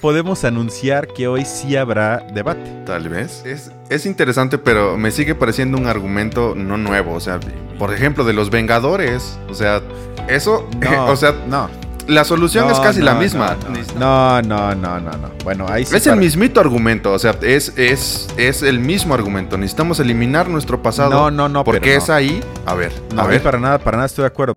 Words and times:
podemos 0.00 0.44
anunciar 0.44 1.08
que 1.08 1.28
hoy 1.28 1.44
sí 1.44 1.76
habrá 1.76 2.18
debate. 2.32 2.82
Tal 2.86 3.08
vez. 3.08 3.42
Es, 3.44 3.70
es 3.90 4.06
interesante, 4.06 4.58
pero 4.58 4.96
me 4.96 5.10
sigue 5.10 5.34
pareciendo 5.34 5.76
un 5.78 5.86
argumento 5.86 6.54
no 6.56 6.76
nuevo. 6.76 7.14
O 7.14 7.20
sea, 7.20 7.40
por 7.78 7.92
ejemplo, 7.92 8.24
de 8.24 8.32
los 8.32 8.50
Vengadores. 8.50 9.38
O 9.48 9.54
sea, 9.54 9.82
eso. 10.28 10.68
No, 10.80 11.06
o 11.10 11.16
sea, 11.16 11.32
no. 11.48 11.68
La 12.06 12.24
solución 12.24 12.66
No, 12.66 12.72
es 12.72 12.80
casi 12.80 13.00
no, 13.00 13.04
la 13.04 13.14
misma. 13.16 13.54
No, 13.98 14.40
no, 14.40 14.74
no, 14.74 14.98
no, 14.98 15.10
no. 15.10 15.30
Bueno, 15.44 15.66
ahí 15.68 15.84
sí. 15.84 15.94
Es 15.94 16.06
el 16.06 16.16
mismito 16.16 16.58
argumento, 16.58 17.12
o 17.12 17.18
sea, 17.18 17.34
es, 17.42 17.74
es, 17.76 18.28
es 18.38 18.62
el 18.62 18.80
mismo 18.80 19.12
argumento. 19.12 19.58
Necesitamos 19.58 20.00
eliminar 20.00 20.48
nuestro 20.48 20.82
pasado. 20.82 21.10
No, 21.10 21.30
no, 21.30 21.50
no, 21.50 21.64
Porque 21.64 21.96
es 21.96 22.08
ahí. 22.08 22.40
A 22.64 22.74
ver, 22.74 22.92
No, 23.14 23.22
a 23.22 23.26
ver. 23.26 23.42
para 23.42 23.58
nada, 23.58 23.78
para 23.78 23.98
nada 23.98 24.06
estoy 24.06 24.22
de 24.22 24.28
acuerdo. 24.28 24.54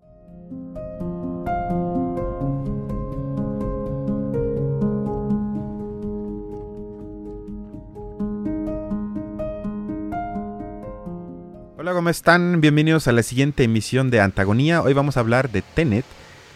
Hola, 11.92 11.98
¿cómo 11.98 12.08
están? 12.08 12.62
Bienvenidos 12.62 13.06
a 13.06 13.12
la 13.12 13.22
siguiente 13.22 13.64
emisión 13.64 14.08
de 14.08 14.18
Antagonía. 14.18 14.80
Hoy 14.80 14.94
vamos 14.94 15.18
a 15.18 15.20
hablar 15.20 15.50
de 15.50 15.60
Tenet, 15.60 16.06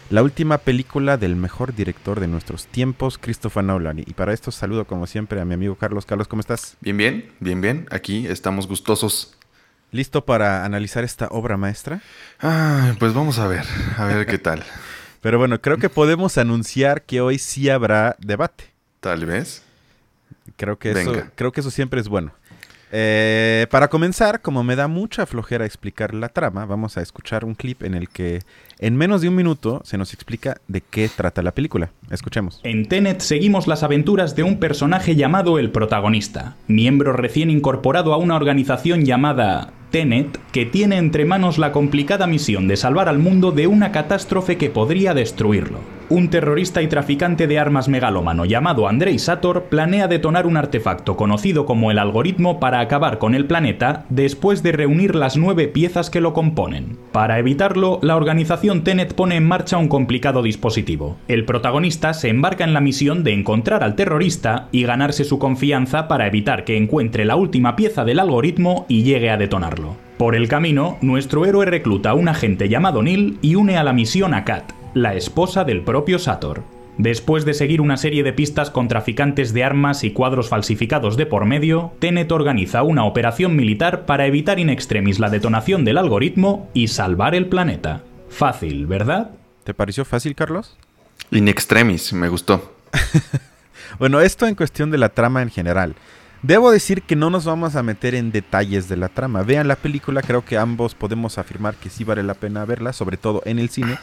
la 0.09 0.23
última 0.23 0.57
película 0.57 1.17
del 1.17 1.35
mejor 1.35 1.75
director 1.75 2.19
de 2.19 2.27
nuestros 2.27 2.65
tiempos, 2.65 3.19
Christopher 3.19 3.63
Nolan. 3.63 3.99
Y 3.99 4.13
para 4.15 4.33
esto 4.33 4.49
saludo 4.49 4.85
como 4.85 5.05
siempre 5.05 5.39
a 5.39 5.45
mi 5.45 5.53
amigo 5.53 5.75
Carlos. 5.75 6.07
Carlos, 6.07 6.27
¿cómo 6.27 6.39
estás? 6.39 6.75
Bien, 6.81 6.97
bien, 6.97 7.31
bien, 7.39 7.61
bien. 7.61 7.87
Aquí 7.91 8.25
estamos 8.25 8.67
gustosos. 8.67 9.37
¿Listo 9.91 10.25
para 10.25 10.65
analizar 10.65 11.03
esta 11.03 11.27
obra 11.27 11.55
maestra? 11.55 12.01
Ah, 12.41 12.95
pues 12.97 13.13
vamos 13.13 13.37
a 13.37 13.45
ver, 13.45 13.65
a 13.95 14.05
ver 14.05 14.25
qué 14.25 14.39
tal. 14.39 14.63
Pero 15.21 15.37
bueno, 15.37 15.61
creo 15.61 15.77
que 15.77 15.89
podemos 15.89 16.39
anunciar 16.39 17.03
que 17.03 17.21
hoy 17.21 17.37
sí 17.37 17.69
habrá 17.69 18.15
debate. 18.17 18.73
Tal 19.01 19.27
vez. 19.27 19.61
Creo 20.55 20.79
que 20.79 20.99
eso, 20.99 21.13
creo 21.35 21.51
que 21.51 21.59
eso 21.59 21.69
siempre 21.69 22.01
es 22.01 22.07
bueno. 22.07 22.33
Eh, 22.91 23.67
para 23.69 23.89
comenzar, 23.89 24.41
como 24.41 24.63
me 24.63 24.75
da 24.75 24.87
mucha 24.87 25.25
flojera 25.25 25.65
explicar 25.65 26.13
la 26.13 26.29
trama, 26.29 26.65
vamos 26.65 26.97
a 26.97 27.01
escuchar 27.01 27.43
un 27.43 27.55
clip 27.55 27.83
en 27.83 27.93
el 27.93 28.09
que 28.09 28.41
en 28.79 28.95
menos 28.95 29.21
de 29.21 29.29
un 29.29 29.35
minuto 29.35 29.81
se 29.83 29.97
nos 29.97 30.13
explica 30.13 30.57
de 30.67 30.81
qué 30.81 31.09
trata 31.09 31.41
la 31.41 31.51
película. 31.51 31.91
Escuchemos. 32.09 32.61
En 32.63 32.87
Tenet 32.87 33.19
seguimos 33.19 33.67
las 33.67 33.83
aventuras 33.83 34.35
de 34.35 34.43
un 34.43 34.59
personaje 34.59 35.15
llamado 35.15 35.59
el 35.59 35.71
protagonista, 35.71 36.55
miembro 36.67 37.13
recién 37.13 37.49
incorporado 37.49 38.13
a 38.13 38.17
una 38.17 38.35
organización 38.35 39.03
llamada 39.03 39.73
Tenet, 39.91 40.39
que 40.51 40.65
tiene 40.65 40.97
entre 40.97 41.25
manos 41.25 41.57
la 41.57 41.71
complicada 41.71 42.27
misión 42.27 42.67
de 42.67 42.77
salvar 42.77 43.09
al 43.09 43.19
mundo 43.19 43.51
de 43.51 43.67
una 43.67 43.91
catástrofe 43.91 44.57
que 44.57 44.69
podría 44.69 45.13
destruirlo. 45.13 45.96
Un 46.09 46.29
terrorista 46.29 46.81
y 46.81 46.87
traficante 46.87 47.47
de 47.47 47.59
armas 47.59 47.89
megalómano 47.89 48.45
llamado 48.45 48.87
Andrei 48.87 49.19
Sator 49.19 49.63
planea 49.63 50.07
detonar 50.07 50.47
un 50.47 50.55
artefacto 50.55 51.17
conocido 51.17 51.65
como 51.65 51.91
el 51.91 51.99
algoritmo 51.99 52.61
para 52.61 52.79
acabar 52.79 53.17
con 53.17 53.35
el 53.35 53.45
planeta 53.45 54.05
después 54.07 54.63
de 54.63 54.71
reunir 54.71 55.15
las 55.15 55.35
nueve 55.35 55.67
piezas 55.67 56.09
que 56.09 56.21
lo 56.21 56.31
componen. 56.31 56.97
Para 57.11 57.39
evitarlo, 57.39 57.99
la 58.01 58.15
organización 58.15 58.85
Tenet 58.85 59.15
pone 59.15 59.35
en 59.35 59.45
marcha 59.45 59.77
un 59.77 59.89
complicado 59.89 60.43
dispositivo. 60.43 61.17
El 61.27 61.43
protagonista 61.43 62.13
se 62.13 62.29
embarca 62.29 62.63
en 62.63 62.73
la 62.73 62.79
misión 62.79 63.25
de 63.25 63.33
encontrar 63.33 63.83
al 63.83 63.95
terrorista 63.95 64.69
y 64.71 64.83
ganarse 64.83 65.25
su 65.25 65.39
confianza 65.39 66.07
para 66.07 66.27
evitar 66.27 66.63
que 66.63 66.77
encuentre 66.77 67.25
la 67.25 67.35
última 67.35 67.75
pieza 67.75 68.05
del 68.05 68.19
algoritmo 68.19 68.85
y 68.87 69.03
llegue 69.03 69.29
a 69.29 69.35
detonarlo. 69.35 69.97
Por 70.17 70.35
el 70.35 70.47
camino, 70.47 70.97
nuestro 71.01 71.45
héroe 71.45 71.65
recluta 71.65 72.11
a 72.11 72.13
un 72.15 72.27
agente 72.27 72.69
llamado 72.69 73.03
Neil 73.03 73.37
y 73.41 73.53
une 73.53 73.77
a 73.77 73.83
la 73.83 73.93
misión 73.93 74.33
a 74.33 74.45
Kat, 74.45 74.71
la 75.01 75.15
esposa 75.15 75.63
del 75.63 75.83
propio 75.83 76.19
Sator. 76.19 76.63
Después 76.97 77.45
de 77.45 77.53
seguir 77.53 77.79
una 77.79 77.97
serie 77.97 78.23
de 78.23 78.33
pistas 78.33 78.71
con 78.71 78.87
traficantes 78.87 79.53
de 79.53 79.63
armas 79.63 80.03
y 80.03 80.11
cuadros 80.11 80.49
falsificados 80.49 81.15
de 81.15 81.27
por 81.27 81.45
medio, 81.45 81.93
Tenet 81.99 82.31
organiza 82.31 82.81
una 82.81 83.05
operación 83.05 83.55
militar 83.55 84.05
para 84.05 84.25
evitar 84.25 84.59
in 84.59 84.69
extremis 84.69 85.19
la 85.19 85.29
detonación 85.29 85.85
del 85.85 85.99
algoritmo 85.99 86.69
y 86.73 86.87
salvar 86.87 87.35
el 87.35 87.45
planeta. 87.47 88.03
Fácil, 88.29 88.87
¿verdad? 88.87 89.31
¿Te 89.63 89.73
pareció 89.73 90.05
fácil, 90.05 90.33
Carlos? 90.33 90.75
In 91.29 91.47
extremis, 91.47 92.13
me 92.13 92.29
gustó. 92.29 92.73
Bueno, 93.99 94.21
esto 94.21 94.45
en 94.45 94.55
cuestión 94.55 94.91
de 94.91 94.97
la 94.97 95.09
trama 95.09 95.41
en 95.41 95.49
general. 95.49 95.95
Debo 96.43 96.71
decir 96.71 97.01
que 97.01 97.15
no 97.15 97.29
nos 97.29 97.45
vamos 97.45 97.75
a 97.75 97.83
meter 97.83 98.13
en 98.13 98.31
detalles 98.31 98.87
de 98.87 98.97
la 98.97 99.09
trama. 99.09 99.41
Vean 99.41 99.67
la 99.67 99.75
película, 99.75 100.21
creo 100.21 100.45
que 100.45 100.57
ambos 100.57 100.93
podemos 100.93 101.37
afirmar 101.39 101.75
que 101.75 101.89
sí 101.89 102.03
vale 102.03 102.21
la 102.21 102.35
pena 102.35 102.63
verla, 102.65 102.93
sobre 102.93 103.17
todo 103.17 103.41
en 103.45 103.57
el 103.57 103.69
cine, 103.69 103.97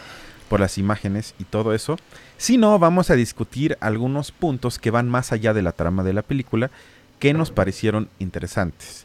por 0.48 0.60
las 0.60 0.78
imágenes 0.78 1.34
y 1.38 1.44
todo 1.44 1.74
eso. 1.74 1.96
Si 2.36 2.56
no, 2.56 2.78
vamos 2.78 3.10
a 3.10 3.16
discutir 3.16 3.76
algunos 3.80 4.32
puntos 4.32 4.78
que 4.78 4.90
van 4.90 5.08
más 5.08 5.32
allá 5.32 5.54
de 5.54 5.62
la 5.62 5.72
trama 5.72 6.04
de 6.04 6.12
la 6.12 6.22
película 6.22 6.70
que 7.18 7.32
nos 7.32 7.50
parecieron 7.50 8.08
interesantes. 8.18 9.04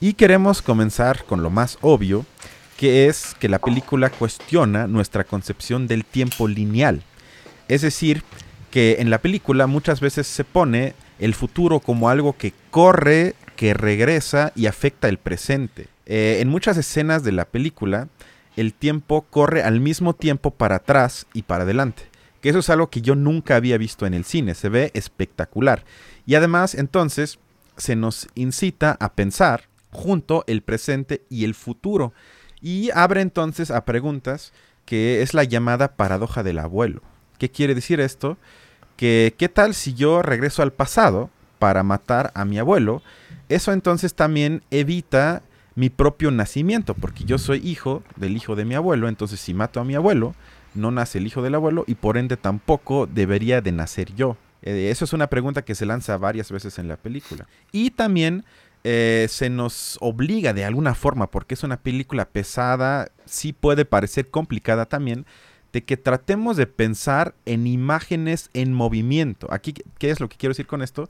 Y 0.00 0.14
queremos 0.14 0.62
comenzar 0.62 1.24
con 1.24 1.42
lo 1.42 1.50
más 1.50 1.78
obvio, 1.80 2.24
que 2.76 3.06
es 3.06 3.34
que 3.40 3.48
la 3.48 3.58
película 3.58 4.10
cuestiona 4.10 4.86
nuestra 4.86 5.24
concepción 5.24 5.88
del 5.88 6.04
tiempo 6.04 6.46
lineal. 6.46 7.02
Es 7.66 7.82
decir, 7.82 8.22
que 8.70 8.96
en 9.00 9.10
la 9.10 9.18
película 9.18 9.66
muchas 9.66 10.00
veces 10.00 10.26
se 10.26 10.44
pone 10.44 10.94
el 11.18 11.34
futuro 11.34 11.80
como 11.80 12.08
algo 12.08 12.36
que 12.36 12.52
corre, 12.70 13.34
que 13.56 13.74
regresa 13.74 14.52
y 14.54 14.66
afecta 14.66 15.08
el 15.08 15.18
presente. 15.18 15.88
Eh, 16.06 16.38
en 16.40 16.48
muchas 16.48 16.76
escenas 16.76 17.24
de 17.24 17.32
la 17.32 17.44
película, 17.44 18.08
el 18.60 18.74
tiempo 18.74 19.22
corre 19.22 19.62
al 19.62 19.80
mismo 19.80 20.14
tiempo 20.14 20.50
para 20.50 20.76
atrás 20.76 21.26
y 21.32 21.42
para 21.42 21.62
adelante. 21.62 22.04
Que 22.40 22.50
eso 22.50 22.58
es 22.58 22.70
algo 22.70 22.90
que 22.90 23.00
yo 23.00 23.14
nunca 23.14 23.56
había 23.56 23.78
visto 23.78 24.06
en 24.06 24.14
el 24.14 24.24
cine, 24.24 24.54
se 24.54 24.68
ve 24.68 24.90
espectacular. 24.94 25.84
Y 26.26 26.34
además, 26.34 26.74
entonces, 26.74 27.38
se 27.76 27.96
nos 27.96 28.28
incita 28.34 28.96
a 29.00 29.12
pensar 29.12 29.64
junto 29.90 30.44
el 30.46 30.62
presente 30.62 31.22
y 31.28 31.44
el 31.44 31.54
futuro. 31.54 32.12
Y 32.60 32.90
abre 32.90 33.20
entonces 33.20 33.70
a 33.70 33.84
preguntas 33.84 34.52
que 34.84 35.22
es 35.22 35.34
la 35.34 35.44
llamada 35.44 35.96
paradoja 35.96 36.42
del 36.42 36.58
abuelo. 36.58 37.02
¿Qué 37.38 37.50
quiere 37.50 37.74
decir 37.74 38.00
esto? 38.00 38.38
Que 38.96 39.34
qué 39.38 39.48
tal 39.48 39.74
si 39.74 39.94
yo 39.94 40.22
regreso 40.22 40.62
al 40.62 40.72
pasado 40.72 41.30
para 41.58 41.82
matar 41.82 42.32
a 42.34 42.44
mi 42.44 42.58
abuelo? 42.58 43.02
Eso 43.48 43.72
entonces 43.72 44.14
también 44.14 44.62
evita 44.70 45.42
mi 45.78 45.90
propio 45.90 46.32
nacimiento, 46.32 46.94
porque 46.94 47.22
yo 47.22 47.38
soy 47.38 47.60
hijo 47.64 48.02
del 48.16 48.36
hijo 48.36 48.56
de 48.56 48.64
mi 48.64 48.74
abuelo, 48.74 49.08
entonces 49.08 49.38
si 49.38 49.54
mato 49.54 49.78
a 49.78 49.84
mi 49.84 49.94
abuelo, 49.94 50.34
no 50.74 50.90
nace 50.90 51.18
el 51.18 51.26
hijo 51.28 51.40
del 51.40 51.54
abuelo 51.54 51.84
y 51.86 51.94
por 51.94 52.16
ende 52.16 52.36
tampoco 52.36 53.06
debería 53.06 53.60
de 53.60 53.70
nacer 53.70 54.12
yo. 54.16 54.36
Eh, 54.62 54.88
eso 54.90 55.04
es 55.04 55.12
una 55.12 55.28
pregunta 55.28 55.62
que 55.62 55.76
se 55.76 55.86
lanza 55.86 56.16
varias 56.16 56.50
veces 56.50 56.80
en 56.80 56.88
la 56.88 56.96
película. 56.96 57.46
Y 57.70 57.90
también 57.90 58.44
eh, 58.82 59.28
se 59.30 59.50
nos 59.50 59.98
obliga 60.00 60.52
de 60.52 60.64
alguna 60.64 60.96
forma, 60.96 61.30
porque 61.30 61.54
es 61.54 61.62
una 61.62 61.76
película 61.76 62.28
pesada, 62.28 63.12
sí 63.24 63.52
puede 63.52 63.84
parecer 63.84 64.30
complicada 64.30 64.86
también, 64.86 65.26
de 65.72 65.84
que 65.84 65.96
tratemos 65.96 66.56
de 66.56 66.66
pensar 66.66 67.36
en 67.46 67.68
imágenes 67.68 68.50
en 68.52 68.72
movimiento. 68.72 69.46
Aquí, 69.52 69.74
¿qué 69.98 70.10
es 70.10 70.18
lo 70.18 70.28
que 70.28 70.38
quiero 70.38 70.50
decir 70.50 70.66
con 70.66 70.82
esto? 70.82 71.08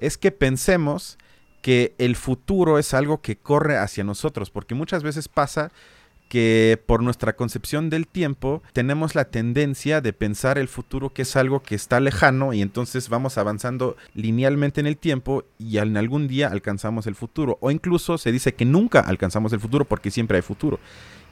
Es 0.00 0.18
que 0.18 0.32
pensemos 0.32 1.18
que 1.62 1.94
el 1.98 2.16
futuro 2.16 2.78
es 2.78 2.94
algo 2.94 3.20
que 3.20 3.36
corre 3.36 3.76
hacia 3.78 4.04
nosotros, 4.04 4.50
porque 4.50 4.74
muchas 4.74 5.02
veces 5.02 5.28
pasa 5.28 5.70
que 6.28 6.78
por 6.84 7.02
nuestra 7.02 7.34
concepción 7.36 7.88
del 7.88 8.06
tiempo 8.06 8.62
tenemos 8.74 9.14
la 9.14 9.24
tendencia 9.24 10.02
de 10.02 10.12
pensar 10.12 10.58
el 10.58 10.68
futuro 10.68 11.08
que 11.08 11.22
es 11.22 11.36
algo 11.36 11.62
que 11.62 11.74
está 11.74 12.00
lejano 12.00 12.52
y 12.52 12.60
entonces 12.60 13.08
vamos 13.08 13.38
avanzando 13.38 13.96
linealmente 14.14 14.80
en 14.80 14.86
el 14.86 14.98
tiempo 14.98 15.44
y 15.58 15.78
en 15.78 15.96
algún 15.96 16.28
día 16.28 16.48
alcanzamos 16.48 17.06
el 17.06 17.14
futuro. 17.14 17.56
O 17.62 17.70
incluso 17.70 18.18
se 18.18 18.30
dice 18.30 18.52
que 18.52 18.66
nunca 18.66 19.00
alcanzamos 19.00 19.54
el 19.54 19.60
futuro 19.60 19.86
porque 19.86 20.10
siempre 20.10 20.36
hay 20.36 20.42
futuro. 20.42 20.78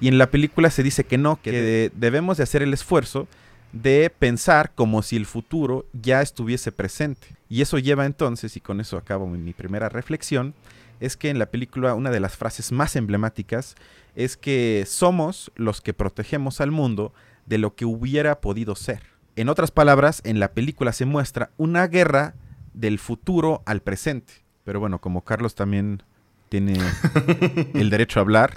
Y 0.00 0.08
en 0.08 0.16
la 0.16 0.30
película 0.30 0.70
se 0.70 0.82
dice 0.82 1.04
que 1.04 1.18
no, 1.18 1.40
que 1.42 1.52
de- 1.52 1.92
debemos 1.94 2.38
de 2.38 2.44
hacer 2.44 2.62
el 2.62 2.72
esfuerzo 2.72 3.28
de 3.74 4.10
pensar 4.18 4.72
como 4.74 5.02
si 5.02 5.16
el 5.16 5.26
futuro 5.26 5.84
ya 5.92 6.22
estuviese 6.22 6.72
presente. 6.72 7.35
Y 7.48 7.62
eso 7.62 7.78
lleva 7.78 8.06
entonces, 8.06 8.56
y 8.56 8.60
con 8.60 8.80
eso 8.80 8.96
acabo 8.96 9.26
mi, 9.26 9.38
mi 9.38 9.52
primera 9.52 9.88
reflexión, 9.88 10.54
es 11.00 11.16
que 11.16 11.30
en 11.30 11.38
la 11.38 11.46
película 11.46 11.94
una 11.94 12.10
de 12.10 12.20
las 12.20 12.36
frases 12.36 12.72
más 12.72 12.96
emblemáticas 12.96 13.74
es 14.14 14.36
que 14.36 14.84
somos 14.86 15.52
los 15.54 15.80
que 15.80 15.94
protegemos 15.94 16.60
al 16.60 16.70
mundo 16.70 17.12
de 17.44 17.58
lo 17.58 17.74
que 17.74 17.84
hubiera 17.84 18.40
podido 18.40 18.74
ser. 18.74 19.02
En 19.36 19.48
otras 19.48 19.70
palabras, 19.70 20.22
en 20.24 20.40
la 20.40 20.52
película 20.52 20.92
se 20.92 21.04
muestra 21.04 21.50
una 21.58 21.86
guerra 21.86 22.34
del 22.72 22.98
futuro 22.98 23.62
al 23.66 23.82
presente. 23.82 24.32
Pero 24.64 24.80
bueno, 24.80 25.00
como 25.00 25.24
Carlos 25.24 25.54
también 25.54 26.02
tiene 26.48 26.78
el 27.74 27.90
derecho 27.90 28.20
a 28.20 28.22
hablar, 28.22 28.54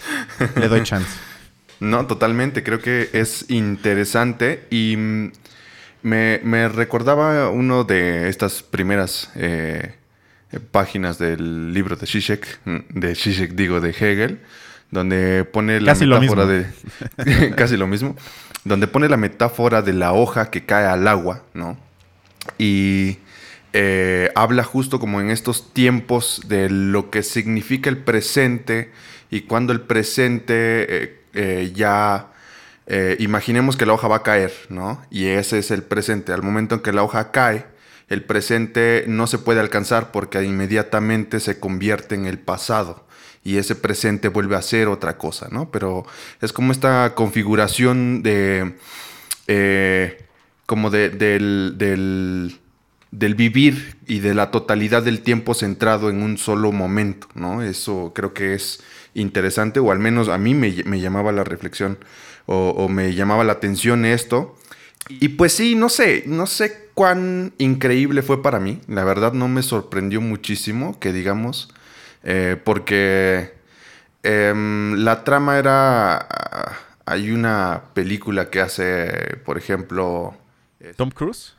le 0.55 0.67
doy 0.67 0.83
chance. 0.83 1.09
No, 1.79 2.07
totalmente. 2.07 2.63
Creo 2.63 2.79
que 2.79 3.09
es 3.13 3.49
interesante 3.49 4.67
y 4.69 5.31
me, 6.01 6.39
me 6.43 6.67
recordaba 6.69 7.49
uno 7.49 7.83
de 7.83 8.29
estas 8.29 8.63
primeras 8.63 9.31
eh, 9.35 9.95
páginas 10.71 11.17
del 11.17 11.73
libro 11.73 11.95
de 11.95 12.07
Zizek, 12.07 12.59
mm, 12.65 12.77
de 12.99 13.15
Zizek 13.15 13.51
digo, 13.51 13.79
de 13.81 13.89
Hegel, 13.91 14.39
donde 14.91 15.45
pone 15.45 15.79
la 15.79 15.93
Casi 15.93 16.05
lo 16.05 16.19
metáfora 16.19 16.45
de... 16.45 16.65
casi 17.55 17.77
lo 17.77 17.87
mismo. 17.87 18.15
Donde 18.63 18.87
pone 18.87 19.07
la 19.07 19.17
metáfora 19.17 19.81
de 19.81 19.93
la 19.93 20.13
hoja 20.13 20.49
que 20.49 20.65
cae 20.65 20.85
al 20.85 21.07
agua, 21.07 21.43
¿no? 21.53 21.77
Y 22.57 23.17
eh, 23.73 24.31
habla 24.35 24.63
justo 24.63 24.99
como 24.99 25.21
en 25.21 25.29
estos 25.29 25.73
tiempos 25.73 26.41
de 26.47 26.69
lo 26.69 27.11
que 27.11 27.21
significa 27.21 27.89
el 27.89 27.97
presente 27.97 28.91
y 29.29 29.41
cuando 29.41 29.73
el 29.73 29.81
presente 29.81 31.03
eh, 31.03 31.21
eh, 31.33 31.71
ya... 31.75 32.28
imaginemos 33.19 33.77
que 33.77 33.85
la 33.85 33.93
hoja 33.93 34.07
va 34.07 34.17
a 34.17 34.23
caer, 34.23 34.51
¿no? 34.69 35.01
Y 35.11 35.27
ese 35.27 35.59
es 35.59 35.71
el 35.71 35.83
presente. 35.83 36.33
Al 36.33 36.41
momento 36.41 36.75
en 36.75 36.81
que 36.81 36.91
la 36.91 37.03
hoja 37.03 37.31
cae, 37.31 37.65
el 38.07 38.23
presente 38.23 39.05
no 39.07 39.27
se 39.27 39.37
puede 39.37 39.59
alcanzar 39.59 40.11
porque 40.11 40.43
inmediatamente 40.43 41.39
se 41.39 41.59
convierte 41.59 42.15
en 42.15 42.25
el 42.25 42.39
pasado 42.39 43.07
y 43.43 43.57
ese 43.57 43.75
presente 43.75 44.27
vuelve 44.27 44.55
a 44.55 44.61
ser 44.61 44.87
otra 44.87 45.17
cosa, 45.17 45.47
¿no? 45.51 45.71
Pero 45.71 46.05
es 46.41 46.53
como 46.53 46.71
esta 46.71 47.13
configuración 47.15 48.21
de, 48.21 48.75
eh, 49.47 50.25
como 50.65 50.89
de, 50.89 51.09
del, 51.09 51.75
del, 51.77 53.35
vivir 53.35 53.97
y 54.07 54.19
de 54.19 54.33
la 54.33 54.51
totalidad 54.51 55.03
del 55.03 55.21
tiempo 55.21 55.53
centrado 55.53 56.09
en 56.09 56.21
un 56.21 56.37
solo 56.37 56.71
momento, 56.71 57.27
¿no? 57.33 57.61
Eso 57.61 58.11
creo 58.13 58.33
que 58.33 58.53
es 58.53 58.81
interesante, 59.13 59.79
o 59.79 59.91
al 59.91 59.99
menos 59.99 60.27
a 60.29 60.37
mí 60.37 60.53
me, 60.53 60.99
llamaba 60.99 61.31
la 61.31 61.43
reflexión, 61.43 61.97
o, 62.51 62.69
o, 62.69 62.89
me 62.89 63.13
llamaba 63.13 63.43
la 63.43 63.53
atención 63.53 64.05
esto. 64.05 64.55
Y 65.07 65.29
pues 65.29 65.53
sí, 65.53 65.75
no 65.75 65.89
sé, 65.89 66.23
no 66.25 66.45
sé 66.47 66.89
cuán 66.93 67.53
increíble 67.57 68.21
fue 68.21 68.41
para 68.41 68.59
mí, 68.59 68.81
la 68.87 69.03
verdad 69.03 69.33
no 69.33 69.47
me 69.47 69.63
sorprendió 69.63 70.21
muchísimo 70.21 70.99
que 70.99 71.13
digamos 71.13 71.73
eh, 72.23 72.57
porque 72.63 73.53
em, 74.23 74.95
la 75.03 75.23
trama 75.23 75.57
era... 75.57 76.27
Hay 77.05 77.31
una 77.31 77.81
película 77.93 78.49
que 78.51 78.61
hace, 78.61 79.37
por 79.43 79.57
ejemplo... 79.57 80.37
Tom 80.95 81.09
Cruise. 81.09 81.55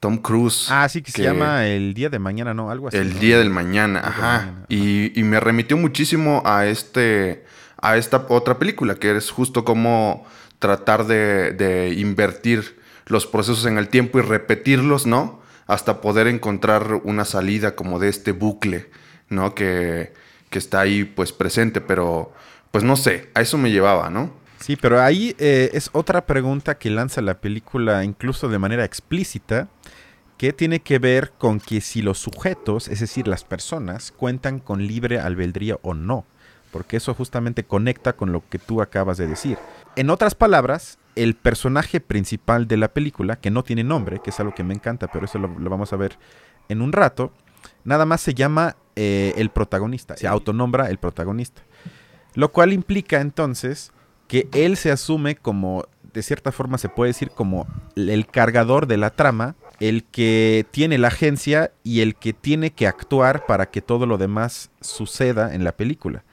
Tom 0.00 0.16
Cruise. 0.16 0.68
Ah, 0.70 0.88
sí, 0.88 1.02
que, 1.02 1.10
se 1.10 1.22
llama 1.22 1.66
El 1.66 1.92
Día 1.92 2.08
de 2.08 2.18
Mañana, 2.18 2.54
¿no? 2.54 2.70
Algo 2.70 2.88
así. 2.88 2.96
El 2.96 3.18
Día 3.18 3.38
del 3.38 3.50
Mañana, 3.50 4.00
ajá. 4.00 4.64
Y, 4.68 5.12
me 5.16 5.40
remitió 5.40 5.76
muchísimo 5.76 6.42
a 6.46 6.66
este, 6.66 7.44
a 7.84 7.96
esta 7.98 8.26
otra 8.28 8.58
película, 8.58 8.94
que 8.96 9.16
es 9.16 9.30
justo 9.30 9.64
como 9.64 10.24
tratar 10.58 11.06
de, 11.06 11.94
invertir 11.96 12.80
los 13.06 13.26
procesos 13.26 13.66
en 13.66 13.76
el 13.76 13.88
tiempo 13.88 14.18
y 14.18 14.22
repetirlos, 14.22 15.06
¿no? 15.06 15.42
Hasta 15.66 16.00
poder 16.00 16.26
encontrar 16.26 17.00
una 17.04 17.24
salida 17.24 17.76
como 17.76 17.98
de 17.98 18.08
este 18.08 18.32
bucle 18.32 18.90
¿no? 19.28 19.54
Que, 19.54 20.12
está 20.50 20.82
ahí 20.82 21.02
pues 21.02 21.32
presente, 21.32 21.80
pero 21.80 22.32
pues 22.70 22.84
no 22.84 22.94
sé, 22.94 23.28
a 23.34 23.40
eso 23.40 23.58
me 23.58 23.72
llevaba, 23.72 24.08
¿no? 24.08 24.30
Sí, 24.60 24.76
pero 24.76 25.02
ahí 25.02 25.34
eh, 25.40 25.70
es 25.72 25.90
otra 25.92 26.26
pregunta 26.26 26.78
que 26.78 26.90
lanza 26.90 27.20
la 27.22 27.40
película 27.40 28.04
incluso 28.04 28.48
de 28.48 28.60
manera 28.60 28.84
explícita, 28.84 29.66
que 30.38 30.52
tiene 30.52 30.78
que 30.78 31.00
ver 31.00 31.32
con 31.38 31.58
que 31.58 31.80
si 31.80 32.02
los 32.02 32.20
sujetos, 32.20 32.86
es 32.86 33.00
decir, 33.00 33.26
las 33.26 33.42
personas, 33.42 34.12
cuentan 34.12 34.60
con 34.60 34.86
libre 34.86 35.18
albedrío 35.18 35.80
o 35.82 35.92
no, 35.92 36.24
porque 36.74 36.96
eso 36.96 37.14
justamente 37.14 37.62
conecta 37.62 38.14
con 38.14 38.32
lo 38.32 38.42
que 38.48 38.58
tú 38.58 38.82
acabas 38.82 39.16
de 39.16 39.28
decir. 39.28 39.58
En 39.94 40.10
otras 40.10 40.34
palabras, 40.34 40.98
el 41.14 41.36
personaje 41.36 42.00
principal 42.00 42.66
de 42.66 42.76
la 42.76 42.88
película, 42.88 43.36
que 43.36 43.52
no 43.52 43.62
tiene 43.62 43.84
nombre, 43.84 44.18
que 44.18 44.30
es 44.30 44.40
algo 44.40 44.56
que 44.56 44.64
me 44.64 44.74
encanta, 44.74 45.06
pero 45.06 45.26
eso 45.26 45.38
lo 45.38 45.70
vamos 45.70 45.92
a 45.92 45.96
ver 45.96 46.18
en 46.68 46.82
un 46.82 46.90
rato, 46.90 47.30
nada 47.84 48.06
más 48.06 48.22
se 48.22 48.34
llama 48.34 48.74
eh, 48.96 49.34
el 49.36 49.50
protagonista, 49.50 50.16
se 50.16 50.26
autonombra 50.26 50.90
el 50.90 50.98
protagonista. 50.98 51.62
Lo 52.34 52.50
cual 52.50 52.72
implica 52.72 53.20
entonces 53.20 53.92
que 54.26 54.48
él 54.52 54.76
se 54.76 54.90
asume 54.90 55.36
como, 55.36 55.84
de 56.12 56.24
cierta 56.24 56.50
forma 56.50 56.78
se 56.78 56.88
puede 56.88 57.10
decir 57.10 57.30
como 57.30 57.68
el 57.94 58.26
cargador 58.26 58.88
de 58.88 58.96
la 58.96 59.10
trama, 59.10 59.54
el 59.78 60.02
que 60.02 60.66
tiene 60.72 60.98
la 60.98 61.06
agencia 61.06 61.70
y 61.84 62.00
el 62.00 62.16
que 62.16 62.32
tiene 62.32 62.72
que 62.72 62.88
actuar 62.88 63.46
para 63.46 63.66
que 63.66 63.80
todo 63.80 64.06
lo 64.06 64.18
demás 64.18 64.72
suceda 64.80 65.54
en 65.54 65.62
la 65.62 65.70
película. 65.70 66.24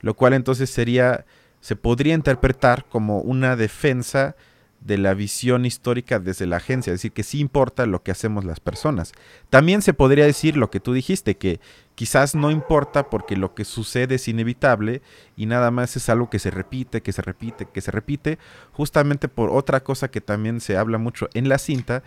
Lo 0.00 0.14
cual 0.14 0.32
entonces 0.32 0.70
sería, 0.70 1.24
se 1.60 1.76
podría 1.76 2.14
interpretar 2.14 2.86
como 2.86 3.20
una 3.20 3.56
defensa 3.56 4.36
de 4.80 4.96
la 4.96 5.12
visión 5.14 5.66
histórica 5.66 6.18
desde 6.18 6.46
la 6.46 6.56
agencia, 6.56 6.90
es 6.92 7.00
decir, 7.00 7.12
que 7.12 7.22
sí 7.22 7.38
importa 7.38 7.84
lo 7.84 8.02
que 8.02 8.10
hacemos 8.10 8.44
las 8.44 8.60
personas. 8.60 9.12
También 9.50 9.82
se 9.82 9.92
podría 9.92 10.24
decir 10.24 10.56
lo 10.56 10.70
que 10.70 10.80
tú 10.80 10.94
dijiste, 10.94 11.36
que 11.36 11.60
quizás 11.94 12.34
no 12.34 12.50
importa 12.50 13.10
porque 13.10 13.36
lo 13.36 13.54
que 13.54 13.66
sucede 13.66 14.14
es 14.14 14.26
inevitable 14.26 15.02
y 15.36 15.46
nada 15.46 15.70
más 15.70 15.96
es 15.96 16.08
algo 16.08 16.30
que 16.30 16.38
se 16.38 16.50
repite, 16.50 17.02
que 17.02 17.12
se 17.12 17.20
repite, 17.20 17.66
que 17.66 17.80
se 17.82 17.90
repite, 17.90 18.38
justamente 18.72 19.28
por 19.28 19.50
otra 19.50 19.80
cosa 19.80 20.10
que 20.10 20.22
también 20.22 20.60
se 20.60 20.78
habla 20.78 20.96
mucho 20.96 21.28
en 21.34 21.50
la 21.50 21.58
cinta, 21.58 22.02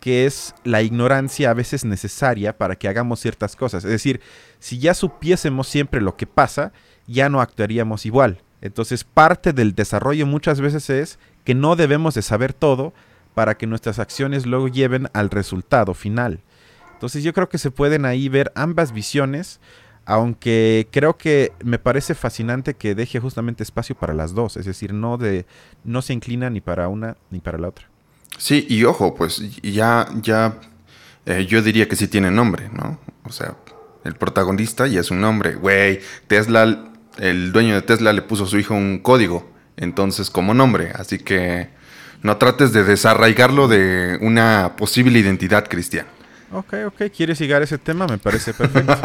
que 0.00 0.26
es 0.26 0.54
la 0.64 0.82
ignorancia 0.82 1.50
a 1.50 1.54
veces 1.54 1.84
necesaria 1.84 2.56
para 2.56 2.76
que 2.76 2.88
hagamos 2.88 3.20
ciertas 3.20 3.56
cosas. 3.56 3.84
Es 3.84 3.90
decir, 3.90 4.20
si 4.58 4.78
ya 4.78 4.92
supiésemos 4.92 5.66
siempre 5.66 6.00
lo 6.00 6.16
que 6.16 6.26
pasa, 6.26 6.72
ya 7.08 7.28
no 7.28 7.40
actuaríamos 7.40 8.06
igual. 8.06 8.42
Entonces 8.60 9.02
parte 9.02 9.52
del 9.52 9.74
desarrollo 9.74 10.26
muchas 10.26 10.60
veces 10.60 10.90
es 10.90 11.18
que 11.44 11.54
no 11.54 11.74
debemos 11.74 12.14
de 12.14 12.22
saber 12.22 12.52
todo 12.52 12.92
para 13.34 13.56
que 13.56 13.66
nuestras 13.66 13.98
acciones 13.98 14.46
luego 14.46 14.68
lleven 14.68 15.08
al 15.12 15.30
resultado 15.30 15.94
final. 15.94 16.40
Entonces 16.92 17.22
yo 17.22 17.32
creo 17.32 17.48
que 17.48 17.58
se 17.58 17.70
pueden 17.70 18.04
ahí 18.04 18.28
ver 18.28 18.50
ambas 18.56 18.92
visiones, 18.92 19.60
aunque 20.04 20.88
creo 20.90 21.16
que 21.16 21.52
me 21.62 21.78
parece 21.78 22.14
fascinante 22.14 22.74
que 22.74 22.96
deje 22.96 23.20
justamente 23.20 23.62
espacio 23.62 23.94
para 23.94 24.14
las 24.14 24.34
dos, 24.34 24.56
es 24.56 24.66
decir, 24.66 24.92
no 24.92 25.16
de 25.16 25.46
no 25.84 26.02
se 26.02 26.12
inclina 26.12 26.50
ni 26.50 26.60
para 26.60 26.88
una 26.88 27.16
ni 27.30 27.38
para 27.40 27.58
la 27.58 27.68
otra. 27.68 27.88
Sí, 28.36 28.66
y 28.68 28.84
ojo, 28.84 29.14
pues 29.14 29.60
ya 29.62 30.08
ya 30.20 30.58
eh, 31.26 31.46
yo 31.46 31.62
diría 31.62 31.86
que 31.88 31.94
sí 31.94 32.08
tiene 32.08 32.30
nombre, 32.30 32.68
¿no? 32.72 32.98
O 33.24 33.30
sea, 33.30 33.54
el 34.04 34.14
protagonista 34.14 34.86
ya 34.86 35.00
es 35.00 35.10
un 35.10 35.20
nombre, 35.20 35.54
güey, 35.54 36.00
Tesla 36.26 36.87
el 37.18 37.52
dueño 37.52 37.74
de 37.74 37.82
Tesla 37.82 38.12
le 38.12 38.22
puso 38.22 38.44
a 38.44 38.46
su 38.46 38.58
hijo 38.58 38.74
un 38.74 38.98
código, 38.98 39.50
entonces 39.76 40.30
como 40.30 40.54
nombre, 40.54 40.92
así 40.94 41.18
que 41.18 41.68
no 42.22 42.36
trates 42.36 42.72
de 42.72 42.84
desarraigarlo 42.84 43.68
de 43.68 44.18
una 44.20 44.74
posible 44.76 45.18
identidad 45.18 45.68
cristiana. 45.68 46.08
Ok, 46.50 46.74
ok, 46.86 47.02
¿quieres 47.14 47.38
llegar 47.38 47.60
a 47.60 47.64
ese 47.64 47.78
tema? 47.78 48.06
Me 48.06 48.18
parece 48.18 48.54
perfecto. 48.54 48.96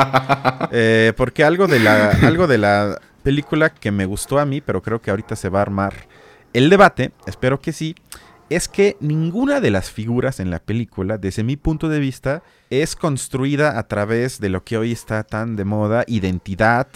Eh, 0.75 1.13
porque 1.15 1.44
algo 1.44 1.68
de, 1.68 1.80
la, 1.80 2.10
algo 2.24 2.48
de 2.48 2.57
la 2.57 3.00
película 3.21 3.69
que 3.69 3.92
me 3.92 4.06
gustó 4.06 4.39
a 4.39 4.45
mí, 4.45 4.59
pero 4.59 4.81
creo 4.81 5.01
que 5.01 5.12
ahorita 5.12 5.36
se 5.36 5.50
va 5.50 5.59
a 5.59 5.62
armar 5.62 5.94
el 6.54 6.69
debate, 6.71 7.12
espero 7.27 7.59
que 7.59 7.74
sí, 7.74 7.95
es 8.50 8.68
que 8.68 8.98
ninguna 9.00 9.59
de 9.59 9.71
las 9.71 9.92
figuras 9.92 10.39
en 10.39 10.50
la 10.50 10.59
película, 10.59 11.18
desde 11.18 11.44
mi 11.44 11.56
punto 11.56 11.89
de 11.89 12.00
vista, 12.00 12.42
es 12.69 12.95
construida 12.95 13.77
a 13.77 13.88
través 13.88 14.39
de 14.39 14.50
lo 14.50 14.63
que 14.63 14.77
hoy 14.77 14.92
está 14.92 15.24
tan 15.24 15.56
de 15.56 15.66
moda, 15.66 16.06
identidad, 16.07 16.88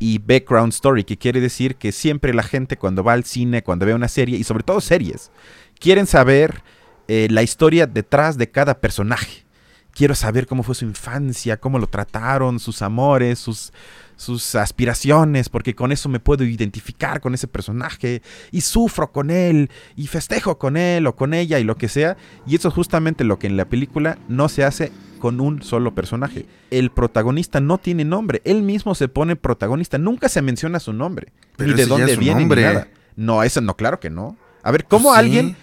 y 0.00 0.18
background 0.18 0.72
story, 0.72 1.04
que 1.04 1.18
quiere 1.18 1.40
decir 1.40 1.76
que 1.76 1.92
siempre 1.92 2.34
la 2.34 2.42
gente 2.42 2.76
cuando 2.76 3.04
va 3.04 3.12
al 3.12 3.24
cine, 3.24 3.62
cuando 3.62 3.86
ve 3.86 3.94
una 3.94 4.08
serie, 4.08 4.36
y 4.38 4.42
sobre 4.42 4.64
todo 4.64 4.80
series, 4.80 5.30
quieren 5.78 6.06
saber 6.06 6.62
eh, 7.06 7.28
la 7.30 7.42
historia 7.42 7.86
detrás 7.86 8.38
de 8.38 8.50
cada 8.50 8.80
personaje. 8.80 9.44
Quiero 9.92 10.14
saber 10.14 10.46
cómo 10.46 10.62
fue 10.62 10.74
su 10.74 10.86
infancia, 10.86 11.58
cómo 11.58 11.78
lo 11.78 11.86
trataron, 11.86 12.58
sus 12.58 12.80
amores, 12.80 13.38
sus, 13.38 13.72
sus 14.20 14.54
aspiraciones, 14.54 15.48
porque 15.48 15.74
con 15.74 15.92
eso 15.92 16.10
me 16.10 16.20
puedo 16.20 16.44
identificar 16.44 17.22
con 17.22 17.32
ese 17.32 17.48
personaje 17.48 18.20
y 18.50 18.60
sufro 18.60 19.12
con 19.12 19.30
él 19.30 19.70
y 19.96 20.08
festejo 20.08 20.58
con 20.58 20.76
él 20.76 21.06
o 21.06 21.16
con 21.16 21.32
ella 21.32 21.58
y 21.58 21.64
lo 21.64 21.78
que 21.78 21.88
sea. 21.88 22.18
Y 22.46 22.54
eso 22.54 22.68
es 22.68 22.74
justamente 22.74 23.24
lo 23.24 23.38
que 23.38 23.46
en 23.46 23.56
la 23.56 23.64
película 23.64 24.18
no 24.28 24.50
se 24.50 24.62
hace 24.62 24.92
con 25.20 25.40
un 25.40 25.62
solo 25.62 25.94
personaje. 25.94 26.44
El 26.70 26.90
protagonista 26.90 27.60
no 27.60 27.78
tiene 27.78 28.04
nombre, 28.04 28.42
él 28.44 28.60
mismo 28.60 28.94
se 28.94 29.08
pone 29.08 29.36
protagonista, 29.36 29.96
nunca 29.96 30.28
se 30.28 30.42
menciona 30.42 30.80
su 30.80 30.92
nombre, 30.92 31.32
ni 31.56 31.72
de 31.72 31.86
dónde 31.86 32.14
viene 32.16 32.44
ni 32.44 32.54
nada. 32.56 32.88
No, 33.16 33.42
eso 33.42 33.62
no, 33.62 33.74
claro 33.74 34.00
que 34.00 34.10
no. 34.10 34.36
A 34.62 34.70
ver, 34.70 34.84
¿cómo 34.84 35.08
pues 35.08 35.18
alguien... 35.18 35.56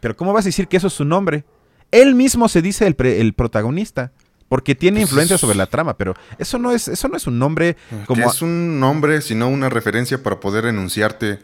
Pero 0.00 0.16
¿cómo 0.16 0.32
vas 0.32 0.46
a 0.46 0.48
decir 0.48 0.66
que 0.66 0.78
eso 0.78 0.86
es 0.86 0.94
su 0.94 1.04
nombre? 1.04 1.44
Él 1.90 2.14
mismo 2.14 2.48
se 2.48 2.62
dice 2.62 2.86
el, 2.86 2.96
el 3.04 3.34
protagonista 3.34 4.12
porque 4.48 4.74
tiene 4.74 5.00
pues 5.00 5.10
influencia 5.10 5.38
sobre 5.38 5.56
la 5.56 5.66
trama, 5.66 5.96
pero 5.96 6.14
eso 6.38 6.58
no 6.58 6.72
es, 6.72 6.88
eso 6.88 7.08
no 7.08 7.16
es 7.16 7.26
un 7.26 7.38
nombre 7.38 7.76
como. 8.06 8.28
es 8.28 8.42
un 8.42 8.80
nombre, 8.80 9.20
sino 9.20 9.48
una 9.48 9.68
referencia 9.68 10.22
para 10.22 10.40
poder 10.40 10.66
enunciarte. 10.66 11.40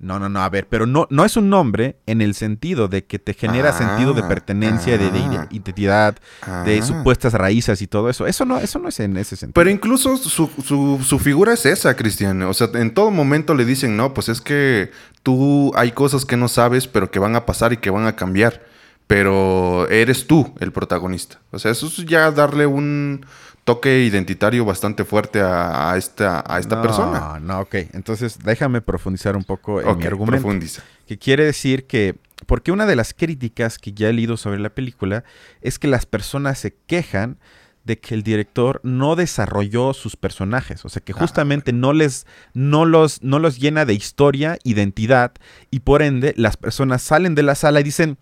No, 0.00 0.20
no, 0.20 0.28
no, 0.28 0.40
a 0.40 0.48
ver, 0.48 0.68
pero 0.68 0.86
no, 0.86 1.08
no 1.10 1.24
es 1.24 1.36
un 1.36 1.50
nombre 1.50 1.96
en 2.06 2.20
el 2.20 2.36
sentido 2.36 2.86
de 2.86 3.04
que 3.04 3.18
te 3.18 3.34
genera 3.34 3.72
sentido 3.72 4.14
de 4.14 4.22
ah, 4.22 4.28
pertenencia, 4.28 4.96
de, 4.96 5.06
ah. 5.06 5.48
identidad, 5.50 6.16
de 6.64 6.78
ah. 6.78 6.82
supuestas 6.82 7.32
raíces 7.32 7.82
y 7.82 7.88
todo 7.88 8.08
eso. 8.08 8.28
Eso 8.28 8.44
no, 8.44 8.58
eso 8.60 8.78
no 8.78 8.88
es 8.88 9.00
en 9.00 9.16
ese 9.16 9.34
sentido. 9.34 9.54
Pero 9.54 9.70
incluso 9.70 10.16
su, 10.16 10.48
su, 10.64 11.00
su 11.02 11.18
figura 11.18 11.52
es 11.52 11.66
esa, 11.66 11.96
Cristian. 11.96 12.42
O 12.42 12.54
sea, 12.54 12.68
en 12.74 12.94
todo 12.94 13.10
momento 13.10 13.54
le 13.56 13.64
dicen, 13.64 13.96
no, 13.96 14.14
pues 14.14 14.28
es 14.28 14.40
que 14.40 14.92
tú 15.24 15.72
hay 15.74 15.90
cosas 15.90 16.24
que 16.24 16.36
no 16.36 16.46
sabes, 16.46 16.86
pero 16.86 17.10
que 17.10 17.18
van 17.18 17.34
a 17.34 17.44
pasar 17.44 17.72
y 17.72 17.78
que 17.78 17.90
van 17.90 18.06
a 18.06 18.14
cambiar 18.14 18.67
pero 19.08 19.88
eres 19.88 20.26
tú 20.26 20.54
el 20.60 20.70
protagonista. 20.70 21.40
O 21.50 21.58
sea, 21.58 21.72
eso 21.72 21.86
es 21.86 21.96
ya 22.04 22.30
darle 22.30 22.66
un 22.66 23.24
toque 23.64 24.04
identitario 24.04 24.64
bastante 24.64 25.04
fuerte 25.04 25.40
a, 25.40 25.94
esta, 25.96 26.44
a 26.46 26.58
esta 26.58 26.80
persona. 26.80 27.18
No, 27.18 27.40
no, 27.40 27.60
ok. 27.60 27.74
Entonces 27.94 28.38
déjame 28.44 28.80
profundizar 28.82 29.36
un 29.36 29.44
poco 29.44 29.80
en 29.80 29.98
mi 29.98 30.04
argumento. 30.04 30.42
Profundiza. 30.42 30.82
Que 31.06 31.18
quiere 31.18 31.44
decir 31.44 31.86
que, 31.86 32.16
porque 32.46 32.70
una 32.70 32.84
de 32.84 32.96
las 32.96 33.14
críticas 33.14 33.78
que 33.78 33.92
ya 33.92 34.10
he 34.10 34.12
leído 34.12 34.36
sobre 34.36 34.60
la 34.60 34.70
película 34.70 35.24
es 35.62 35.78
que 35.78 35.88
las 35.88 36.04
personas 36.04 36.58
se 36.58 36.76
quejan 36.86 37.38
de 37.84 37.98
que 37.98 38.14
el 38.14 38.22
director 38.22 38.80
no 38.84 39.16
desarrolló 39.16 39.94
sus 39.94 40.14
personajes, 40.14 40.84
o 40.84 40.90
sea 40.90 41.02
que 41.02 41.12
ah, 41.12 41.20
justamente 41.20 41.72
no 41.72 41.94
les 41.94 42.26
no 42.52 42.84
los 42.84 43.22
no 43.22 43.38
los 43.38 43.58
llena 43.58 43.86
de 43.86 43.94
historia, 43.94 44.58
identidad 44.62 45.32
y 45.70 45.80
por 45.80 46.02
ende 46.02 46.34
las 46.36 46.58
personas 46.58 47.00
salen 47.00 47.34
de 47.34 47.42
la 47.42 47.54
sala 47.54 47.80
y 47.80 47.84
dicen 47.84 48.18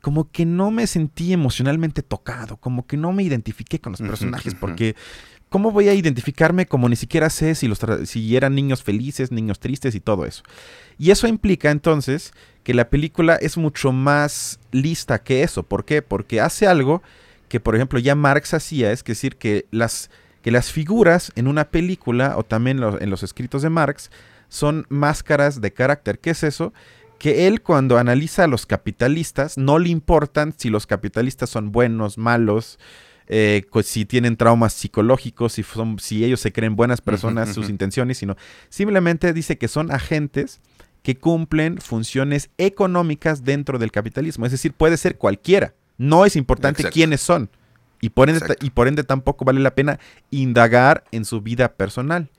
como 0.00 0.30
que 0.30 0.46
no 0.46 0.70
me 0.70 0.86
sentí 0.86 1.32
emocionalmente 1.32 2.02
tocado, 2.02 2.56
como 2.56 2.86
que 2.86 2.96
no 2.96 3.12
me 3.12 3.22
identifiqué 3.22 3.80
con 3.80 3.92
los 3.92 4.00
personajes 4.00 4.54
porque 4.54 4.94
¿cómo 5.50 5.72
voy 5.72 5.88
a 5.88 5.94
identificarme 5.94 6.66
como 6.66 6.88
ni 6.88 6.96
siquiera 6.96 7.28
sé 7.28 7.54
si, 7.54 7.68
los 7.68 7.80
si 8.04 8.36
eran 8.36 8.54
niños 8.54 8.82
felices, 8.82 9.30
niños 9.30 9.60
tristes 9.60 9.94
y 9.94 10.00
todo 10.00 10.24
eso? 10.24 10.42
Y 10.98 11.10
eso 11.10 11.26
implica 11.26 11.70
entonces 11.70 12.32
que 12.62 12.72
la 12.72 12.88
película 12.88 13.36
es 13.36 13.56
mucho 13.58 13.92
más 13.92 14.60
lista 14.70 15.22
que 15.22 15.42
eso. 15.42 15.62
¿Por 15.62 15.84
qué? 15.84 16.02
Porque 16.02 16.40
hace 16.40 16.66
algo 16.66 17.02
que, 17.48 17.58
por 17.58 17.74
ejemplo, 17.74 17.98
ya 17.98 18.14
Marx 18.14 18.54
hacía, 18.54 18.92
es 18.92 19.02
decir, 19.02 19.36
que 19.36 19.66
las, 19.70 20.10
que 20.42 20.50
las 20.50 20.70
figuras 20.70 21.32
en 21.34 21.48
una 21.48 21.64
película 21.64 22.36
o 22.36 22.44
también 22.44 22.80
en 23.00 23.10
los 23.10 23.22
escritos 23.22 23.62
de 23.62 23.70
Marx 23.70 24.10
son 24.48 24.86
máscaras 24.88 25.60
de 25.60 25.72
carácter. 25.72 26.18
¿Qué 26.18 26.30
es 26.30 26.42
eso? 26.44 26.72
Que 27.20 27.46
él 27.46 27.60
cuando 27.60 27.98
analiza 27.98 28.44
a 28.44 28.46
los 28.46 28.64
capitalistas 28.64 29.58
no 29.58 29.78
le 29.78 29.90
importan 29.90 30.54
si 30.56 30.70
los 30.70 30.86
capitalistas 30.86 31.50
son 31.50 31.70
buenos, 31.70 32.16
malos, 32.16 32.78
eh, 33.26 33.62
si 33.84 34.06
tienen 34.06 34.38
traumas 34.38 34.72
psicológicos, 34.72 35.52
si, 35.52 35.62
son, 35.62 35.98
si 35.98 36.24
ellos 36.24 36.40
se 36.40 36.50
creen 36.50 36.76
buenas 36.76 37.02
personas, 37.02 37.52
sus 37.52 37.68
intenciones, 37.68 38.16
sino 38.16 38.36
simplemente 38.70 39.34
dice 39.34 39.58
que 39.58 39.68
son 39.68 39.92
agentes 39.92 40.62
que 41.02 41.18
cumplen 41.18 41.78
funciones 41.78 42.48
económicas 42.56 43.44
dentro 43.44 43.78
del 43.78 43.92
capitalismo. 43.92 44.46
Es 44.46 44.52
decir, 44.52 44.72
puede 44.72 44.96
ser 44.96 45.18
cualquiera. 45.18 45.74
No 45.98 46.24
es 46.24 46.36
importante 46.36 46.84
quiénes 46.84 47.20
son. 47.20 47.50
Y 48.00 48.08
por, 48.08 48.30
ende, 48.30 48.56
y 48.62 48.70
por 48.70 48.88
ende 48.88 49.04
tampoco 49.04 49.44
vale 49.44 49.60
la 49.60 49.74
pena 49.74 50.00
indagar 50.30 51.04
en 51.12 51.26
su 51.26 51.42
vida 51.42 51.74
personal. 51.74 52.30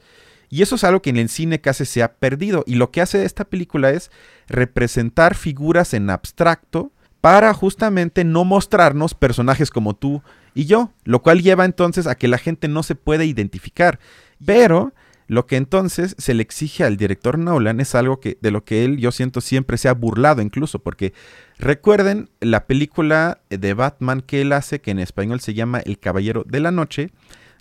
Y 0.52 0.62
eso 0.62 0.76
es 0.76 0.84
algo 0.84 1.02
que 1.02 1.10
en 1.10 1.18
el 1.18 1.30
cine 1.30 1.62
casi 1.62 1.86
se 1.86 2.04
ha 2.04 2.14
perdido. 2.14 2.64
Y 2.68 2.76
lo 2.76 2.92
que 2.92 3.02
hace 3.02 3.24
esta 3.24 3.46
película 3.46 3.90
es 3.90 4.12
representar 4.48 5.34
figuras 5.34 5.94
en 5.94 6.10
abstracto 6.10 6.92
para 7.22 7.54
justamente 7.54 8.26
no 8.26 8.44
mostrarnos 8.44 9.14
personajes 9.14 9.72
como 9.72 9.96
tú 9.96 10.22
y 10.54 10.66
yo, 10.66 10.92
lo 11.06 11.22
cual 11.22 11.42
lleva 11.42 11.64
entonces 11.64 12.06
a 12.06 12.16
que 12.16 12.28
la 12.28 12.38
gente 12.38 12.68
no 12.68 12.84
se 12.84 12.96
puede 12.96 13.26
identificar. 13.26 14.00
Pero 14.46 14.94
lo 15.28 15.46
que 15.46 15.56
entonces 15.56 16.16
se 16.18 16.34
le 16.34 16.44
exige 16.44 16.84
al 16.84 16.98
director 16.98 17.38
Nolan 17.38 17.80
es 17.80 17.96
algo 17.96 18.20
que 18.20 18.38
de 18.42 18.52
lo 18.52 18.66
que 18.66 18.84
él 18.84 18.98
yo 18.98 19.14
siento 19.14 19.40
siempre 19.40 19.78
se 19.78 19.88
ha 19.88 19.94
burlado 19.94 20.42
incluso 20.42 20.80
porque 20.80 21.14
recuerden 21.58 22.30
la 22.42 22.68
película 22.68 23.40
de 23.50 23.74
Batman 23.74 24.20
que 24.20 24.42
él 24.42 24.52
hace 24.52 24.82
que 24.82 24.92
en 24.92 25.00
español 25.00 25.40
se 25.40 25.54
llama 25.54 25.80
El 25.80 26.00
Caballero 26.00 26.44
de 26.46 26.60
la 26.60 26.72
Noche, 26.72 27.12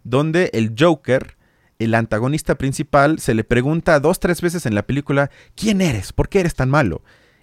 donde 0.02 0.50
el 0.52 0.75
Joker 0.76 1.37
el 1.80 1.94
antagonista 1.94 2.56
principal 2.56 3.18
se 3.18 3.34
le 3.34 3.42
pregunta 3.42 3.99
dos, 4.00 4.20
tres 4.20 4.42
veces 4.42 4.66
en 4.66 4.75
la 4.75 4.87
película, 4.87 5.30
¿quién 5.56 5.80
eres? 5.80 6.12
¿Por 6.12 6.28
qué 6.28 6.40
eres 6.40 6.54
tan 6.54 6.68
malo? 6.68 7.02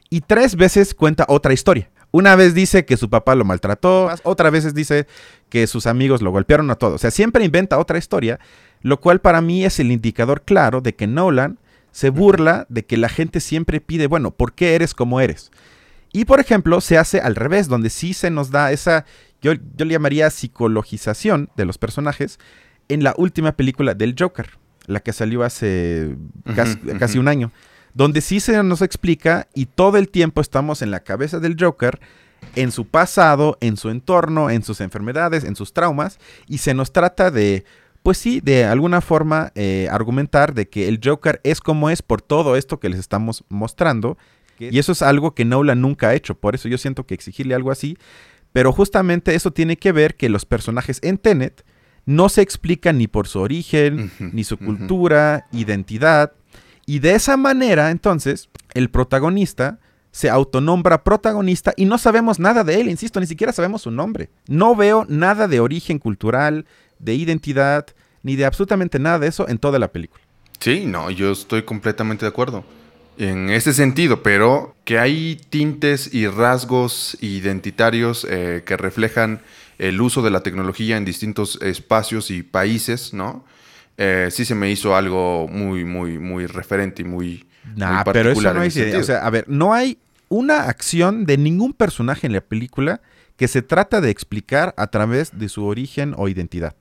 Y 0.09 0.21
tres 0.21 0.55
veces 0.55 0.93
cuenta 0.93 1.25
otra 1.27 1.53
historia. 1.53 1.89
Una 2.11 2.35
vez 2.35 2.53
dice 2.53 2.85
que 2.85 2.97
su 2.97 3.09
papá 3.09 3.35
lo 3.35 3.45
maltrató, 3.45 4.09
otra 4.23 4.51
vez 4.51 4.73
dice 4.75 5.07
que 5.49 5.65
sus 5.65 5.87
amigos 5.87 6.21
lo 6.21 6.31
golpearon 6.31 6.69
a 6.69 6.75
todos. 6.75 6.95
O 6.95 6.97
sea, 6.99 7.11
siempre 7.11 7.43
inventa 7.43 7.79
otra 7.79 7.97
historia, 7.97 8.39
lo 8.81 9.01
cual 9.01 9.19
para 9.19 9.41
mí 9.41 9.65
es 9.65 9.79
el 9.79 9.91
indicador 9.91 10.43
claro 10.43 10.81
de 10.81 10.95
que 10.95 11.07
Nolan 11.07 11.57
se 11.91 12.11
burla 12.11 12.67
de 12.69 12.85
que 12.85 12.95
la 12.95 13.09
gente 13.09 13.39
siempre 13.39 13.81
pide, 13.81 14.05
bueno, 14.05 14.31
¿por 14.31 14.53
qué 14.53 14.75
eres 14.75 14.93
como 14.93 15.19
eres? 15.19 15.51
Y 16.13 16.25
por 16.25 16.39
ejemplo, 16.39 16.79
se 16.79 16.99
hace 16.99 17.19
al 17.19 17.35
revés, 17.35 17.67
donde 17.67 17.89
sí 17.89 18.13
se 18.13 18.29
nos 18.29 18.51
da 18.51 18.71
esa, 18.71 19.05
yo, 19.41 19.53
yo 19.75 19.85
le 19.85 19.93
llamaría 19.93 20.29
psicologización 20.29 21.49
de 21.57 21.65
los 21.65 21.79
personajes 21.79 22.39
en 22.89 23.03
la 23.03 23.13
última 23.17 23.53
película 23.53 23.93
del 23.93 24.15
Joker, 24.17 24.49
la 24.85 24.99
que 24.99 25.13
salió 25.13 25.43
hace 25.43 26.15
casi 26.99 27.19
un 27.19 27.27
año 27.27 27.51
donde 27.97 28.21
sí 28.21 28.39
se 28.39 28.61
nos 28.61 28.83
explica 28.83 29.47
y 29.55 29.65
todo 29.65 29.97
el 29.97 30.09
tiempo 30.09 30.39
estamos 30.39 30.83
en 30.83 30.91
la 30.91 30.99
cabeza 30.99 31.39
del 31.39 31.55
Joker, 31.59 31.99
en 32.55 32.71
su 32.71 32.85
pasado, 32.85 33.57
en 33.59 33.75
su 33.75 33.89
entorno, 33.89 34.51
en 34.51 34.61
sus 34.61 34.81
enfermedades, 34.81 35.43
en 35.43 35.55
sus 35.55 35.73
traumas, 35.73 36.19
y 36.47 36.59
se 36.59 36.75
nos 36.75 36.93
trata 36.93 37.31
de, 37.31 37.65
pues 38.03 38.19
sí, 38.19 38.39
de 38.39 38.65
alguna 38.65 39.01
forma 39.01 39.51
eh, 39.55 39.87
argumentar 39.89 40.53
de 40.53 40.69
que 40.69 40.87
el 40.87 40.99
Joker 41.03 41.41
es 41.43 41.59
como 41.59 41.89
es 41.89 42.03
por 42.03 42.21
todo 42.21 42.55
esto 42.55 42.79
que 42.79 42.89
les 42.89 42.99
estamos 42.99 43.43
mostrando, 43.49 44.15
y 44.59 44.77
eso 44.77 44.91
es 44.91 45.01
algo 45.01 45.33
que 45.33 45.43
Nolan 45.43 45.81
nunca 45.81 46.09
ha 46.09 46.13
hecho, 46.13 46.35
por 46.35 46.53
eso 46.53 46.67
yo 46.67 46.77
siento 46.77 47.07
que 47.07 47.15
exigirle 47.15 47.55
algo 47.55 47.71
así, 47.71 47.97
pero 48.53 48.71
justamente 48.73 49.33
eso 49.33 49.51
tiene 49.51 49.75
que 49.75 49.91
ver 49.91 50.15
que 50.15 50.29
los 50.29 50.45
personajes 50.45 50.99
en 51.01 51.17
Tenet 51.17 51.65
no 52.07 52.29
se 52.29 52.41
explican 52.41 52.97
ni 52.97 53.07
por 53.07 53.27
su 53.27 53.39
origen, 53.39 54.11
ni 54.19 54.43
su 54.43 54.57
cultura, 54.57 55.45
identidad, 55.51 56.31
y 56.85 56.99
de 56.99 57.13
esa 57.15 57.35
manera, 57.35 57.91
entonces, 57.91 58.49
el 58.73 58.89
protagonista 58.89 59.79
se 60.11 60.29
autonombra 60.29 61.03
protagonista 61.03 61.73
y 61.75 61.83
no 61.83 61.97
sabemos 61.97 62.39
nada 62.39 62.63
de 62.63 62.79
él, 62.79 62.89
insisto, 62.89 63.19
ni 63.19 63.27
siquiera 63.27 63.51
sabemos 63.51 63.81
su 63.81 63.91
nombre. 63.91 64.29
No 64.47 64.73
veo 64.73 65.05
nada 65.09 65.49
de 65.49 65.59
origen 65.59 65.99
cultural, 65.99 66.65
de 66.97 67.13
identidad, 67.13 67.85
ni 68.23 68.37
de 68.37 68.45
absolutamente 68.45 68.99
nada 68.99 69.19
de 69.19 69.27
eso 69.27 69.47
en 69.49 69.57
toda 69.57 69.77
la 69.77 69.91
película. 69.91 70.23
Sí, 70.59 70.85
no, 70.85 71.11
yo 71.11 71.33
estoy 71.33 71.63
completamente 71.63 72.25
de 72.25 72.29
acuerdo 72.29 72.63
en 73.17 73.49
ese 73.49 73.73
sentido, 73.73 74.21
pero 74.21 74.75
que 74.85 74.99
hay 74.99 75.41
tintes 75.49 76.13
y 76.13 76.27
rasgos 76.27 77.17
identitarios 77.21 78.25
eh, 78.29 78.63
que 78.65 78.77
reflejan 78.77 79.41
el 79.79 79.99
uso 80.01 80.21
de 80.21 80.31
la 80.31 80.41
tecnología 80.41 80.97
en 80.97 81.05
distintos 81.05 81.59
espacios 81.61 82.31
y 82.31 82.43
países, 82.43 83.13
¿no? 83.13 83.43
Eh, 83.97 84.29
sí 84.31 84.45
se 84.45 84.55
me 84.55 84.69
hizo 84.69 84.95
algo 84.95 85.47
muy, 85.47 85.83
muy, 85.83 86.19
muy 86.19 86.45
referente 86.45 87.01
y 87.01 87.05
muy, 87.05 87.47
nah, 87.75 88.03
Pero 88.03 88.31
eso 88.31 88.53
no 88.53 88.61
hay, 88.61 88.67
o 88.67 89.03
sea, 89.03 89.25
a 89.25 89.29
ver, 89.29 89.45
no 89.47 89.73
hay 89.73 89.97
una 90.29 90.63
acción 90.63 91.25
de 91.25 91.37
ningún 91.37 91.73
personaje 91.73 92.27
en 92.27 92.33
la 92.33 92.41
película 92.41 93.01
que 93.37 93.47
se 93.47 93.61
trata 93.61 94.01
de 94.01 94.09
explicar 94.09 94.73
a 94.77 94.87
través 94.87 95.37
de 95.37 95.49
su 95.49 95.65
origen 95.65 96.13
o 96.17 96.27
identidad. 96.27 96.75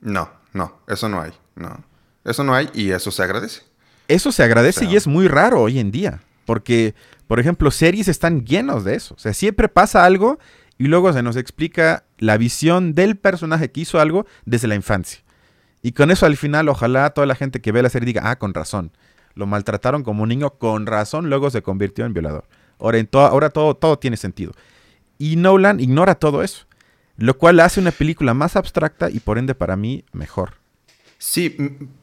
No, 0.00 0.30
no, 0.52 0.80
eso 0.88 1.08
no 1.08 1.20
hay, 1.22 1.32
no. 1.54 1.84
Eso 2.24 2.44
no 2.44 2.54
hay 2.54 2.70
y 2.74 2.90
eso 2.90 3.10
se 3.10 3.22
agradece. 3.22 3.62
Eso 4.08 4.32
se 4.32 4.42
agradece 4.42 4.84
y 4.84 4.96
es 4.96 5.06
muy 5.06 5.28
raro 5.28 5.62
hoy 5.62 5.78
en 5.78 5.90
día, 5.90 6.20
porque, 6.44 6.94
por 7.26 7.40
ejemplo, 7.40 7.70
series 7.70 8.08
están 8.08 8.44
llenos 8.44 8.84
de 8.84 8.94
eso. 8.94 9.14
O 9.14 9.18
sea, 9.18 9.32
siempre 9.32 9.68
pasa 9.68 10.04
algo 10.04 10.38
y 10.78 10.84
luego 10.84 11.12
se 11.12 11.22
nos 11.22 11.36
explica 11.36 12.04
la 12.18 12.36
visión 12.36 12.94
del 12.94 13.16
personaje 13.16 13.70
que 13.70 13.82
hizo 13.82 14.00
algo 14.00 14.26
desde 14.44 14.68
la 14.68 14.74
infancia. 14.74 15.22
Y 15.82 15.92
con 15.92 16.10
eso 16.10 16.26
al 16.26 16.36
final, 16.36 16.68
ojalá 16.68 17.10
toda 17.10 17.26
la 17.26 17.34
gente 17.34 17.60
que 17.60 17.72
ve 17.72 17.82
la 17.82 17.90
serie 17.90 18.06
diga, 18.06 18.30
ah, 18.30 18.38
con 18.38 18.54
razón. 18.54 18.92
Lo 19.34 19.46
maltrataron 19.46 20.02
como 20.02 20.22
un 20.22 20.28
niño, 20.28 20.50
con 20.50 20.86
razón, 20.86 21.28
luego 21.28 21.50
se 21.50 21.62
convirtió 21.62 22.04
en 22.04 22.12
violador. 22.12 22.46
Ahora, 22.78 22.98
en 22.98 23.08
ahora 23.12 23.50
todo, 23.50 23.74
todo 23.76 23.98
tiene 23.98 24.16
sentido. 24.16 24.52
Y 25.18 25.36
Nolan 25.36 25.80
ignora 25.80 26.16
todo 26.16 26.42
eso, 26.42 26.66
lo 27.16 27.38
cual 27.38 27.60
hace 27.60 27.80
una 27.80 27.92
película 27.92 28.34
más 28.34 28.56
abstracta 28.56 29.08
y 29.08 29.20
por 29.20 29.38
ende 29.38 29.54
para 29.54 29.76
mí 29.76 30.04
mejor. 30.12 30.54
Sí, 31.18 31.56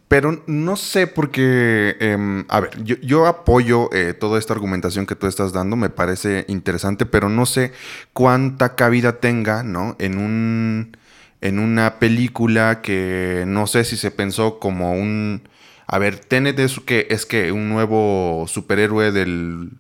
pero 0.10 0.44
no 0.48 0.76
sé 0.76 1.08
porque, 1.08 1.96
em, 2.02 2.44
a 2.50 2.60
ver, 2.60 2.84
yo, 2.84 3.28
apoyo 3.28 3.90
eh, 3.94 4.14
toda 4.14 4.40
esta 4.40 4.54
argumentación 4.54 5.06
que 5.06 5.16
tú 5.16 5.28
estás 5.28 5.54
dando, 5.54 5.76
me 5.78 5.90
parece 5.90 6.46
interesante, 6.50 7.06
pero 7.06 7.30
no 7.30 7.46
sé 7.46 7.72
cuánta 8.12 8.76
cabida 8.76 9.20
tenga, 9.22 9.64
¿no? 9.64 9.96
En 10.00 10.18
un 10.18 10.98
en 11.42 11.60
una 11.60 12.00
película 12.00 12.82
que 12.82 13.46
no 13.48 13.68
sé 13.68 13.86
si 13.86 13.98
se 13.98 14.12
pensó 14.12 14.60
como 14.60 14.94
un... 14.94 15.48
A 15.88 15.98
ver, 16.00 16.20
Tenet 16.20 16.60
es 16.60 16.80
que, 16.80 17.08
es 17.10 17.26
que 17.26 17.52
un 17.52 17.70
nuevo 17.70 18.46
superhéroe 18.48 19.12
del, 19.12 19.72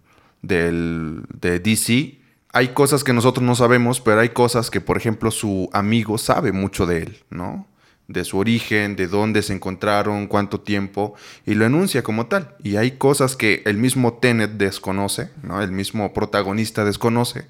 del, 0.41 1.23
de 1.39 1.59
DC. 1.59 2.17
Hay 2.53 2.69
cosas 2.69 3.03
que 3.03 3.13
nosotros 3.13 3.43
no 3.45 3.55
sabemos, 3.55 4.01
pero 4.01 4.21
hay 4.21 4.29
cosas 4.29 4.71
que, 4.71 4.81
por 4.81 4.97
ejemplo, 4.97 5.31
su 5.31 5.69
amigo 5.73 6.17
sabe 6.17 6.51
mucho 6.51 6.85
de 6.87 7.03
él, 7.03 7.17
¿no? 7.29 7.67
De 8.09 8.25
su 8.25 8.37
origen, 8.37 8.97
de 8.97 9.07
dónde 9.07 9.41
se 9.41 9.53
encontraron, 9.53 10.27
cuánto 10.27 10.59
tiempo, 10.59 11.15
y 11.45 11.53
lo 11.53 11.65
enuncia 11.65 12.03
como 12.03 12.25
tal. 12.25 12.55
Y 12.61 12.75
hay 12.75 12.91
cosas 12.97 13.37
que 13.37 13.61
el 13.65 13.77
mismo 13.77 14.15
Tenet 14.15 14.51
desconoce, 14.57 15.29
¿no? 15.43 15.61
El 15.61 15.71
mismo 15.71 16.11
protagonista 16.11 16.83
desconoce 16.83 17.45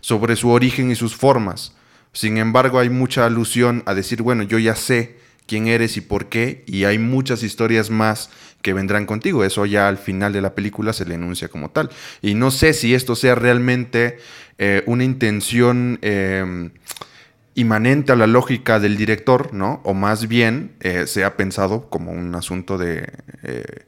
sobre 0.00 0.36
su 0.36 0.48
origen 0.50 0.90
y 0.90 0.94
sus 0.94 1.14
formas. 1.14 1.74
Sin 2.12 2.38
embargo, 2.38 2.78
hay 2.78 2.90
mucha 2.90 3.26
alusión 3.26 3.82
a 3.86 3.94
decir, 3.94 4.22
bueno, 4.22 4.44
yo 4.44 4.58
ya 4.58 4.76
sé 4.76 5.16
quién 5.46 5.66
eres 5.66 5.96
y 5.96 6.00
por 6.00 6.26
qué, 6.26 6.64
y 6.66 6.84
hay 6.84 6.98
muchas 6.98 7.42
historias 7.42 7.90
más 7.90 8.30
que 8.62 8.72
vendrán 8.72 9.06
contigo. 9.06 9.44
Eso 9.44 9.66
ya 9.66 9.88
al 9.88 9.98
final 9.98 10.32
de 10.32 10.40
la 10.40 10.54
película 10.54 10.92
se 10.92 11.04
le 11.04 11.14
enuncia 11.14 11.48
como 11.48 11.70
tal. 11.70 11.90
Y 12.22 12.34
no 12.34 12.50
sé 12.50 12.72
si 12.72 12.94
esto 12.94 13.14
sea 13.14 13.34
realmente 13.34 14.18
eh, 14.58 14.82
una 14.86 15.04
intención 15.04 15.98
em, 16.02 16.70
inmanente 17.54 18.12
a 18.12 18.16
la 18.16 18.26
lógica 18.26 18.80
del 18.80 18.96
director, 18.96 19.52
¿no? 19.54 19.80
O 19.84 19.94
más 19.94 20.28
bien 20.28 20.72
eh, 20.80 21.06
se 21.06 21.24
ha 21.24 21.36
pensado 21.36 21.88
como 21.88 22.10
un 22.10 22.34
asunto 22.34 22.78
de 22.78 23.12
eh, 23.42 23.84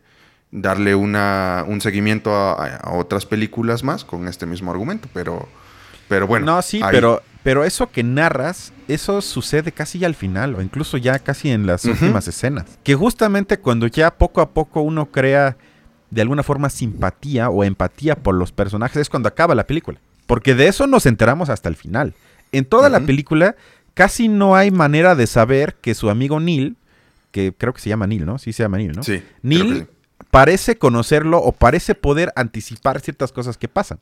darle 0.50 0.94
una, 0.94 1.64
un 1.66 1.80
seguimiento 1.80 2.32
a, 2.34 2.80
otras 2.92 3.26
películas 3.26 3.82
más 3.82 4.04
con 4.04 4.28
este 4.28 4.46
mismo 4.46 4.70
argumento, 4.70 5.08
pero, 5.12 5.48
pero 6.08 6.26
bueno. 6.26 6.46
No, 6.46 6.62
sí, 6.62 6.80
pero 6.90 7.22
Pero 7.42 7.64
eso 7.64 7.90
que 7.90 8.02
narras, 8.02 8.72
eso 8.88 9.20
sucede 9.20 9.72
casi 9.72 9.98
ya 9.98 10.06
al 10.06 10.14
final, 10.14 10.54
o 10.54 10.62
incluso 10.62 10.96
ya 10.96 11.18
casi 11.18 11.50
en 11.50 11.66
las 11.66 11.84
últimas 11.84 12.28
escenas. 12.28 12.78
Que 12.84 12.94
justamente 12.94 13.58
cuando 13.58 13.86
ya 13.88 14.14
poco 14.16 14.40
a 14.40 14.50
poco 14.50 14.80
uno 14.80 15.06
crea 15.06 15.56
de 16.10 16.22
alguna 16.22 16.44
forma 16.44 16.70
simpatía 16.70 17.50
o 17.50 17.64
empatía 17.64 18.14
por 18.14 18.34
los 18.36 18.52
personajes 18.52 18.96
es 18.98 19.10
cuando 19.10 19.28
acaba 19.28 19.54
la 19.54 19.66
película. 19.66 19.98
Porque 20.26 20.54
de 20.54 20.68
eso 20.68 20.86
nos 20.86 21.06
enteramos 21.06 21.48
hasta 21.50 21.68
el 21.68 21.76
final. 21.76 22.14
En 22.52 22.64
toda 22.64 22.88
la 22.88 23.00
película 23.00 23.56
casi 23.94 24.28
no 24.28 24.56
hay 24.56 24.70
manera 24.70 25.14
de 25.14 25.26
saber 25.26 25.74
que 25.80 25.94
su 25.94 26.10
amigo 26.10 26.38
Neil, 26.40 26.76
que 27.32 27.52
creo 27.56 27.72
que 27.72 27.80
se 27.80 27.88
llama 27.88 28.06
Neil, 28.06 28.24
¿no? 28.26 28.38
Sí 28.38 28.52
se 28.52 28.62
llama 28.62 28.78
Neil, 28.78 28.92
¿no? 28.92 29.02
Sí. 29.02 29.22
Neil 29.42 29.86
sí. 29.88 30.24
parece 30.30 30.76
conocerlo 30.78 31.38
o 31.38 31.52
parece 31.52 31.94
poder 31.94 32.32
anticipar 32.36 33.00
ciertas 33.00 33.32
cosas 33.32 33.56
que 33.58 33.68
pasan. 33.68 33.98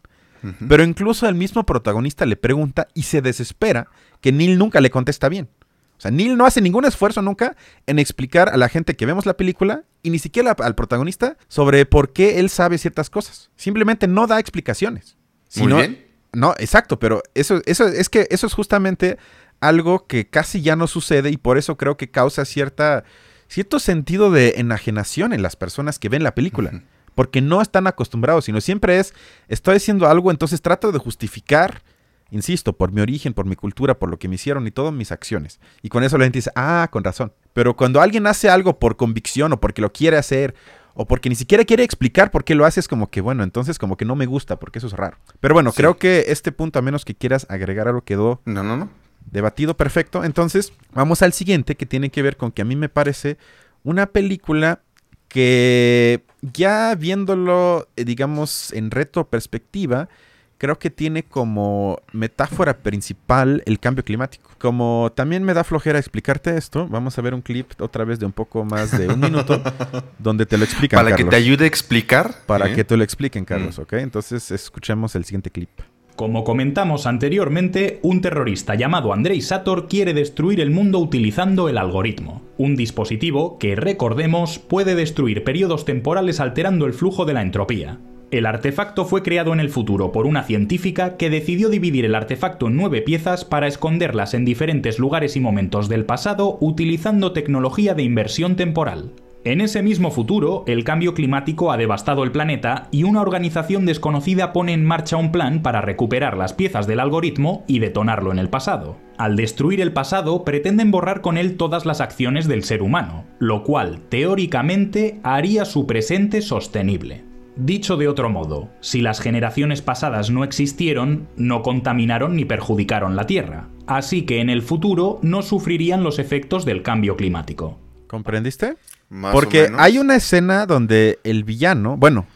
Pero 0.68 0.84
incluso 0.84 1.26
el 1.26 1.34
mismo 1.34 1.64
protagonista 1.64 2.26
le 2.26 2.36
pregunta 2.36 2.86
y 2.92 3.04
se 3.04 3.22
desespera 3.22 3.88
que 4.20 4.30
Neil 4.30 4.58
nunca 4.58 4.82
le 4.82 4.90
contesta 4.90 5.30
bien. 5.30 5.48
O 5.96 6.00
sea, 6.02 6.10
Neil 6.10 6.36
no 6.36 6.44
hace 6.44 6.60
ningún 6.60 6.84
esfuerzo 6.84 7.22
nunca 7.22 7.56
en 7.86 7.98
explicar 7.98 8.50
a 8.50 8.58
la 8.58 8.68
gente 8.68 8.94
que 8.94 9.06
vemos 9.06 9.24
la 9.24 9.38
película 9.38 9.84
y 10.02 10.10
ni 10.10 10.18
siquiera 10.18 10.50
al 10.58 10.74
protagonista 10.74 11.38
sobre 11.48 11.86
por 11.86 12.12
qué 12.12 12.40
él 12.40 12.50
sabe 12.50 12.76
ciertas 12.76 13.08
cosas. 13.08 13.50
Simplemente 13.56 14.06
no 14.06 14.26
da 14.26 14.38
explicaciones. 14.38 15.16
Muy 15.56 15.64
Sino- 15.64 15.76
bien. 15.78 16.04
No, 16.34 16.54
exacto, 16.58 16.98
pero 16.98 17.22
eso, 17.34 17.62
eso 17.66 17.86
es 17.86 18.08
que 18.08 18.26
eso 18.30 18.46
es 18.46 18.54
justamente 18.54 19.18
algo 19.60 20.06
que 20.06 20.28
casi 20.28 20.62
ya 20.62 20.76
no 20.76 20.86
sucede 20.86 21.30
y 21.30 21.36
por 21.36 21.58
eso 21.58 21.76
creo 21.76 21.96
que 21.96 22.10
causa 22.10 22.44
cierta, 22.44 23.04
cierto 23.48 23.78
sentido 23.78 24.30
de 24.30 24.54
enajenación 24.56 25.32
en 25.32 25.42
las 25.42 25.56
personas 25.56 25.98
que 25.98 26.08
ven 26.08 26.22
la 26.22 26.34
película. 26.34 26.82
Porque 27.14 27.40
no 27.40 27.62
están 27.62 27.86
acostumbrados, 27.86 28.46
sino 28.46 28.60
siempre 28.60 28.98
es, 28.98 29.14
estoy 29.48 29.76
haciendo 29.76 30.08
algo, 30.08 30.32
entonces 30.32 30.60
trato 30.60 30.90
de 30.90 30.98
justificar, 30.98 31.82
insisto, 32.30 32.72
por 32.72 32.90
mi 32.90 33.00
origen, 33.00 33.34
por 33.34 33.46
mi 33.46 33.54
cultura, 33.54 33.98
por 33.98 34.10
lo 34.10 34.18
que 34.18 34.26
me 34.26 34.34
hicieron 34.34 34.66
y 34.66 34.72
todas 34.72 34.92
mis 34.92 35.12
acciones. 35.12 35.60
Y 35.80 35.90
con 35.90 36.02
eso 36.02 36.18
la 36.18 36.24
gente 36.24 36.38
dice, 36.38 36.50
ah, 36.56 36.88
con 36.90 37.04
razón. 37.04 37.32
Pero 37.52 37.76
cuando 37.76 38.00
alguien 38.00 38.26
hace 38.26 38.50
algo 38.50 38.80
por 38.80 38.96
convicción 38.96 39.52
o 39.52 39.60
porque 39.60 39.80
lo 39.80 39.92
quiere 39.92 40.16
hacer, 40.16 40.56
o 40.94 41.06
porque 41.06 41.28
ni 41.28 41.34
siquiera 41.34 41.64
quiere 41.64 41.82
explicar 41.84 42.30
por 42.30 42.44
qué 42.44 42.54
lo 42.54 42.64
hace, 42.64 42.80
es 42.80 42.88
como 42.88 43.10
que, 43.10 43.20
bueno, 43.20 43.42
entonces 43.42 43.78
como 43.78 43.96
que 43.96 44.04
no 44.04 44.14
me 44.16 44.26
gusta, 44.26 44.58
porque 44.58 44.78
eso 44.78 44.86
es 44.86 44.92
raro. 44.92 45.16
Pero 45.40 45.54
bueno, 45.54 45.70
Sí. 45.72 45.76
creo 45.78 45.96
que 45.98 46.26
este 46.28 46.52
punto, 46.52 46.78
a 46.78 46.82
menos 46.82 47.04
que 47.04 47.14
quieras 47.14 47.46
agregar 47.50 47.88
algo, 47.88 48.02
quedó 48.02 48.40
No, 48.44 48.62
no, 48.62 48.76
no. 48.76 48.88
debatido 49.30 49.76
perfecto. 49.76 50.22
Entonces, 50.24 50.72
vamos 50.92 51.22
al 51.22 51.32
siguiente 51.32 51.74
que 51.76 51.86
tiene 51.86 52.10
que 52.10 52.22
ver 52.22 52.36
con 52.36 52.52
que 52.52 52.62
a 52.62 52.64
mí 52.64 52.76
me 52.76 52.88
parece 52.88 53.38
una 53.82 54.06
película 54.06 54.80
que 55.28 56.22
ya 56.42 56.94
viéndolo, 56.94 57.88
eh, 57.96 58.04
digamos, 58.04 58.72
en 58.72 58.90
retroperspectiva, 58.92 60.08
creo 60.58 60.78
que 60.78 60.90
tiene 60.90 61.22
como 61.22 61.98
metáfora 62.12 62.78
principal 62.78 63.62
el 63.66 63.78
cambio 63.78 64.04
climático. 64.04 64.50
Como 64.58 65.12
también 65.14 65.42
me 65.42 65.54
da 65.54 65.64
flojera 65.64 65.98
explicarte 65.98 66.56
esto, 66.56 66.86
vamos 66.88 67.18
a 67.18 67.22
ver 67.22 67.34
un 67.34 67.42
clip 67.42 67.72
otra 67.80 68.04
vez 68.04 68.18
de 68.18 68.26
un 68.26 68.32
poco 68.32 68.64
más 68.64 68.96
de 68.96 69.08
un 69.08 69.20
minuto 69.20 69.62
donde 70.18 70.46
te 70.46 70.56
lo 70.58 70.64
explican. 70.64 71.04
Para 71.04 71.16
que 71.16 71.24
te 71.24 71.36
ayude 71.36 71.64
a 71.64 71.68
explicar. 71.68 72.34
Para 72.46 72.70
¿eh? 72.70 72.74
que 72.74 72.84
te 72.84 72.96
lo 72.96 73.04
expliquen, 73.04 73.44
Carlos, 73.44 73.78
¿ok? 73.78 73.94
Entonces 73.94 74.50
escuchemos 74.50 75.14
el 75.14 75.24
siguiente 75.24 75.50
clip. 75.50 75.70
Como 76.16 76.44
comentamos 76.44 77.06
anteriormente, 77.06 77.98
un 78.02 78.20
terrorista 78.20 78.76
llamado 78.76 79.12
Andrei 79.12 79.40
Sator 79.40 79.88
quiere 79.88 80.14
destruir 80.14 80.60
el 80.60 80.70
mundo 80.70 81.00
utilizando 81.00 81.68
el 81.68 81.76
algoritmo, 81.76 82.42
un 82.56 82.76
dispositivo 82.76 83.58
que, 83.58 83.74
recordemos, 83.74 84.60
puede 84.60 84.94
destruir 84.94 85.42
periodos 85.42 85.84
temporales 85.84 86.38
alterando 86.38 86.86
el 86.86 86.92
flujo 86.92 87.24
de 87.24 87.34
la 87.34 87.42
entropía. 87.42 87.98
El 88.34 88.46
artefacto 88.46 89.04
fue 89.04 89.22
creado 89.22 89.52
en 89.52 89.60
el 89.60 89.70
futuro 89.70 90.10
por 90.10 90.26
una 90.26 90.42
científica 90.42 91.16
que 91.16 91.30
decidió 91.30 91.68
dividir 91.68 92.04
el 92.04 92.16
artefacto 92.16 92.66
en 92.66 92.76
nueve 92.76 93.00
piezas 93.00 93.44
para 93.44 93.68
esconderlas 93.68 94.34
en 94.34 94.44
diferentes 94.44 94.98
lugares 94.98 95.36
y 95.36 95.40
momentos 95.40 95.88
del 95.88 96.04
pasado 96.04 96.58
utilizando 96.60 97.30
tecnología 97.30 97.94
de 97.94 98.02
inversión 98.02 98.56
temporal. 98.56 99.12
En 99.44 99.60
ese 99.60 99.84
mismo 99.84 100.10
futuro, 100.10 100.64
el 100.66 100.82
cambio 100.82 101.14
climático 101.14 101.70
ha 101.70 101.76
devastado 101.76 102.24
el 102.24 102.32
planeta 102.32 102.88
y 102.90 103.04
una 103.04 103.22
organización 103.22 103.86
desconocida 103.86 104.52
pone 104.52 104.72
en 104.72 104.84
marcha 104.84 105.16
un 105.16 105.30
plan 105.30 105.62
para 105.62 105.80
recuperar 105.80 106.36
las 106.36 106.54
piezas 106.54 106.88
del 106.88 106.98
algoritmo 106.98 107.62
y 107.68 107.78
detonarlo 107.78 108.32
en 108.32 108.40
el 108.40 108.48
pasado. 108.48 108.96
Al 109.16 109.36
destruir 109.36 109.80
el 109.80 109.92
pasado, 109.92 110.42
pretenden 110.42 110.90
borrar 110.90 111.20
con 111.20 111.38
él 111.38 111.56
todas 111.56 111.86
las 111.86 112.00
acciones 112.00 112.48
del 112.48 112.64
ser 112.64 112.82
humano, 112.82 113.26
lo 113.38 113.62
cual, 113.62 114.00
teóricamente, 114.08 115.20
haría 115.22 115.64
su 115.66 115.86
presente 115.86 116.42
sostenible. 116.42 117.32
Dicho 117.56 117.96
de 117.96 118.08
otro 118.08 118.30
modo, 118.30 118.68
si 118.80 119.00
las 119.00 119.20
generaciones 119.20 119.80
pasadas 119.80 120.28
no 120.28 120.42
existieron, 120.42 121.28
no 121.36 121.62
contaminaron 121.62 122.34
ni 122.34 122.44
perjudicaron 122.44 123.14
la 123.14 123.26
Tierra, 123.26 123.68
así 123.86 124.22
que 124.22 124.40
en 124.40 124.50
el 124.50 124.60
futuro 124.60 125.20
no 125.22 125.40
sufrirían 125.40 126.02
los 126.02 126.18
efectos 126.18 126.64
del 126.64 126.82
cambio 126.82 127.16
climático. 127.16 127.78
¿Comprendiste? 128.08 128.76
Más 129.08 129.32
o 129.32 129.38
Porque 129.38 129.64
menos. 129.64 129.80
hay 129.80 129.98
una 129.98 130.16
escena 130.16 130.66
donde 130.66 131.20
el 131.22 131.44
villano, 131.44 131.96
bueno, 131.96 132.26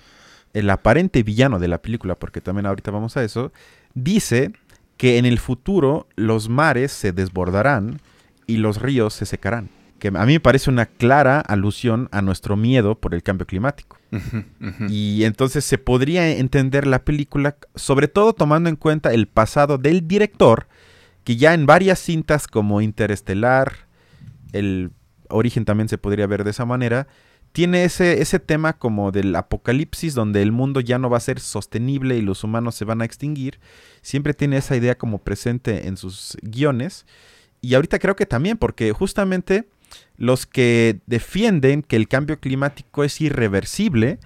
el 0.55 0.71
aparente 0.71 1.25
villano 1.25 1.59
de 1.59 1.67
la 1.67 1.83
película, 1.83 2.15
porque 2.15 2.41
también 2.41 2.67
ahorita 2.67 2.93
vamos 2.93 3.17
a 3.17 3.25
eso, 3.25 3.53
dice 3.95 4.53
que 4.97 5.19
en 5.19 5.27
el 5.27 5.41
futuro 5.41 6.07
los 6.15 6.49
mares 6.49 6.93
se 6.93 7.11
desbordarán 7.11 8.01
y 8.47 8.59
los 8.59 8.81
ríos 8.81 9.15
se 9.15 9.27
secarán. 9.27 9.69
Que 9.99 10.09
a 10.09 10.27
mí 10.27 10.35
me 10.35 10.41
parece 10.41 10.71
una 10.71 10.87
clara 10.87 11.41
alusión 11.41 12.09
a 12.13 12.23
nuestro 12.23 12.57
miedo 12.57 12.95
por 12.95 13.15
el 13.15 13.23
cambio 13.23 13.47
climático. 13.47 13.99
Y 14.89 15.25
entonces 15.25 15.65
se 15.65 15.79
podría 15.79 16.29
entender 16.31 16.87
la 16.87 17.05
película, 17.05 17.57
sobre 17.75 18.09
todo 18.09 18.33
tomando 18.33 18.69
en 18.69 18.77
cuenta 18.77 19.13
el 19.13 19.27
pasado 19.27 19.77
del 19.77 20.07
director, 20.07 20.69
que 21.25 21.37
ya 21.37 21.53
en 21.53 21.67
varias 21.67 21.99
cintas 21.99 22.47
como 22.47 22.81
Interestelar, 22.81 23.89
el 24.53 24.93
origen 25.29 25.65
también 25.65 25.89
se 25.89 25.99
podría 25.99 26.27
ver 26.27 26.45
de 26.45 26.51
esa 26.51 26.65
manera, 26.65 27.07
tiene 27.53 27.85
ese, 27.85 28.23
ese 28.23 28.39
tema 28.39 28.75
como 28.75 29.11
del 29.11 29.35
apocalipsis 29.35 30.15
donde 30.15 30.43
el 30.43 30.53
mundo 30.53 30.81
ya 30.81 30.99
no 30.99 31.11
va 31.11 31.17
a 31.17 31.21
ser 31.21 31.41
sostenible 31.41 32.17
y 32.17 32.23
los 32.23 32.45
humanos 32.45 32.75
se 32.75 32.85
van 32.85 33.03
a 33.03 33.05
extinguir. 33.05 33.59
Siempre 34.03 34.35
tiene 34.35 34.59
esa 34.59 34.77
idea 34.77 34.97
como 34.97 35.19
presente 35.19 35.89
en 35.89 35.97
sus 35.97 36.37
guiones. 36.43 37.07
Y 37.61 37.75
ahorita 37.75 37.99
creo 37.99 38.17
que 38.17 38.27
también, 38.27 38.59
porque 38.59 38.93
justamente 38.93 39.69
los 40.17 40.47
que 40.47 41.01
defienden 41.07 41.83
que 41.83 41.97
el 41.97 42.09
cambio 42.09 42.39
climático 42.41 43.05
es 43.05 43.21
irreversible, 43.21 44.19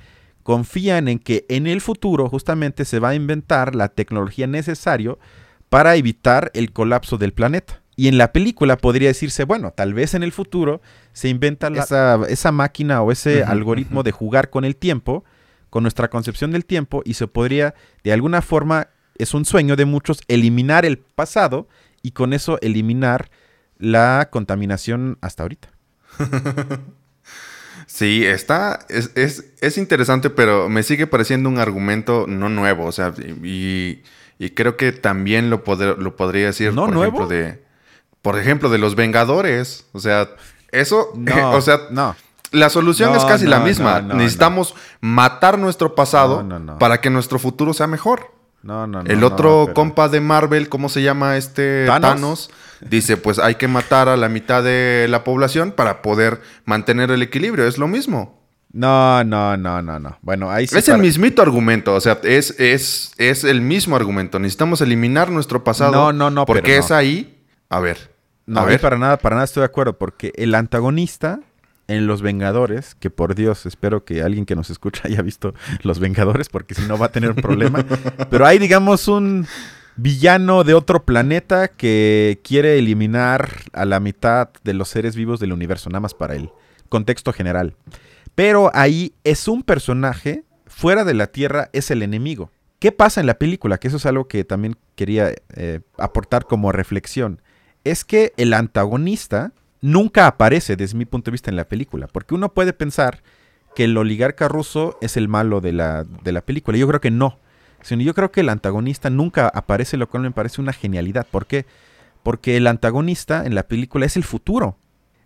confían 0.42 1.09
en 1.09 1.18
que 1.18 1.44
en 1.48 1.66
el 1.66 1.81
futuro 1.81 2.29
justamente 2.29 2.85
se 2.85 2.98
va 2.98 3.11
a 3.11 3.14
inventar 3.14 3.75
la 3.75 3.88
tecnología 3.88 4.46
necesaria 4.46 5.16
para 5.68 5.96
evitar 5.96 6.51
el 6.55 6.72
colapso 6.72 7.18
del 7.18 7.33
planeta. 7.33 7.81
Y 7.94 8.09
en 8.09 8.16
la 8.18 8.33
película 8.33 8.77
podría 8.79 9.09
decirse, 9.09 9.44
bueno, 9.44 9.70
tal 9.72 9.92
vez 9.94 10.14
en 10.14 10.22
el 10.22 10.33
futuro 10.33 10.81
se 11.12 11.29
inventa 11.29 11.68
la- 11.70 11.83
esa, 11.83 12.20
esa 12.29 12.51
máquina 12.53 13.03
o 13.03 13.12
ese 13.12 13.44
algoritmo 13.44 14.03
de 14.03 14.12
jugar 14.12 14.51
con 14.51 14.64
el 14.64 14.77
tiempo, 14.77 15.25
con 15.70 15.83
nuestra 15.85 16.09
concepción 16.09 16.51
del 16.53 16.64
tiempo, 16.64 17.03
y 17.05 17.14
se 17.14 17.27
podría, 17.27 17.75
de 18.03 18.12
alguna 18.12 18.42
forma, 18.42 18.88
es 19.18 19.35
un 19.35 19.44
sueño 19.44 19.77
de 19.77 19.85
muchos, 19.85 20.20
eliminar 20.29 20.85
el 20.87 20.98
pasado 20.98 21.68
y 22.03 22.11
con 22.12 22.33
eso 22.33 22.59
eliminar 22.62 23.31
la 23.83 24.29
contaminación 24.31 25.18
hasta 25.21 25.42
ahorita. 25.42 25.68
Sí, 27.87 28.25
está, 28.25 28.79
es, 28.88 29.11
es, 29.16 29.45
es 29.61 29.77
interesante, 29.77 30.31
pero 30.31 30.68
me 30.68 30.83
sigue 30.83 31.07
pareciendo 31.07 31.49
un 31.49 31.59
argumento 31.59 32.27
no 32.29 32.49
nuevo, 32.49 32.85
o 32.87 32.92
sea, 32.92 33.12
y, 33.42 34.03
y 34.38 34.51
creo 34.51 34.77
que 34.77 34.92
también 34.92 35.51
lo, 35.51 35.62
poder- 35.64 35.99
lo 35.99 36.16
podría 36.16 36.47
decir, 36.47 36.73
¿No 36.73 36.85
por 36.87 36.95
nuevo? 36.95 37.16
ejemplo, 37.16 37.27
de, 37.29 37.62
por 38.23 38.38
ejemplo, 38.38 38.71
de 38.71 38.79
los 38.79 38.95
Vengadores, 38.95 39.87
o 39.92 40.01
sea, 40.01 40.29
eso, 40.71 41.09
No, 41.16 41.51
o 41.53 41.61
sea, 41.61 41.81
no. 41.90 42.14
la 42.51 42.71
solución 42.71 43.11
No, 43.12 43.18
es 43.18 43.25
casi 43.25 43.47
la 43.47 43.61
misma. 43.61 44.01
Necesitamos 44.01 44.75
matar 45.01 45.59
nuestro 45.59 45.95
pasado 45.95 46.47
para 46.79 47.01
que 47.01 47.11
nuestro 47.11 47.38
futuro 47.38 47.75
sea 47.75 47.88
mejor. 47.88 48.33
No, 48.62 48.87
no, 48.87 49.03
no. 49.03 49.11
El 49.11 49.25
otro 49.25 49.64
pero- 49.66 49.75
compa 49.75 50.09
de 50.09 50.21
Marvel, 50.21 50.68
¿cómo 50.68 50.88
se 50.88 51.03
llama 51.03 51.37
este 51.37 51.85
¿Thanos? 51.87 52.01
Thanos? 52.11 52.51
Dice, 52.88 53.16
pues 53.16 53.38
hay 53.38 53.55
que 53.55 53.68
matar 53.68 54.09
a 54.09 54.16
la 54.16 54.29
mitad 54.29 54.62
de 54.62 55.07
la 55.09 55.25
población 55.25 55.73
para 55.73 56.03
poder 56.03 56.40
mantener 56.64 57.11
el 57.11 57.23
equilibrio. 57.23 57.66
Es 57.66 57.79
lo 57.79 57.88
mismo. 57.88 58.42
No, 58.73 59.23
no, 59.23 59.57
no, 59.57 59.83
no, 59.83 59.99
no. 59.99 60.18
Bueno, 60.23 60.51
ahí 60.51 60.66
sí. 60.66 60.79
es 60.79 60.88
el 60.88 60.99
mismito 60.99 61.42
argumento. 61.42 61.95
O 61.95 62.01
sea, 62.01 62.18
es, 62.25 62.59
es, 62.59 63.12
es 63.18 63.45
el 63.45 63.61
mismo 63.61 63.97
argumento. 63.97 64.38
Necesitamos 64.38 64.81
eliminar 64.81 65.31
nuestro 65.31 65.62
pasado. 65.62 65.92
No, 65.92 66.12
no, 66.12 66.31
no, 66.31 66.47
Porque 66.47 66.62
pero 66.62 66.79
no. 66.79 66.85
es 66.85 66.90
ahí. 66.90 67.45
A 67.68 67.81
ver. 67.81 68.11
No, 68.47 68.61
a 68.61 68.64
ver. 68.64 68.81
para 68.81 68.99
nada, 68.99 69.18
para 69.18 69.37
nada 69.37 69.45
estoy 69.45 69.61
de 69.61 69.66
acuerdo, 69.66 69.99
porque 69.99 70.33
el 70.37 70.55
antagonista 70.55 71.40
en 71.87 72.07
Los 72.07 72.23
Vengadores, 72.23 72.95
que 72.95 73.11
por 73.11 73.35
Dios, 73.35 73.66
espero 73.66 74.05
que 74.05 74.23
alguien 74.23 74.47
que 74.47 74.57
nos 74.57 74.71
escucha 74.71 75.03
haya 75.09 75.23
visto 75.23 75.55
Los 75.83 75.99
Vengadores, 75.99 76.49
porque 76.49 76.75
si 76.75 76.83
no 76.83 76.99
va 76.99 77.07
a 77.07 77.12
tener 77.12 77.31
un 77.31 77.37
problema. 77.37 77.85
Pero 78.31 78.47
hay, 78.47 78.59
digamos, 78.59 79.07
un 79.09 79.47
villano 79.96 80.64
de 80.64 80.74
otro 80.74 81.05
planeta 81.05 81.68
que 81.68 82.40
quiere 82.42 82.78
eliminar 82.78 83.50
a 83.72 83.85
la 83.85 84.00
mitad 84.00 84.50
de 84.64 84.74
los 84.74 84.88
seres 84.88 85.16
vivos 85.16 85.40
del 85.40 85.52
universo, 85.52 85.90
nada 85.90 86.00
más 86.00 86.14
para 86.14 86.35
el 86.35 86.50
contexto 86.88 87.33
general. 87.33 87.74
Pero 88.35 88.70
ahí 88.74 89.14
es 89.24 89.48
un 89.48 89.62
personaje, 89.62 90.44
fuera 90.66 91.05
de 91.05 91.14
la 91.14 91.26
Tierra 91.26 91.68
es 91.72 91.90
el 91.90 92.02
enemigo. 92.02 92.50
¿Qué 92.78 92.92
pasa 92.92 93.20
en 93.20 93.26
la 93.26 93.38
película? 93.38 93.78
Que 93.78 93.88
eso 93.88 93.98
es 93.98 94.07
algo 94.07 94.26
que 94.26 94.44
también 94.44 94.76
quería 94.96 95.33
eh, 95.55 95.81
aportar 95.98 96.46
como 96.46 96.72
reflexión. 96.72 97.40
Es 97.85 98.05
que 98.05 98.33
el 98.37 98.55
antagonista 98.55 99.52
nunca 99.81 100.26
aparece 100.26 100.76
desde 100.76 100.96
mi 100.96 101.05
punto 101.05 101.31
de 101.31 101.33
vista 101.33 101.50
en 101.50 101.57
la 101.57 101.68
película, 101.68 102.09
porque 102.09 102.35
uno 102.35 102.55
puede 102.55 102.72
pensar 102.72 103.22
que 103.74 103.85
el 103.85 103.96
oligarca 103.96 104.48
ruso 104.48 104.98
es 105.00 105.16
el 105.16 105.28
malo 105.28 105.61
de 105.61 105.72
la, 105.72 106.05
de 106.05 106.33
la 106.33 106.40
película. 106.40 106.78
Yo 106.78 106.88
creo 106.88 107.00
que 107.00 107.11
no. 107.11 107.38
Sino 107.83 108.03
yo 108.03 108.14
creo 108.14 108.33
que 108.33 108.40
el 108.40 108.49
antagonista 108.49 109.11
nunca 109.11 109.49
aparece, 109.49 109.97
lo 109.97 110.09
cual 110.09 110.23
me 110.23 110.31
parece 110.31 110.61
una 110.61 110.73
genialidad. 110.73 111.27
¿Por 111.31 111.47
qué? 111.47 111.66
Porque 112.23 112.57
el 112.57 112.66
antagonista 112.66 113.45
en 113.45 113.55
la 113.55 113.64
película 113.64 114.07
es 114.07 114.16
el 114.16 114.25
futuro. 114.25 114.77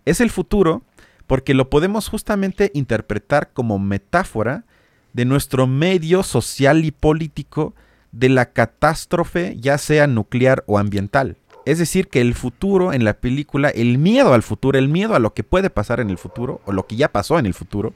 Es 0.05 0.21
el 0.21 0.31
futuro 0.31 0.83
porque 1.27 1.55
lo 1.55 1.71
podemos 1.71 2.09
justamente 2.09 2.71
interpretar 2.75 3.53
como 3.53 3.79
metáfora 3.79 4.65
de 5.13 5.25
nuestro 5.25 5.67
medio 5.67 6.23
social 6.23 6.85
y 6.85 6.91
político 6.91 7.75
de 8.13 8.29
la 8.29 8.53
catástrofe, 8.53 9.57
ya 9.59 9.79
sea 9.79 10.07
nuclear 10.07 10.65
o 10.67 10.79
ambiental. 10.79 11.37
Es 11.65 11.79
decir, 11.79 12.09
que 12.09 12.21
el 12.21 12.35
futuro 12.35 12.93
en 12.93 13.05
la 13.05 13.15
película, 13.15 13.71
el 13.71 13.99
miedo 13.99 14.35
al 14.35 14.43
futuro, 14.43 14.79
el 14.79 14.89
miedo 14.89 15.15
a 15.15 15.19
lo 15.19 15.35
que 15.35 15.43
puede 15.43 15.69
pasar 15.69 16.01
en 16.01 16.11
el 16.11 16.19
futuro, 16.19 16.61
o 16.65 16.73
lo 16.73 16.87
que 16.87 16.97
ya 16.97 17.09
pasó 17.11 17.39
en 17.39 17.47
el 17.47 17.55
futuro, 17.55 17.93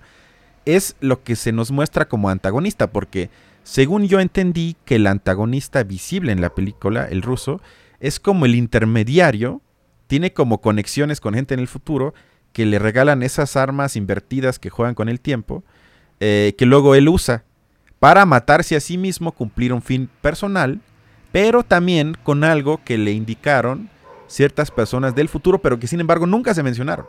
es 0.64 0.96
lo 1.00 1.22
que 1.22 1.36
se 1.36 1.52
nos 1.52 1.70
muestra 1.70 2.08
como 2.08 2.28
antagonista, 2.28 2.90
porque 2.90 3.30
según 3.62 4.06
yo 4.06 4.20
entendí 4.20 4.76
que 4.84 4.96
el 4.96 5.06
antagonista 5.06 5.82
visible 5.82 6.32
en 6.32 6.40
la 6.40 6.54
película, 6.54 7.04
el 7.04 7.22
ruso, 7.22 7.60
es 8.00 8.18
como 8.18 8.46
el 8.46 8.54
intermediario, 8.54 9.60
tiene 10.06 10.32
como 10.32 10.60
conexiones 10.60 11.20
con 11.20 11.34
gente 11.34 11.54
en 11.54 11.60
el 11.60 11.68
futuro, 11.68 12.14
que 12.52 12.66
le 12.66 12.78
regalan 12.78 13.22
esas 13.22 13.56
armas 13.56 13.96
invertidas 13.96 14.58
que 14.58 14.70
juegan 14.70 14.94
con 14.94 15.08
el 15.08 15.20
tiempo, 15.20 15.62
eh, 16.18 16.54
que 16.58 16.66
luego 16.66 16.94
él 16.94 17.08
usa 17.08 17.44
para 17.98 18.26
matarse 18.26 18.76
a 18.76 18.80
sí 18.80 18.98
mismo, 18.98 19.32
cumplir 19.32 19.72
un 19.72 19.82
fin 19.82 20.08
personal, 20.20 20.80
pero 21.32 21.62
también 21.62 22.16
con 22.22 22.44
algo 22.44 22.80
que 22.84 22.98
le 22.98 23.12
indicaron 23.12 23.88
ciertas 24.26 24.70
personas 24.70 25.14
del 25.14 25.28
futuro, 25.28 25.60
pero 25.60 25.78
que 25.78 25.86
sin 25.86 26.00
embargo 26.00 26.26
nunca 26.26 26.54
se 26.54 26.62
mencionaron. 26.62 27.06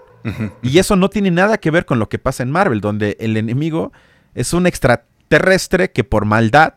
Y 0.62 0.78
eso 0.80 0.96
no 0.96 1.10
tiene 1.10 1.32
nada 1.32 1.58
que 1.58 1.72
ver 1.72 1.86
con 1.86 1.98
lo 1.98 2.10
que 2.10 2.20
pasa 2.20 2.44
en 2.44 2.52
Marvel, 2.52 2.82
donde 2.82 3.16
el 3.20 3.38
enemigo 3.38 3.92
es 4.36 4.54
un 4.54 4.68
extraterrestre 5.32 5.92
que 5.92 6.04
por 6.04 6.26
maldad 6.26 6.74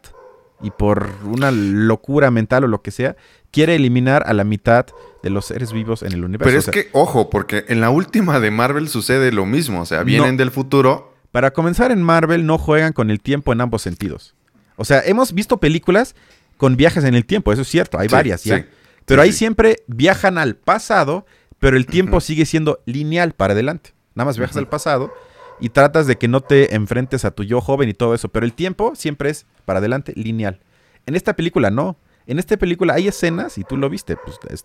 y 0.63 0.71
por 0.71 1.09
una 1.25 1.51
locura 1.51 2.31
mental 2.31 2.65
o 2.65 2.69
lo 2.69 2.83
que 2.83 2.91
sea, 2.91 3.17
quiere 3.51 3.75
eliminar 3.75 4.23
a 4.27 4.33
la 4.33 4.45
mitad 4.45 4.87
de 5.23 5.31
los 5.31 5.47
seres 5.47 5.73
vivos 5.73 6.03
en 6.03 6.13
el 6.13 6.25
universo. 6.25 6.45
Pero 6.45 6.59
es 6.59 6.69
que, 6.69 6.89
ojo, 6.93 7.29
porque 7.29 7.65
en 7.69 7.81
la 7.81 7.91
última 7.91 8.41
de 8.41 8.51
Marvel 8.51 8.89
sucede 8.89 9.33
lo 9.33 9.45
mismo, 9.45 9.83
o 9.83 9.87
sea, 9.87 10.05
vienen 10.05 10.37
del 10.37 10.51
futuro. 10.51 11.13
Para 11.33 11.53
comenzar, 11.53 11.91
en 11.91 12.03
Marvel 12.03 12.47
no 12.47 12.59
juegan 12.59 12.93
con 12.93 13.11
el 13.11 13.21
tiempo 13.21 13.53
en 13.53 13.61
ambos 13.61 13.83
sentidos. 13.83 14.35
O 14.77 14.85
sea, 14.85 15.03
hemos 15.05 15.35
visto 15.35 15.59
películas 15.59 16.15
con 16.57 16.77
viajes 16.77 17.05
en 17.05 17.15
el 17.15 17.27
tiempo, 17.27 17.53
eso 17.53 17.63
es 17.63 17.69
cierto, 17.69 17.99
hay 17.99 18.09
varias 18.09 18.45
ya. 18.45 18.67
Pero 19.05 19.21
ahí 19.21 19.33
siempre 19.33 19.83
viajan 19.87 20.39
al 20.39 20.55
pasado, 20.55 21.27
pero 21.59 21.77
el 21.77 21.87
tiempo 21.87 22.21
sigue 22.21 22.47
siendo 22.47 22.81
lineal 22.87 23.33
para 23.33 23.53
adelante. 23.53 23.93
Nada 24.15 24.27
más 24.27 24.39
viajas 24.39 24.57
al 24.57 24.69
pasado 24.69 25.13
y 25.61 25.69
tratas 25.71 26.07
de 26.07 26.17
que 26.17 26.29
no 26.29 26.41
te 26.41 26.75
enfrentes 26.75 27.25
a 27.25 27.31
tu 27.31 27.45
yo 27.45 27.61
joven 27.61 27.89
y 27.89 27.95
todo 27.95 28.15
eso, 28.15 28.29
pero 28.29 28.47
el 28.47 28.53
tiempo 28.53 28.95
siempre 28.95 29.31
es 29.31 29.47
para 29.65 29.79
adelante 29.79 30.13
lineal. 30.17 30.61
En 31.07 31.15
esta 31.15 31.35
película 31.35 31.71
no. 31.71 31.97
En 32.27 32.39
esta 32.39 32.57
película 32.57 32.95
hay 32.95 33.09
escenas, 33.09 33.59
y 33.59 33.65
tú 33.65 33.77
lo 33.77 33.91
viste, 33.91 34.17
pues, 34.17 34.65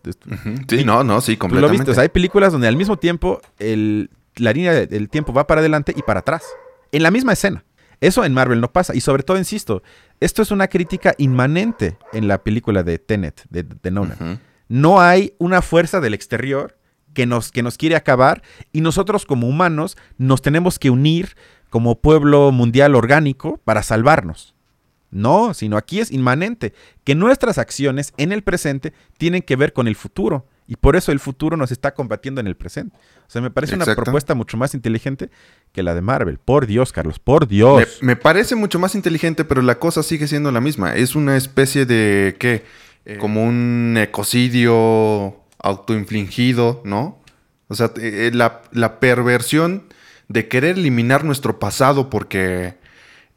Sí, 0.70 0.86
no, 0.86 1.04
no, 1.04 1.20
sí, 1.20 1.36
completamente. 1.36 1.50
Tú 1.50 1.62
lo 1.62 1.70
viste, 1.72 1.92
o 1.92 1.94
sea, 1.94 2.04
hay 2.04 2.10
películas 2.10 2.54
donde 2.54 2.70
al 2.70 2.78
mismo 2.78 2.98
tiempo 2.98 3.42
el, 3.60 4.10
la 4.38 4.54
línea 4.54 4.74
del 4.74 5.10
tiempo 5.10 5.34
va 5.34 5.46
para 5.46 5.60
adelante 5.60 5.94
y 5.96 6.02
para 6.02 6.22
atrás. 6.22 6.44
En 6.92 7.04
la 7.04 7.12
misma 7.12 7.34
escena. 7.34 7.66
Eso 8.02 8.24
en 8.24 8.34
Marvel 8.34 8.62
no 8.62 8.72
pasa. 8.72 8.96
Y 8.96 9.02
sobre 9.02 9.24
todo, 9.24 9.38
insisto, 9.38 9.84
esto 10.22 10.42
es 10.42 10.52
una 10.52 10.70
crítica 10.70 11.16
inmanente 11.18 11.98
en 12.14 12.30
la 12.30 12.42
película 12.42 12.84
de 12.84 12.98
Tenet, 12.98 13.44
de, 13.50 13.64
de 13.64 13.92
Nolan. 13.92 14.42
No 14.70 15.02
hay 15.02 15.34
una 15.38 15.62
fuerza 15.62 16.00
del 16.00 16.14
exterior 16.14 16.79
que 17.20 17.26
nos, 17.26 17.52
que 17.52 17.64
nos 17.64 17.78
quiere 17.78 17.98
acabar 17.98 18.44
y 18.72 18.80
nosotros 18.80 19.26
como 19.26 19.46
humanos 19.46 19.98
nos 20.18 20.42
tenemos 20.42 20.80
que 20.80 20.90
unir 20.90 21.36
como 21.70 22.00
pueblo 22.00 22.54
mundial 22.54 22.96
orgánico 22.96 23.60
para 23.66 23.84
salvarnos. 23.84 24.56
No, 25.12 25.54
sino 25.54 25.76
aquí 25.76 26.00
es 26.00 26.12
inmanente 26.12 26.74
que 27.04 27.16
nuestras 27.16 27.58
acciones 27.58 28.14
en 28.16 28.32
el 28.32 28.42
presente 28.42 28.94
tienen 29.18 29.42
que 29.42 29.58
ver 29.58 29.74
con 29.74 29.90
el 29.90 29.98
futuro 29.98 30.46
y 30.66 30.78
por 30.78 30.96
eso 30.96 31.12
el 31.12 31.20
futuro 31.20 31.58
nos 31.58 31.74
está 31.74 31.94
combatiendo 31.94 32.40
en 32.40 32.48
el 32.48 32.56
presente. 32.56 32.96
O 32.96 33.30
sea, 33.30 33.42
me 33.42 33.52
parece 33.52 33.76
una 33.76 33.84
propuesta 33.84 34.34
mucho 34.34 34.56
más 34.56 34.74
inteligente 34.74 35.30
que 35.74 35.84
la 35.84 35.96
de 35.96 36.02
Marvel. 36.02 36.38
Por 36.38 36.68
Dios, 36.68 36.94
Carlos, 36.94 37.20
por 37.20 37.50
Dios. 37.50 38.00
Me, 38.00 38.16
parece 38.16 38.56
mucho 38.56 38.80
más 38.80 38.96
inteligente, 38.96 39.44
pero 39.44 39.62
la 39.62 39.78
cosa 39.78 40.04
sigue 40.04 40.26
siendo 40.26 40.54
la 40.54 40.62
misma. 40.62 40.96
Es 40.96 41.16
una 41.16 41.36
especie 41.36 41.86
de, 41.86 42.38
¿qué? 42.40 42.64
Eh, 43.04 43.18
como 43.18 43.44
un 43.44 43.98
ecocidio 43.98 45.39
autoinfligido, 45.60 46.82
¿no? 46.86 47.20
O 47.68 47.76
sea, 47.76 47.92
eh, 47.98 48.32
la, 48.34 48.62
la 48.72 49.00
perversión 49.00 49.84
de 50.28 50.48
querer 50.48 50.78
eliminar 50.78 51.24
nuestro 51.24 51.60
pasado 51.60 52.10
porque 52.10 52.76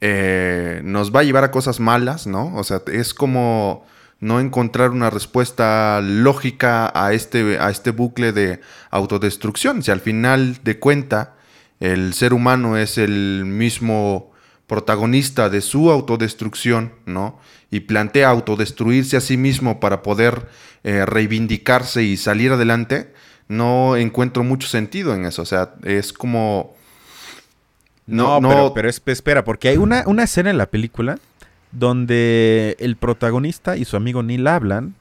eh, 0.00 0.80
nos 0.84 1.14
va 1.14 1.20
a 1.20 1.22
llevar 1.22 1.44
a 1.44 1.52
cosas 1.52 1.78
malas, 1.78 2.26
¿no? 2.26 2.54
O 2.56 2.64
sea, 2.64 2.82
es 2.86 3.14
como 3.14 3.86
no 4.18 4.40
encontrar 4.40 4.90
una 4.90 5.10
respuesta 5.10 6.00
lógica 6.00 6.90
a 6.94 7.12
este, 7.12 7.58
a 7.60 7.70
este 7.70 7.92
bucle 7.92 8.32
de 8.32 8.60
autodestrucción. 8.90 9.82
Si 9.82 9.90
al 9.90 10.00
final 10.00 10.58
de 10.64 10.78
cuenta 10.78 11.34
el 11.78 12.14
ser 12.14 12.34
humano 12.34 12.76
es 12.76 12.98
el 12.98 13.44
mismo 13.44 14.31
protagonista 14.72 15.50
de 15.50 15.60
su 15.60 15.90
autodestrucción, 15.90 16.94
¿no? 17.04 17.38
Y 17.70 17.80
plantea 17.80 18.30
autodestruirse 18.30 19.18
a 19.18 19.20
sí 19.20 19.36
mismo 19.36 19.80
para 19.80 20.00
poder 20.00 20.48
eh, 20.82 21.04
reivindicarse 21.04 22.04
y 22.04 22.16
salir 22.16 22.52
adelante, 22.52 23.12
no 23.48 23.96
encuentro 23.96 24.44
mucho 24.44 24.66
sentido 24.66 25.14
en 25.14 25.26
eso. 25.26 25.42
O 25.42 25.44
sea, 25.44 25.74
es 25.84 26.14
como 26.14 26.74
no, 28.06 28.40
no, 28.40 28.72
Pero, 28.72 28.88
espera, 28.88 29.44
porque 29.44 29.68
hay 29.68 29.76
una, 29.76 30.04
una 30.06 30.22
escena 30.22 30.48
en 30.48 30.56
la 30.56 30.70
película 30.70 31.18
donde 31.70 32.74
el 32.80 32.96
protagonista 32.96 33.76
y 33.76 33.84
su 33.84 33.98
amigo 33.98 34.22
Neil 34.22 34.46
hablan 34.46 34.94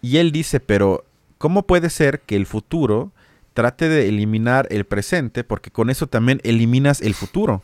y 0.00 0.16
él 0.16 0.32
dice, 0.32 0.58
pero 0.58 1.04
¿cómo 1.38 1.62
puede 1.62 1.90
ser 1.90 2.22
que 2.22 2.34
el 2.34 2.46
futuro 2.46 3.12
trate 3.54 3.88
de 3.88 4.08
eliminar 4.08 4.66
el 4.72 4.84
presente 4.84 5.44
porque 5.44 5.70
con 5.70 5.90
eso 5.90 6.08
también 6.08 6.40
eliminas 6.42 7.00
el 7.02 7.14
futuro? 7.14 7.62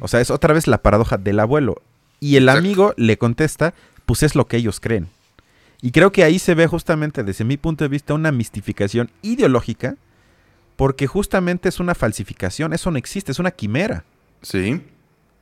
O 0.00 0.08
sea, 0.08 0.20
es 0.20 0.30
otra 0.30 0.52
vez 0.52 0.66
la 0.66 0.82
paradoja 0.82 1.16
del 1.16 1.40
abuelo. 1.40 1.82
Y 2.20 2.36
el 2.36 2.48
amigo 2.48 2.94
le 2.96 3.18
contesta, 3.18 3.74
pues 4.06 4.22
es 4.22 4.34
lo 4.34 4.46
que 4.46 4.56
ellos 4.56 4.80
creen. 4.80 5.08
Y 5.80 5.90
creo 5.90 6.12
que 6.12 6.24
ahí 6.24 6.38
se 6.38 6.54
ve 6.54 6.66
justamente 6.66 7.24
desde 7.24 7.44
mi 7.44 7.56
punto 7.56 7.84
de 7.84 7.88
vista 7.88 8.14
una 8.14 8.32
mistificación 8.32 9.10
ideológica 9.22 9.96
porque 10.76 11.06
justamente 11.06 11.68
es 11.68 11.80
una 11.80 11.94
falsificación, 11.94 12.72
eso 12.72 12.90
no 12.90 12.98
existe, 12.98 13.32
es 13.32 13.38
una 13.38 13.50
quimera. 13.50 14.04
Sí. 14.42 14.82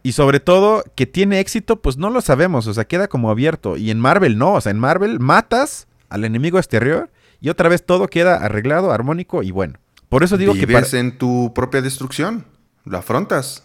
Y 0.02 0.12
sobre 0.12 0.40
todo, 0.40 0.84
que 0.94 1.06
tiene 1.06 1.40
éxito, 1.40 1.76
pues 1.80 1.96
no 1.96 2.10
lo 2.10 2.20
sabemos, 2.20 2.66
o 2.66 2.74
sea, 2.74 2.84
queda 2.84 3.08
como 3.08 3.30
abierto. 3.30 3.76
Y 3.76 3.90
en 3.90 4.00
Marvel 4.00 4.36
no, 4.36 4.54
o 4.54 4.60
sea, 4.60 4.70
en 4.70 4.78
Marvel 4.78 5.20
matas 5.20 5.86
al 6.08 6.24
enemigo 6.24 6.58
exterior 6.58 7.10
y 7.40 7.48
otra 7.48 7.68
vez 7.68 7.84
todo 7.84 8.08
queda 8.08 8.36
arreglado, 8.36 8.92
armónico 8.92 9.42
y 9.42 9.50
bueno. 9.52 9.78
Por 10.08 10.22
eso 10.24 10.36
digo 10.36 10.54
que... 10.54 10.66
Vives 10.66 10.92
en 10.94 11.16
tu 11.16 11.52
propia 11.54 11.80
destrucción, 11.80 12.44
lo 12.84 12.98
afrontas. 12.98 13.64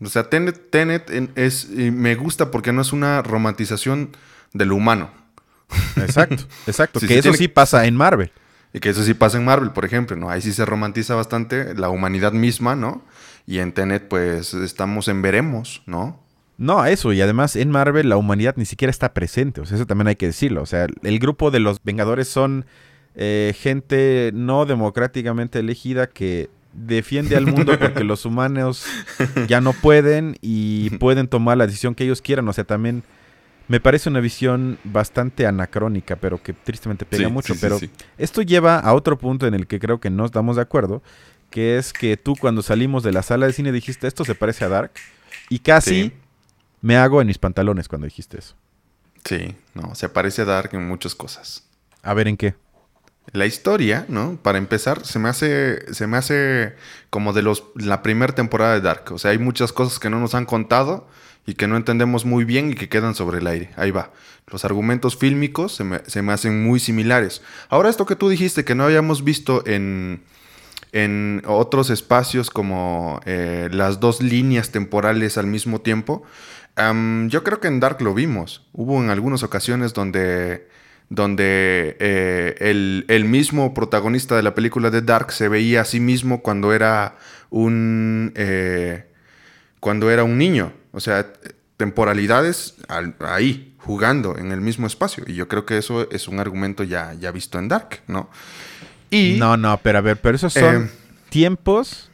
O 0.00 0.06
sea, 0.06 0.30
Tenet, 0.30 0.70
Tenet 0.70 1.10
es, 1.36 1.68
me 1.70 2.14
gusta 2.14 2.50
porque 2.50 2.72
no 2.72 2.82
es 2.82 2.92
una 2.92 3.22
romantización 3.22 4.16
de 4.52 4.64
lo 4.64 4.76
humano. 4.76 5.10
Exacto, 5.96 6.44
exacto. 6.66 7.00
que 7.00 7.18
eso 7.18 7.32
sí 7.34 7.48
pasa 7.48 7.86
en 7.86 7.96
Marvel. 7.96 8.30
Y 8.72 8.80
que 8.80 8.90
eso 8.90 9.02
sí 9.02 9.14
pasa 9.14 9.38
en 9.38 9.44
Marvel, 9.44 9.70
por 9.70 9.84
ejemplo, 9.84 10.14
¿no? 10.16 10.28
Ahí 10.28 10.42
sí 10.42 10.52
se 10.52 10.64
romantiza 10.64 11.14
bastante 11.14 11.74
la 11.74 11.88
humanidad 11.88 12.32
misma, 12.32 12.76
¿no? 12.76 13.02
Y 13.46 13.58
en 13.60 13.72
Tenet, 13.72 14.08
pues, 14.08 14.52
estamos 14.52 15.08
en 15.08 15.22
veremos, 15.22 15.82
¿no? 15.86 16.22
No, 16.58 16.84
eso, 16.84 17.12
y 17.12 17.20
además 17.20 17.56
en 17.56 17.70
Marvel 17.70 18.08
la 18.08 18.16
humanidad 18.16 18.54
ni 18.56 18.66
siquiera 18.66 18.90
está 18.90 19.14
presente, 19.14 19.60
o 19.60 19.64
sea, 19.64 19.76
eso 19.76 19.86
también 19.86 20.08
hay 20.08 20.16
que 20.16 20.26
decirlo. 20.26 20.60
O 20.60 20.66
sea, 20.66 20.88
el 21.02 21.18
grupo 21.20 21.52
de 21.52 21.60
los 21.60 21.82
Vengadores 21.82 22.28
son 22.28 22.66
eh, 23.14 23.54
gente 23.58 24.32
no 24.34 24.66
democráticamente 24.66 25.60
elegida 25.60 26.08
que 26.08 26.50
defiende 26.86 27.36
al 27.36 27.46
mundo 27.46 27.78
porque 27.78 28.04
los 28.04 28.24
humanos 28.24 28.84
ya 29.48 29.60
no 29.60 29.72
pueden 29.72 30.36
y 30.40 30.90
pueden 30.98 31.28
tomar 31.28 31.56
la 31.56 31.66
decisión 31.66 31.94
que 31.94 32.04
ellos 32.04 32.22
quieran. 32.22 32.48
O 32.48 32.52
sea, 32.52 32.64
también 32.64 33.02
me 33.68 33.80
parece 33.80 34.08
una 34.08 34.20
visión 34.20 34.78
bastante 34.84 35.46
anacrónica, 35.46 36.16
pero 36.16 36.42
que 36.42 36.52
tristemente 36.52 37.04
pega 37.04 37.28
mucho. 37.28 37.54
pero 37.60 37.78
esto 38.16 38.42
lleva 38.42 38.78
a 38.78 38.94
otro 38.94 39.18
punto 39.18 39.46
en 39.46 39.54
el 39.54 39.66
que 39.66 39.78
creo 39.78 40.00
que 40.00 40.10
no 40.10 40.24
estamos 40.24 40.56
de 40.56 40.62
acuerdo, 40.62 41.02
que 41.50 41.76
es 41.76 41.92
que 41.92 42.16
tú 42.16 42.34
cuando 42.34 42.62
salimos 42.62 43.02
de 43.02 43.12
la 43.12 43.22
sala 43.22 43.46
de 43.46 43.52
cine 43.52 43.72
dijiste, 43.72 44.06
esto 44.06 44.24
se 44.24 44.34
parece 44.34 44.64
a 44.64 44.68
Dark, 44.68 44.92
y 45.50 45.58
casi 45.60 46.12
me 46.80 46.96
hago 46.96 47.20
en 47.20 47.26
mis 47.26 47.38
pantalones 47.38 47.88
cuando 47.88 48.06
dijiste 48.06 48.38
eso. 48.38 48.54
Sí, 49.24 49.54
no, 49.74 49.94
se 49.94 50.08
parece 50.08 50.42
a 50.42 50.44
Dark 50.46 50.70
en 50.72 50.88
muchas 50.88 51.14
cosas. 51.14 51.64
A 52.02 52.14
ver, 52.14 52.28
¿en 52.28 52.36
qué? 52.36 52.54
La 53.32 53.46
historia, 53.46 54.06
¿no? 54.08 54.38
Para 54.42 54.58
empezar, 54.58 55.04
se 55.04 55.18
me 55.18 55.28
hace, 55.28 55.92
se 55.92 56.06
me 56.06 56.16
hace 56.16 56.74
como 57.10 57.32
de 57.32 57.42
los, 57.42 57.64
la 57.74 58.02
primera 58.02 58.34
temporada 58.34 58.74
de 58.74 58.80
Dark. 58.80 59.12
O 59.12 59.18
sea, 59.18 59.32
hay 59.32 59.38
muchas 59.38 59.72
cosas 59.72 59.98
que 59.98 60.10
no 60.10 60.18
nos 60.18 60.34
han 60.34 60.46
contado 60.46 61.08
y 61.46 61.54
que 61.54 61.66
no 61.66 61.76
entendemos 61.76 62.24
muy 62.24 62.44
bien 62.44 62.70
y 62.70 62.74
que 62.74 62.88
quedan 62.88 63.14
sobre 63.14 63.38
el 63.38 63.46
aire. 63.46 63.70
Ahí 63.76 63.90
va. 63.90 64.12
Los 64.46 64.64
argumentos 64.64 65.16
fílmicos 65.16 65.74
se 65.74 65.84
me, 65.84 66.00
se 66.06 66.22
me 66.22 66.32
hacen 66.32 66.62
muy 66.64 66.80
similares. 66.80 67.42
Ahora 67.68 67.90
esto 67.90 68.06
que 68.06 68.16
tú 68.16 68.28
dijiste 68.28 68.64
que 68.64 68.74
no 68.74 68.84
habíamos 68.84 69.24
visto 69.24 69.62
en, 69.66 70.22
en 70.92 71.42
otros 71.46 71.90
espacios 71.90 72.50
como 72.50 73.20
eh, 73.26 73.68
las 73.72 74.00
dos 74.00 74.22
líneas 74.22 74.70
temporales 74.70 75.36
al 75.38 75.46
mismo 75.46 75.80
tiempo, 75.80 76.24
yo 77.28 77.42
creo 77.42 77.58
que 77.58 77.66
en 77.66 77.80
Dark 77.80 78.00
lo 78.00 78.14
vimos. 78.14 78.64
Hubo 78.72 79.02
en 79.02 79.10
algunas 79.10 79.42
ocasiones 79.42 79.94
donde, 79.94 80.68
donde 81.10 81.96
eh, 82.00 82.54
el, 82.60 83.04
el 83.08 83.24
mismo 83.24 83.72
protagonista 83.74 84.36
de 84.36 84.42
la 84.42 84.54
película 84.54 84.90
de 84.90 85.00
Dark 85.02 85.32
se 85.32 85.48
veía 85.48 85.80
a 85.82 85.84
sí 85.84 86.00
mismo 86.00 86.42
cuando 86.42 86.72
era 86.72 87.16
un, 87.50 88.32
eh, 88.36 89.06
cuando 89.80 90.10
era 90.10 90.24
un 90.24 90.36
niño. 90.38 90.72
O 90.92 91.00
sea, 91.00 91.26
temporalidades 91.76 92.74
al- 92.88 93.14
ahí, 93.20 93.74
jugando 93.78 94.36
en 94.36 94.52
el 94.52 94.60
mismo 94.60 94.86
espacio. 94.86 95.24
Y 95.26 95.34
yo 95.34 95.48
creo 95.48 95.64
que 95.64 95.78
eso 95.78 96.10
es 96.10 96.28
un 96.28 96.40
argumento 96.40 96.82
ya, 96.84 97.14
ya 97.14 97.30
visto 97.30 97.58
en 97.58 97.68
Dark, 97.68 98.00
¿no? 98.06 98.28
Y 99.10 99.36
No, 99.38 99.56
no, 99.56 99.78
pero 99.82 99.98
a 99.98 100.00
ver, 100.02 100.18
pero 100.20 100.36
esos 100.36 100.52
son 100.52 100.84
Eh, 100.84 100.88
tiempos, 101.30 102.10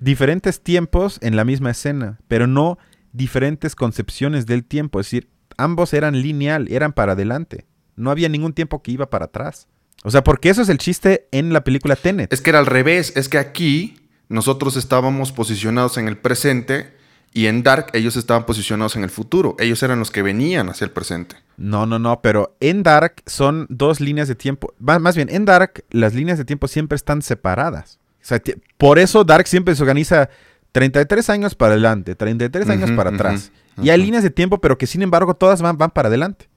diferentes 0.00 0.62
tiempos 0.62 1.18
en 1.20 1.36
la 1.36 1.44
misma 1.44 1.70
escena, 1.72 2.18
pero 2.28 2.46
no 2.46 2.78
diferentes 3.12 3.74
concepciones 3.76 4.46
del 4.46 4.64
tiempo. 4.64 5.00
Es 5.00 5.06
decir, 5.06 5.28
ambos 5.58 5.92
eran 5.92 6.20
lineal, 6.22 6.66
eran 6.70 6.92
para 6.92 7.12
adelante. 7.12 7.66
No 7.96 8.10
había 8.10 8.28
ningún 8.28 8.52
tiempo 8.52 8.82
que 8.82 8.92
iba 8.92 9.10
para 9.10 9.26
atrás. 9.26 9.68
O 10.02 10.10
sea, 10.10 10.22
porque 10.24 10.50
eso 10.50 10.62
es 10.62 10.68
el 10.68 10.78
chiste 10.78 11.28
en 11.30 11.52
la 11.52 11.64
película 11.64 11.96
Tenet. 11.96 12.32
Es 12.32 12.40
que 12.40 12.50
era 12.50 12.58
al 12.58 12.66
revés, 12.66 13.12
es 13.16 13.28
que 13.28 13.38
aquí 13.38 13.96
nosotros 14.28 14.76
estábamos 14.76 15.32
posicionados 15.32 15.96
en 15.96 16.08
el 16.08 16.16
presente 16.18 16.92
y 17.32 17.46
en 17.46 17.62
Dark 17.62 17.86
ellos 17.94 18.16
estaban 18.16 18.44
posicionados 18.46 18.96
en 18.96 19.02
el 19.04 19.10
futuro. 19.10 19.56
Ellos 19.58 19.82
eran 19.82 19.98
los 19.98 20.10
que 20.10 20.22
venían 20.22 20.68
hacia 20.68 20.84
el 20.84 20.90
presente. 20.90 21.36
No, 21.56 21.86
no, 21.86 21.98
no, 21.98 22.20
pero 22.20 22.56
en 22.60 22.82
Dark 22.82 23.22
son 23.26 23.66
dos 23.70 24.00
líneas 24.00 24.28
de 24.28 24.34
tiempo. 24.34 24.72
Más 24.78 25.16
bien, 25.16 25.28
en 25.30 25.44
Dark 25.44 25.84
las 25.90 26.14
líneas 26.14 26.38
de 26.38 26.44
tiempo 26.44 26.68
siempre 26.68 26.96
están 26.96 27.22
separadas. 27.22 27.98
O 28.22 28.26
sea, 28.26 28.38
ti- 28.38 28.54
por 28.78 28.98
eso 28.98 29.24
Dark 29.24 29.46
siempre 29.48 29.74
se 29.74 29.82
organiza 29.82 30.28
33 30.72 31.30
años 31.30 31.54
para 31.54 31.72
adelante, 31.74 32.14
33 32.14 32.68
años 32.68 32.90
para 32.92 33.10
atrás. 33.10 33.50
Y 33.82 33.90
hay 33.90 34.00
líneas 34.00 34.22
de 34.22 34.30
tiempo, 34.30 34.60
pero 34.60 34.78
que 34.78 34.86
sin 34.86 35.02
embargo 35.02 35.34
todas 35.34 35.60
van, 35.62 35.76
van 35.78 35.90
para 35.90 36.08
adelante. 36.08 36.48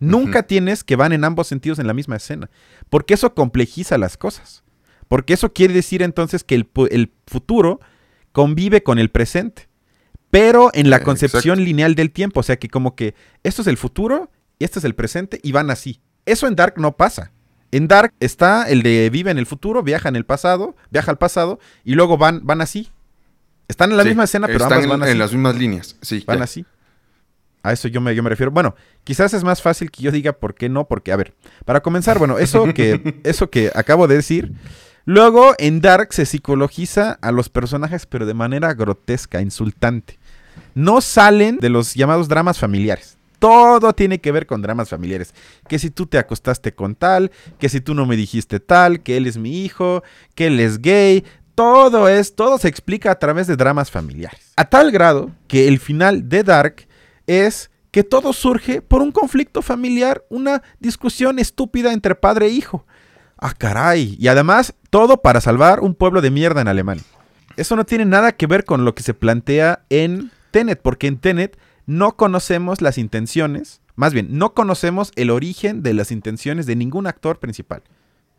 Nunca 0.00 0.42
tienes 0.42 0.84
que 0.84 0.96
van 0.96 1.12
en 1.12 1.24
ambos 1.24 1.46
sentidos 1.46 1.78
en 1.78 1.86
la 1.86 1.94
misma 1.94 2.16
escena. 2.16 2.50
Porque 2.90 3.14
eso 3.14 3.34
complejiza 3.34 3.96
las 3.98 4.16
cosas. 4.16 4.62
Porque 5.08 5.34
eso 5.34 5.52
quiere 5.52 5.72
decir 5.74 6.02
entonces 6.02 6.44
que 6.44 6.54
el, 6.54 6.68
futuro 7.26 7.80
convive 8.32 8.82
con 8.82 8.98
el 8.98 9.10
presente. 9.10 9.68
Pero 10.30 10.70
en 10.74 10.90
la 10.90 10.96
Eh, 10.96 11.02
concepción 11.02 11.58
exacto. 11.58 11.64
lineal 11.64 11.94
del 11.94 12.10
tiempo. 12.10 12.40
O 12.40 12.42
sea 12.42 12.58
que 12.58 12.68
como 12.68 12.96
que 12.96 13.14
esto 13.44 13.62
es 13.62 13.68
el 13.68 13.76
futuro 13.76 14.30
y 14.58 14.64
este 14.64 14.78
es 14.80 14.84
el 14.84 14.94
presente 14.94 15.38
y 15.42 15.52
van 15.52 15.70
así. 15.70 16.00
Eso 16.26 16.46
en 16.48 16.56
Dark 16.56 16.74
no 16.78 16.96
pasa. 16.96 17.30
En 17.70 17.88
Dark 17.88 18.12
está 18.20 18.64
el 18.68 18.82
de 18.82 19.10
vive 19.10 19.30
en 19.30 19.38
el 19.38 19.46
futuro, 19.46 19.82
viaja 19.82 20.08
en 20.08 20.16
el 20.16 20.24
pasado, 20.24 20.76
viaja 20.90 21.10
al 21.10 21.18
pasado 21.18 21.58
y 21.84 21.94
luego 21.94 22.16
van, 22.18 22.40
van 22.44 22.60
así. 22.60 22.90
Están 23.68 23.90
en 23.90 23.96
la 23.96 24.02
Sí, 24.02 24.10
misma 24.10 24.24
escena, 24.24 24.46
pero 24.46 24.58
están 24.64 24.72
ambas 24.84 24.88
van 24.90 24.98
en, 24.98 25.02
así. 25.04 25.12
en 25.12 25.18
las 25.18 25.32
mismas 25.32 25.56
líneas. 25.56 25.96
Sí, 26.02 26.22
Van 26.26 26.38
ya. 26.38 26.44
así. 26.44 26.64
A 27.64 27.72
eso 27.72 27.88
yo 27.88 28.02
me, 28.02 28.14
yo 28.14 28.22
me 28.22 28.28
refiero. 28.28 28.52
Bueno, 28.52 28.76
quizás 29.04 29.32
es 29.32 29.42
más 29.42 29.62
fácil 29.62 29.90
que 29.90 30.02
yo 30.02 30.12
diga 30.12 30.34
por 30.34 30.54
qué 30.54 30.68
no, 30.68 30.86
porque, 30.86 31.12
a 31.12 31.16
ver, 31.16 31.32
para 31.64 31.80
comenzar, 31.80 32.18
bueno, 32.18 32.38
eso 32.38 32.64
que, 32.74 33.20
eso 33.24 33.48
que 33.48 33.72
acabo 33.74 34.06
de 34.06 34.16
decir. 34.16 34.52
Luego, 35.06 35.54
en 35.56 35.80
Dark 35.80 36.12
se 36.12 36.26
psicologiza 36.26 37.18
a 37.22 37.32
los 37.32 37.48
personajes, 37.48 38.04
pero 38.04 38.26
de 38.26 38.34
manera 38.34 38.74
grotesca, 38.74 39.40
insultante. 39.40 40.18
No 40.74 41.00
salen 41.00 41.56
de 41.56 41.70
los 41.70 41.94
llamados 41.94 42.28
dramas 42.28 42.58
familiares. 42.58 43.16
Todo 43.38 43.94
tiene 43.94 44.20
que 44.20 44.30
ver 44.30 44.46
con 44.46 44.60
dramas 44.60 44.90
familiares. 44.90 45.32
Que 45.66 45.78
si 45.78 45.88
tú 45.88 46.04
te 46.06 46.18
acostaste 46.18 46.74
con 46.74 46.94
tal, 46.94 47.32
que 47.58 47.70
si 47.70 47.80
tú 47.80 47.94
no 47.94 48.04
me 48.04 48.16
dijiste 48.16 48.60
tal, 48.60 49.02
que 49.02 49.16
él 49.16 49.26
es 49.26 49.38
mi 49.38 49.64
hijo, 49.64 50.02
que 50.34 50.48
él 50.48 50.60
es 50.60 50.82
gay. 50.82 51.24
Todo 51.54 52.10
es, 52.10 52.34
todo 52.34 52.58
se 52.58 52.68
explica 52.68 53.10
a 53.10 53.18
través 53.18 53.46
de 53.46 53.56
dramas 53.56 53.90
familiares. 53.90 54.52
A 54.56 54.66
tal 54.66 54.90
grado 54.90 55.30
que 55.48 55.66
el 55.66 55.78
final 55.78 56.28
de 56.28 56.42
Dark 56.42 56.86
es 57.26 57.70
que 57.90 58.02
todo 58.02 58.32
surge 58.32 58.82
por 58.82 59.02
un 59.02 59.12
conflicto 59.12 59.62
familiar, 59.62 60.24
una 60.28 60.62
discusión 60.80 61.38
estúpida 61.38 61.92
entre 61.92 62.14
padre 62.14 62.46
e 62.46 62.50
hijo. 62.50 62.86
Ah, 63.38 63.54
caray. 63.56 64.16
Y 64.18 64.28
además, 64.28 64.74
todo 64.90 65.22
para 65.22 65.40
salvar 65.40 65.80
un 65.80 65.94
pueblo 65.94 66.20
de 66.20 66.30
mierda 66.30 66.60
en 66.60 66.68
Alemania. 66.68 67.04
Eso 67.56 67.76
no 67.76 67.84
tiene 67.84 68.04
nada 68.04 68.32
que 68.32 68.46
ver 68.46 68.64
con 68.64 68.84
lo 68.84 68.94
que 68.94 69.02
se 69.02 69.14
plantea 69.14 69.84
en 69.90 70.32
Tenet, 70.50 70.80
porque 70.82 71.06
en 71.06 71.18
Tenet 71.18 71.58
no 71.86 72.16
conocemos 72.16 72.80
las 72.80 72.98
intenciones, 72.98 73.80
más 73.96 74.12
bien, 74.12 74.28
no 74.30 74.54
conocemos 74.54 75.12
el 75.14 75.30
origen 75.30 75.82
de 75.82 75.94
las 75.94 76.10
intenciones 76.10 76.66
de 76.66 76.76
ningún 76.76 77.06
actor 77.06 77.38
principal. 77.38 77.82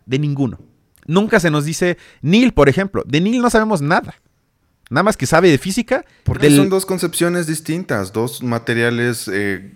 De 0.06 0.20
ninguno. 0.20 0.60
Nunca 1.08 1.40
se 1.40 1.52
nos 1.52 1.66
dice 1.66 1.98
Neil, 2.22 2.54
por 2.54 2.68
ejemplo. 2.68 3.04
De 3.06 3.22
Neil 3.22 3.42
no 3.42 3.50
sabemos 3.50 3.82
nada. 3.82 4.16
Nada 4.90 5.04
más 5.04 5.18
que 5.18 5.26
sabe 5.26 5.50
de 5.50 5.58
física. 5.58 6.06
Porque 6.24 6.48
del- 6.48 6.58
son 6.58 6.70
dos 6.70 6.86
concepciones 6.86 7.48
distintas, 7.48 8.14
dos 8.14 8.44
materiales 8.44 9.28
eh, 9.32 9.72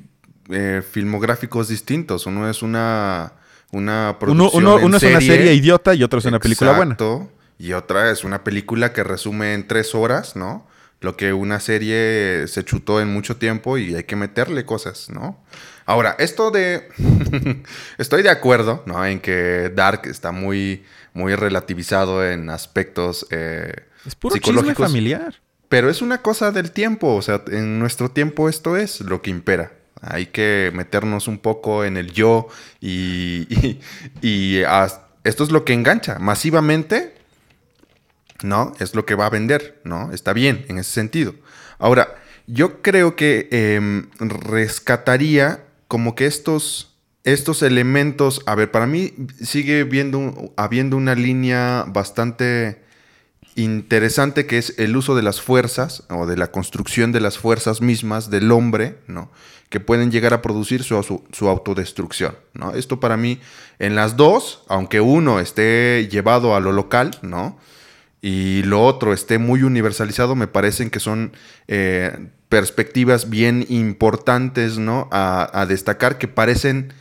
eh, 0.50 0.82
filmográficos 0.92 1.68
distintos. 1.68 2.26
Uno 2.26 2.50
es 2.50 2.62
una, 2.62 3.34
una 3.72 4.18
producción 4.20 4.64
uno- 4.64 4.80
en 4.80 4.86
uno 4.86 4.98
es 4.98 5.04
una 5.04 5.22
serie 5.22 5.54
idiota 5.54 5.94
y 5.96 6.04
otro 6.04 6.20
es 6.20 6.26
una 6.26 6.40
película 6.40 6.72
buena. 6.74 6.96
Y 7.58 7.74
otra 7.74 8.12
es 8.12 8.24
una 8.24 8.44
película 8.44 8.94
que 8.94 9.04
resume 9.04 9.54
en 9.54 9.68
tres 9.68 9.94
horas, 9.96 10.36
¿no? 10.36 10.68
Lo 11.02 11.16
que 11.18 11.34
una 11.34 11.60
serie 11.60 12.46
se 12.48 12.64
chutó 12.64 13.02
en 13.02 13.08
mucho 13.12 13.38
tiempo 13.38 13.78
y 13.78 13.96
hay 13.96 14.04
que 14.04 14.16
meterle 14.16 14.66
cosas, 14.66 15.10
¿no? 15.10 15.44
Ahora, 15.86 16.16
esto 16.20 16.52
de... 16.52 16.88
Estoy 17.98 18.22
de 18.22 18.30
acuerdo, 18.30 18.84
¿no? 18.86 19.06
En 19.06 19.20
que 19.20 19.72
Dark 19.76 20.02
está 20.06 20.32
muy, 20.32 20.84
muy 21.14 21.36
relativizado 21.36 22.26
en 22.26 22.50
aspectos 22.50 23.26
eh, 23.32 23.72
Es 24.06 24.16
puro 24.16 24.38
chisme 24.38 24.76
familiar. 24.76 25.36
Pero 25.70 25.90
es 25.90 26.02
una 26.02 26.22
cosa 26.22 26.52
del 26.52 26.72
tiempo, 26.72 27.16
o 27.16 27.22
sea, 27.22 27.44
en 27.48 27.78
nuestro 27.78 28.10
tiempo 28.10 28.50
esto 28.50 28.76
es 28.76 29.02
lo 29.02 29.22
que 29.22 29.30
impera. 29.30 29.72
Hay 30.02 30.28
que 30.28 30.72
meternos 30.74 31.28
un 31.28 31.38
poco 31.38 31.84
en 31.86 31.98
el 31.98 32.12
yo 32.12 32.48
y, 32.82 33.80
y, 34.22 34.62
esto 35.24 35.44
es 35.44 35.52
lo 35.52 35.66
que 35.66 35.74
engancha 35.74 36.18
masivamente, 36.18 37.14
¿no? 38.42 38.74
Es 38.80 38.96
lo 38.96 39.06
que 39.06 39.16
va 39.16 39.28
a 39.28 39.30
vender, 39.30 39.80
¿no? 39.84 40.12
Está 40.12 40.34
bien 40.34 40.66
en 40.70 40.80
ese 40.80 40.92
sentido. 40.92 41.36
Ahora, 41.78 42.16
yo 42.48 42.82
creo 42.82 43.16
que 43.16 43.48
em, 43.52 44.10
rescataría 44.20 45.66
como 45.88 46.16
que 46.16 46.26
estos, 46.26 46.96
estos 47.24 47.62
elementos, 47.62 48.42
a 48.48 48.56
ver, 48.56 48.72
para 48.72 48.88
mí 48.88 49.14
sigue 49.42 49.84
viendo, 49.84 50.52
habiendo 50.56 50.98
una 50.98 51.14
línea 51.14 51.86
bastante 51.88 52.82
interesante 53.64 54.46
que 54.46 54.58
es 54.58 54.76
el 54.78 54.96
uso 54.98 55.16
de 55.16 55.22
las 55.24 55.42
fuerzas 55.42 56.04
o 56.10 56.26
de 56.26 56.38
la 56.38 56.48
construcción 56.52 57.12
de 57.12 57.20
las 57.22 57.38
fuerzas 57.38 57.82
mismas 57.82 58.30
del 58.30 58.52
hombre, 58.52 58.98
¿no? 59.08 59.32
Que 59.70 59.80
pueden 59.80 60.12
llegar 60.12 60.34
a 60.34 60.42
producir 60.42 60.84
su, 60.84 61.02
su- 61.04 61.24
su 61.32 61.48
autodestrucción, 61.48 62.36
¿no? 62.54 62.74
Esto 62.74 63.00
para 63.00 63.18
mí, 63.18 63.40
en 63.78 63.96
las 63.96 64.16
dos, 64.18 64.64
aunque 64.68 65.00
uno 65.02 65.40
esté 65.40 66.08
llevado 66.12 66.56
a 66.56 66.60
lo 66.60 66.72
local, 66.72 67.12
¿no? 67.22 67.58
Y 68.22 68.64
lo 68.64 68.84
otro 68.84 69.14
esté 69.14 69.38
muy 69.38 69.64
universalizado, 69.64 70.36
me 70.36 70.48
parecen 70.48 70.90
que 70.90 71.00
son 71.00 71.32
eh, 71.68 72.28
perspectivas 72.50 73.30
bien 73.30 73.66
importantes, 73.70 74.78
¿no? 74.78 75.08
A, 75.12 75.50
a 75.62 75.66
destacar 75.66 76.18
que 76.18 76.28
parecen 76.28 76.94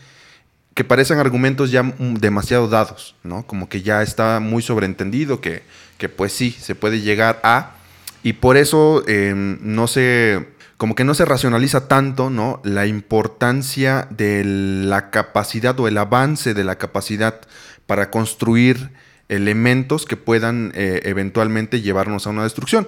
que 0.75 0.85
parecen 0.85 1.19
argumentos 1.19 1.73
ya 1.73 1.83
demasiado 1.99 2.69
dados, 2.69 3.17
¿no? 3.25 3.45
Como 3.49 3.69
que 3.69 3.83
ya 3.83 4.01
está 4.01 4.39
muy 4.39 4.63
sobreentendido 4.63 5.41
que, 5.41 5.63
que 5.99 6.09
pues 6.09 6.33
sí, 6.33 6.53
se 6.53 6.75
puede 6.75 7.01
llegar 7.01 7.41
a... 7.43 7.75
Y 8.23 8.35
por 8.35 8.57
eso 8.57 9.05
eh, 9.07 9.35
no 9.35 9.87
se... 9.87 10.49
Como 10.77 10.95
que 10.95 11.05
no 11.05 11.15
se 11.15 11.25
racionaliza 11.25 11.89
tanto, 11.89 12.31
¿no? 12.31 12.61
La 12.65 12.87
importancia 12.87 14.07
de 14.11 14.45
la 14.45 15.11
capacidad 15.11 15.79
o 15.81 15.89
el 15.89 15.99
avance 15.99 16.55
de 16.55 16.63
la 16.63 16.79
capacidad 16.79 17.41
para 17.87 18.11
construir 18.11 18.91
elementos 19.29 20.07
que 20.07 20.17
puedan 20.17 20.73
eh, 20.75 21.01
eventualmente 21.05 21.81
llevarnos 21.81 22.27
a 22.27 22.31
una 22.31 22.45
destrucción. 22.45 22.87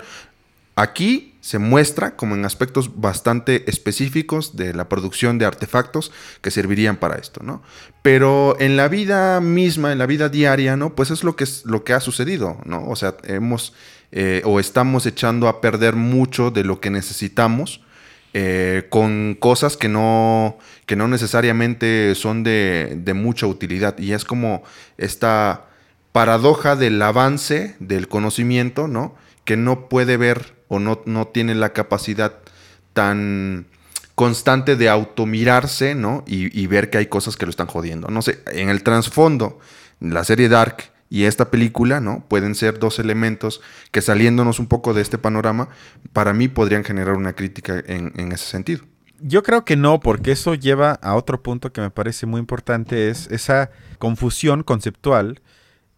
Aquí 0.80 1.34
se 1.42 1.58
muestra 1.58 2.16
como 2.16 2.34
en 2.34 2.46
aspectos 2.46 3.02
bastante 3.02 3.68
específicos 3.68 4.56
de 4.56 4.72
la 4.72 4.88
producción 4.88 5.36
de 5.36 5.44
artefactos 5.44 6.10
que 6.40 6.50
servirían 6.50 6.96
para 6.96 7.16
esto, 7.16 7.42
¿no? 7.44 7.62
Pero 8.00 8.56
en 8.58 8.78
la 8.78 8.88
vida 8.88 9.42
misma, 9.42 9.92
en 9.92 9.98
la 9.98 10.06
vida 10.06 10.30
diaria, 10.30 10.78
¿no? 10.78 10.94
Pues 10.94 11.10
es 11.10 11.22
lo 11.22 11.36
que, 11.36 11.44
es, 11.44 11.66
lo 11.66 11.84
que 11.84 11.92
ha 11.92 12.00
sucedido, 12.00 12.56
¿no? 12.64 12.88
O 12.88 12.96
sea, 12.96 13.18
hemos 13.24 13.74
eh, 14.10 14.40
o 14.46 14.58
estamos 14.58 15.04
echando 15.04 15.48
a 15.48 15.60
perder 15.60 15.96
mucho 15.96 16.50
de 16.50 16.64
lo 16.64 16.80
que 16.80 16.88
necesitamos 16.88 17.82
eh, 18.32 18.86
con 18.88 19.36
cosas 19.38 19.76
que 19.76 19.90
no, 19.90 20.56
que 20.86 20.96
no 20.96 21.08
necesariamente 21.08 22.14
son 22.14 22.42
de, 22.42 22.94
de 22.96 23.12
mucha 23.12 23.46
utilidad. 23.46 23.98
Y 23.98 24.14
es 24.14 24.24
como 24.24 24.62
esta 24.96 25.66
paradoja 26.12 26.74
del 26.74 27.02
avance 27.02 27.76
del 27.80 28.08
conocimiento, 28.08 28.88
¿no? 28.88 29.14
Que 29.44 29.58
no 29.58 29.90
puede 29.90 30.16
ver 30.16 30.59
o 30.70 30.78
no, 30.78 31.02
no 31.04 31.26
tiene 31.26 31.54
la 31.54 31.74
capacidad 31.74 32.32
tan 32.94 33.66
constante 34.14 34.76
de 34.76 34.88
automirarse, 34.88 35.94
¿no? 35.94 36.22
Y, 36.26 36.66
ver 36.68 36.90
que 36.90 36.98
hay 36.98 37.06
cosas 37.06 37.36
que 37.36 37.44
lo 37.44 37.50
están 37.50 37.66
jodiendo. 37.66 38.08
No 38.08 38.22
sé, 38.22 38.40
en 38.52 38.68
el 38.68 38.82
trasfondo, 38.84 39.58
la 39.98 40.22
serie 40.24 40.48
Dark 40.48 40.92
y 41.10 41.24
esta 41.24 41.50
película, 41.50 42.00
¿no? 42.00 42.24
Pueden 42.28 42.54
ser 42.54 42.78
dos 42.78 43.00
elementos 43.00 43.60
que 43.90 44.00
saliéndonos 44.00 44.60
un 44.60 44.68
poco 44.68 44.94
de 44.94 45.02
este 45.02 45.18
panorama, 45.18 45.70
para 46.12 46.32
mí 46.32 46.46
podrían 46.46 46.84
generar 46.84 47.16
una 47.16 47.32
crítica 47.32 47.82
en, 47.84 48.12
en 48.16 48.30
ese 48.30 48.44
sentido. 48.44 48.84
Yo 49.20 49.42
creo 49.42 49.64
que 49.64 49.74
no, 49.74 49.98
porque 49.98 50.32
eso 50.32 50.54
lleva 50.54 50.92
a 51.02 51.16
otro 51.16 51.42
punto 51.42 51.72
que 51.72 51.80
me 51.80 51.90
parece 51.90 52.26
muy 52.26 52.38
importante, 52.38 53.10
es 53.10 53.26
esa 53.32 53.70
confusión 53.98 54.62
conceptual 54.62 55.40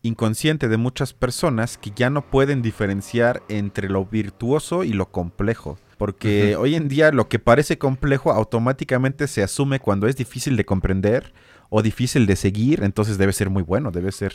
inconsciente 0.03 0.69
de 0.69 0.77
muchas 0.77 1.13
personas 1.13 1.79
que 1.79 1.93
ya 1.95 2.11
no 2.11 2.23
pueden 2.23 2.61
diferenciar 2.61 3.43
entre 3.49 3.89
lo 3.89 4.05
virtuoso 4.05 4.85
y 4.85 4.93
lo 4.93 5.11
complejo. 5.11 5.79
Porque 5.97 6.57
hoy 6.57 6.75
en 6.75 6.89
día 6.89 7.13
lo 7.13 7.29
que 7.29 7.39
parece 7.39 7.79
complejo 7.79 8.33
automáticamente 8.33 9.29
se 9.29 9.43
asume 9.43 9.79
cuando 9.79 10.09
es 10.09 10.17
difícil 10.17 10.57
de 10.57 10.65
comprender 10.65 11.33
o 11.71 11.81
difícil 11.81 12.27
de 12.27 12.37
seguir, 12.37 12.83
entonces 12.83 13.19
debe 13.19 13.33
ser 13.33 13.51
muy 13.51 13.63
bueno, 13.63 13.93
debe 13.93 14.11
ser 14.11 14.35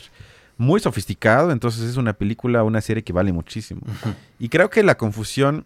muy 0.56 0.80
sofisticado, 0.80 1.52
entonces 1.52 1.82
es 1.82 1.96
una 1.96 2.14
película, 2.14 2.64
una 2.64 2.80
serie 2.80 3.04
que 3.04 3.12
vale 3.12 3.32
muchísimo. 3.32 3.82
Y 4.38 4.48
creo 4.48 4.70
que 4.70 4.82
la 4.82 4.96
confusión, 4.96 5.64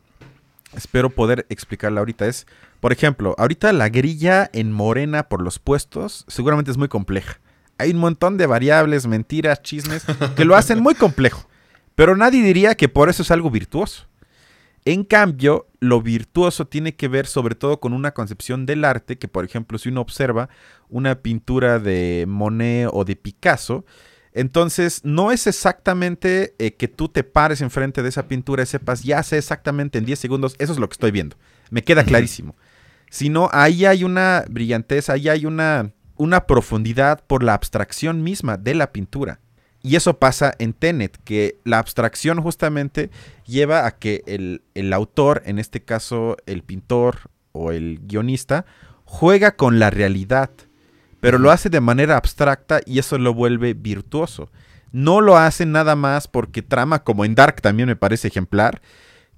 espero 0.77 1.09
poder 1.09 1.47
explicarla 1.49 2.01
ahorita, 2.01 2.27
es, 2.27 2.47
por 2.81 2.93
ejemplo, 2.93 3.35
ahorita 3.39 3.73
la 3.73 3.89
grilla 3.89 4.51
en 4.53 4.73
Morena 4.73 5.29
por 5.29 5.41
los 5.41 5.61
puestos 5.61 6.25
seguramente 6.27 6.71
es 6.71 6.77
muy 6.77 6.89
compleja. 6.89 7.39
Hay 7.79 7.91
un 7.91 7.99
montón 7.99 8.37
de 8.37 8.47
variables, 8.47 9.07
mentiras, 9.07 9.63
chismes, 9.63 10.05
que 10.37 10.45
lo 10.45 10.57
hacen 10.57 10.81
muy 10.81 10.95
complejo. 10.95 11.49
Pero 11.95 12.17
nadie 12.17 12.43
diría 12.43 12.75
que 12.75 12.89
por 12.89 13.09
eso 13.09 13.23
es 13.23 13.31
algo 13.31 13.51
virtuoso. 13.51 14.07
En 14.85 15.05
cambio, 15.05 15.69
lo 15.79 16.03
virtuoso 16.03 16.67
tiene 16.67 16.97
que 16.97 17.07
ver 17.07 17.27
sobre 17.27 17.55
todo 17.55 17.79
con 17.79 17.93
una 17.93 18.13
concepción 18.13 18.67
del 18.67 18.85
arte, 18.85 19.17
que 19.17 19.29
por 19.29 19.45
ejemplo 19.45 19.79
si 19.79 19.91
uno 19.91 20.01
observa 20.01 20.49
una 20.89 21.21
pintura 21.21 21.79
de 21.79 22.25
Monet 22.27 22.89
o 22.93 23.05
de 23.05 23.15
Picasso, 23.15 23.85
entonces 24.33 25.03
no 25.05 25.31
es 25.31 25.47
exactamente 25.47 26.55
eh, 26.59 26.75
que 26.75 26.89
tú 26.89 27.09
te 27.09 27.23
pares 27.23 27.61
enfrente 27.61 28.03
de 28.03 28.09
esa 28.09 28.27
pintura 28.27 28.65
y 28.65 28.67
sepas, 28.67 29.05
ya 29.05 29.23
sé 29.23 29.39
exactamente 29.39 29.99
en 29.99 30.05
10 30.05 30.19
segundos, 30.19 30.57
eso 30.59 30.73
es 30.73 30.79
lo 30.79 30.89
que 30.89 30.95
estoy 30.95 31.11
viendo, 31.11 31.37
me 31.71 31.85
queda 31.85 32.05
clarísimo. 32.05 32.57
Sino 33.11 33.51
ahí 33.53 33.85
hay 33.85 34.05
una 34.05 34.45
brillantez, 34.49 35.11
ahí 35.11 35.29
hay 35.29 35.45
una, 35.45 35.93
una 36.23 36.47
profundidad 36.47 37.25
por 37.27 37.43
la 37.43 37.55
abstracción 37.55 38.23
misma 38.23 38.57
de 38.57 38.77
la 38.77 38.93
pintura. 38.93 39.41
Y 39.83 39.97
eso 39.97 40.21
pasa 40.21 40.55
en 40.61 40.73
Tenet, 40.73 41.19
que 41.25 41.59
la 41.65 41.81
abstracción 41.81 42.41
justamente 42.41 43.11
lleva 43.45 43.87
a 43.87 43.99
que 43.99 44.23
el, 44.27 44.63
el, 44.75 44.93
autor, 44.93 45.43
en 45.45 45.59
este 45.59 45.83
caso 45.83 46.37
el 46.47 46.63
pintor 46.63 47.31
o 47.51 47.73
el 47.73 47.99
guionista, 48.05 48.65
juega 49.05 49.57
con 49.57 49.81
la 49.81 49.91
realidad, 49.91 50.51
pero 51.21 51.39
lo 51.39 51.51
hace 51.51 51.69
de 51.69 51.81
manera 51.81 52.17
abstracta 52.17 52.81
y 52.87 53.01
eso 53.01 53.19
lo 53.19 53.35
vuelve 53.35 53.75
virtuoso. 53.75 54.49
No 54.93 55.21
lo 55.21 55.37
hace 55.37 55.67
nada 55.67 55.97
más 55.97 56.29
porque 56.29 56.63
trama, 56.63 57.03
como 57.03 57.25
en 57.25 57.35
Dark 57.35 57.61
también 57.61 57.89
me 57.89 57.97
parece 57.97 58.29
ejemplar, 58.29 58.81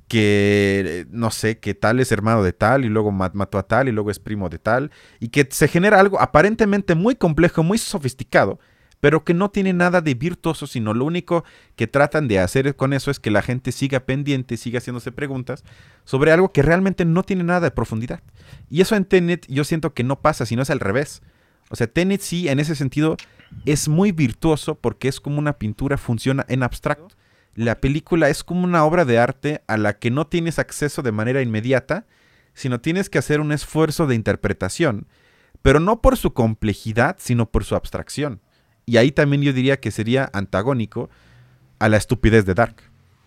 que 0.09 1.07
no 1.11 1.31
sé, 1.31 1.59
que 1.59 1.75
tal 1.75 2.01
es 2.01 2.12
hermano 2.12 2.43
de 2.43 2.53
tal 2.53 2.85
y 2.85 2.88
luego 2.88 3.11
mató 3.11 3.59
a 3.59 3.67
tal 3.67 3.88
y 3.88 3.93
luego 3.93 4.11
es 4.11 4.19
primo 4.19 4.49
de 4.49 4.59
tal, 4.59 4.90
y 5.21 5.29
que 5.29 5.47
se 5.51 5.69
genera 5.69 6.01
algo 6.01 6.21
aparentemente 6.21 6.95
muy 6.95 7.14
complejo, 7.14 7.62
muy 7.62 7.79
sofisticado, 7.79 8.59
pero 9.01 9.25
que 9.25 9.35
no 9.35 9.51
tiene 9.51 9.73
nada 9.73 10.01
de 10.01 10.14
virtuoso, 10.14 10.67
sino 10.67 10.95
lo 10.95 11.05
único 11.05 11.45
que 11.77 11.87
tratan 11.87 12.27
de 12.27 12.38
hacer 12.38 12.75
con 12.75 12.93
eso 12.93 13.11
es 13.11 13.21
que 13.21 13.31
la 13.31 13.43
gente 13.43 13.71
siga 13.71 14.01
pendiente, 14.01 14.57
siga 14.57 14.79
haciéndose 14.79 15.12
preguntas 15.12 15.62
sobre 16.05 16.33
algo 16.33 16.53
que 16.53 16.62
realmente 16.62 17.05
no 17.05 17.23
tiene 17.23 17.45
nada 17.45 17.61
de 17.61 17.71
profundidad. 17.71 18.21
Y 18.71 18.81
eso 18.81 18.97
en 18.97 19.05
Tenet 19.05 19.47
yo 19.49 19.64
siento 19.64 19.93
que 19.93 20.05
no 20.05 20.21
pasa, 20.21 20.47
sino 20.47 20.62
es 20.62 20.71
al 20.71 20.81
revés. 20.81 21.23
O 21.69 21.77
sea, 21.77 21.87
Tenet 21.87 22.23
sí, 22.23 22.49
en 22.49 22.61
ese 22.61 22.75
sentido, 22.75 23.17
es 23.67 23.88
muy 23.88 24.12
virtuoso 24.12 24.75
porque 24.77 25.09
es 25.09 25.21
como 25.21 25.38
una 25.38 25.59
pintura, 25.59 25.99
funciona 25.99 26.47
en 26.49 26.62
abstracto. 26.62 27.14
La 27.55 27.81
película 27.81 28.29
es 28.29 28.43
como 28.43 28.64
una 28.64 28.85
obra 28.85 29.05
de 29.05 29.19
arte 29.19 29.62
a 29.67 29.77
la 29.77 29.99
que 29.99 30.11
no 30.11 30.27
tienes 30.27 30.59
acceso 30.59 31.03
de 31.03 31.12
manera 31.12 31.40
inmediata, 31.43 32.07
sino 32.53 32.81
tienes 32.81 33.11
que 33.11 33.19
hacer 33.19 33.40
un 33.40 33.53
esfuerzo 33.53 34.07
de 34.07 34.14
interpretación, 34.14 35.07
pero 35.62 35.81
no 35.81 36.01
por 36.01 36.17
su 36.17 36.33
complejidad, 36.33 37.17
sino 37.19 37.51
por 37.51 37.64
su 37.64 37.77
abstracción. 37.77 38.40
Y 38.87 38.97
ahí 38.97 39.12
también 39.12 39.43
yo 39.43 39.53
diría 39.53 39.81
que 39.81 39.90
sería 39.90 40.31
antagónico 40.33 41.11
a 41.79 41.88
la 41.88 41.97
estupidez 41.97 42.45
de 42.45 42.55
Dark. 42.55 42.77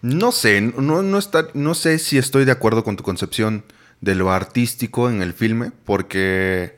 No 0.01 0.31
sé, 0.31 0.61
no, 0.61 1.01
no, 1.01 1.17
está, 1.17 1.47
no 1.53 1.73
sé 1.73 1.97
si 1.97 2.17
estoy 2.17 2.45
de 2.45 2.51
acuerdo 2.51 2.83
con 2.83 2.95
tu 2.95 3.03
concepción 3.03 3.63
de 4.01 4.13
lo 4.13 4.31
artístico 4.31 5.09
en 5.09 5.21
el 5.21 5.33
filme, 5.33 5.71
porque 5.85 6.76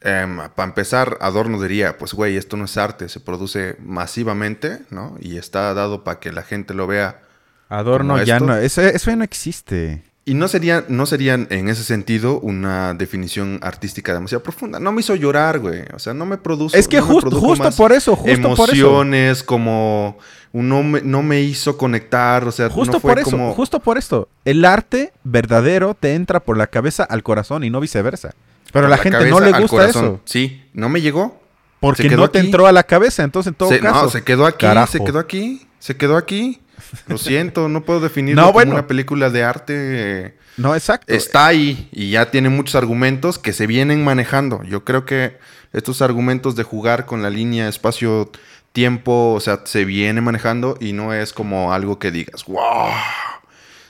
eh, 0.00 0.48
para 0.54 0.68
empezar, 0.68 1.18
Adorno 1.20 1.60
diría, 1.60 1.98
pues 1.98 2.14
güey, 2.14 2.36
esto 2.36 2.56
no 2.56 2.66
es 2.66 2.76
arte, 2.76 3.08
se 3.08 3.20
produce 3.20 3.76
masivamente, 3.80 4.80
¿no? 4.90 5.16
Y 5.20 5.36
está 5.36 5.74
dado 5.74 6.04
para 6.04 6.20
que 6.20 6.32
la 6.32 6.42
gente 6.42 6.74
lo 6.74 6.86
vea. 6.86 7.22
Adorno 7.68 8.22
ya 8.22 8.40
no, 8.40 8.56
eso, 8.56 8.82
eso 8.82 9.10
ya 9.10 9.16
no 9.16 9.24
existe. 9.24 10.02
Y 10.24 10.34
no 10.34 10.46
sería, 10.46 10.84
no 10.88 11.06
serían 11.06 11.46
en 11.50 11.70
ese 11.70 11.82
sentido 11.84 12.38
una 12.40 12.92
definición 12.92 13.60
artística 13.62 14.12
demasiado 14.12 14.42
profunda. 14.42 14.78
No 14.78 14.92
me 14.92 15.00
hizo 15.00 15.14
llorar, 15.14 15.58
güey. 15.58 15.84
O 15.94 15.98
sea, 15.98 16.12
no 16.12 16.26
me 16.26 16.36
produce. 16.36 16.78
Es 16.78 16.86
que 16.86 16.98
no 16.98 17.06
justo, 17.06 17.40
justo 17.40 17.70
por 17.72 17.92
eso, 17.92 18.14
justo 18.14 18.30
emociones, 18.30 19.38
por 19.38 19.44
eso. 19.44 19.46
como 19.46 20.18
no 20.52 20.82
me, 20.82 21.00
no 21.00 21.22
me 21.22 21.40
hizo 21.40 21.78
conectar. 21.78 22.44
O 22.46 22.52
sea, 22.52 22.68
justo 22.68 22.92
no 22.92 23.00
fue 23.00 23.12
por 23.12 23.18
eso, 23.20 23.30
como... 23.30 23.54
justo 23.54 23.80
por 23.80 23.96
esto. 23.96 24.28
El 24.44 24.66
arte 24.66 25.14
verdadero 25.24 25.94
te 25.94 26.14
entra 26.14 26.40
por 26.40 26.58
la 26.58 26.66
cabeza 26.66 27.04
al 27.04 27.22
corazón 27.22 27.64
y 27.64 27.70
no 27.70 27.80
viceversa. 27.80 28.34
Pero 28.72 28.86
a 28.86 28.88
la, 28.88 28.96
la 28.96 29.02
gente 29.02 29.30
no 29.30 29.40
le 29.40 29.52
gusta 29.52 29.88
eso. 29.88 30.20
Sí, 30.24 30.62
no 30.72 30.88
me 30.88 31.00
llegó. 31.00 31.40
Porque 31.80 32.08
no 32.10 32.28
te 32.30 32.38
aquí. 32.38 32.46
entró 32.46 32.66
a 32.66 32.72
la 32.72 32.82
cabeza, 32.82 33.22
entonces 33.22 33.52
en 33.52 33.54
todo 33.54 33.68
se, 33.68 33.80
caso. 33.80 34.02
No, 34.02 34.10
se 34.10 34.22
quedó 34.22 34.46
aquí, 34.46 34.66
Carajo. 34.66 34.92
se 34.92 35.04
quedó 35.04 35.18
aquí, 35.18 35.66
se 35.78 35.96
quedó 35.96 36.16
aquí. 36.16 36.60
Lo 37.06 37.18
siento, 37.18 37.68
no 37.68 37.84
puedo 37.84 38.00
definirlo 38.00 38.42
no, 38.42 38.46
como 38.48 38.54
bueno. 38.54 38.72
una 38.72 38.86
película 38.86 39.30
de 39.30 39.44
arte. 39.44 40.36
No, 40.56 40.74
exacto. 40.74 41.12
Está 41.12 41.46
ahí 41.46 41.88
y 41.92 42.10
ya 42.10 42.30
tiene 42.30 42.48
muchos 42.48 42.74
argumentos 42.74 43.38
que 43.38 43.52
se 43.52 43.66
vienen 43.66 44.02
manejando. 44.02 44.62
Yo 44.64 44.84
creo 44.84 45.04
que 45.04 45.38
estos 45.72 46.02
argumentos 46.02 46.56
de 46.56 46.64
jugar 46.64 47.06
con 47.06 47.22
la 47.22 47.30
línea 47.30 47.68
espacio-tiempo, 47.68 49.34
o 49.34 49.40
sea, 49.40 49.60
se 49.64 49.84
viene 49.84 50.20
manejando 50.20 50.76
y 50.80 50.92
no 50.92 51.12
es 51.14 51.32
como 51.32 51.72
algo 51.72 52.00
que 52.00 52.10
digas, 52.10 52.44
wow, 52.46 52.88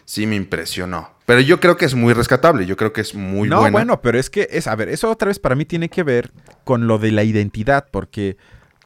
sí 0.08 0.26
me 0.26 0.36
impresionó. 0.36 1.10
Pero 1.26 1.42
yo 1.42 1.60
creo 1.60 1.76
que 1.76 1.84
es 1.84 1.94
muy 1.94 2.14
rescatable, 2.14 2.64
yo 2.64 2.78
creo 2.78 2.94
que 2.94 3.02
es 3.02 3.14
muy 3.14 3.46
no, 3.46 3.60
buena. 3.60 3.70
bueno, 3.70 4.00
pero 4.00 4.18
es 4.18 4.30
que, 4.30 4.48
es, 4.50 4.66
a 4.66 4.74
ver, 4.74 4.88
eso 4.88 5.10
otra 5.10 5.28
vez 5.28 5.38
para 5.38 5.54
mí 5.54 5.66
tiene 5.66 5.90
que 5.90 6.02
ver 6.02 6.32
con 6.64 6.86
lo 6.86 6.98
de 6.98 7.12
la 7.12 7.24
identidad, 7.24 7.88
porque 7.90 8.38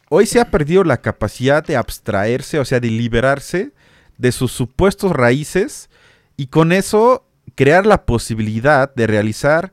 hoy 0.09 0.27
se 0.27 0.41
ha 0.41 0.51
perdido 0.51 0.83
la 0.83 1.01
capacidad 1.01 1.65
de 1.65 1.77
abstraerse, 1.77 2.59
o 2.59 2.65
sea, 2.65 2.81
de 2.81 2.89
liberarse 2.89 3.71
de 4.19 4.33
sus 4.33 4.51
supuestos 4.51 5.13
raíces 5.13 5.91
y 6.37 6.49
con 6.49 6.73
eso 6.73 7.25
crear 7.55 7.87
la 7.87 8.05
posibilidad 8.05 8.93
de 8.93 9.07
realizar, 9.07 9.73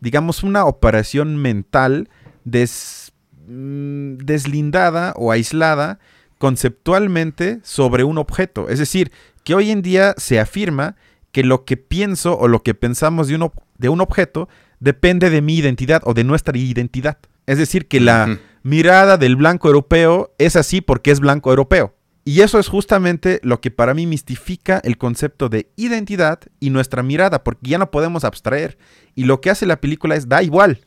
digamos, 0.00 0.42
una 0.42 0.64
operación 0.64 1.36
mental 1.36 2.08
des, 2.42 3.12
mm, 3.46 4.16
deslindada 4.16 5.12
o 5.14 5.30
aislada 5.30 6.00
conceptualmente 6.38 7.60
sobre 7.62 8.04
un 8.04 8.18
objeto. 8.18 8.68
Es 8.68 8.78
decir, 8.78 9.12
que 9.44 9.54
hoy 9.54 9.70
en 9.70 9.82
día 9.82 10.14
se 10.16 10.40
afirma 10.40 10.96
que 11.32 11.42
lo 11.44 11.64
que 11.64 11.76
pienso 11.76 12.38
o 12.38 12.48
lo 12.48 12.62
que 12.62 12.74
pensamos 12.74 13.28
de 13.28 13.36
un, 13.36 13.50
de 13.76 13.88
un 13.88 14.00
objeto 14.00 14.48
depende 14.80 15.30
de 15.30 15.42
mi 15.42 15.56
identidad 15.56 16.02
o 16.04 16.14
de 16.14 16.24
nuestra 16.24 16.56
identidad. 16.56 17.18
Es 17.46 17.58
decir, 17.58 17.88
que 17.88 18.00
la 18.00 18.26
uh 18.26 18.30
-huh. 18.30 18.40
mirada 18.62 19.16
del 19.16 19.36
blanco 19.36 19.68
europeo 19.68 20.34
es 20.38 20.56
así 20.56 20.80
porque 20.80 21.10
es 21.10 21.20
blanco 21.20 21.50
europeo. 21.50 21.94
Y 22.24 22.42
eso 22.42 22.58
es 22.58 22.68
justamente 22.68 23.40
lo 23.42 23.62
que 23.62 23.70
para 23.70 23.94
mí 23.94 24.06
mistifica 24.06 24.82
el 24.84 24.98
concepto 24.98 25.48
de 25.48 25.70
identidad 25.76 26.40
y 26.60 26.68
nuestra 26.68 27.02
mirada, 27.02 27.42
porque 27.42 27.70
ya 27.70 27.78
no 27.78 27.90
podemos 27.90 28.22
abstraer. 28.22 28.76
Y 29.14 29.24
lo 29.24 29.40
que 29.40 29.48
hace 29.48 29.64
la 29.64 29.80
película 29.80 30.14
es 30.14 30.28
da 30.28 30.42
igual. 30.42 30.84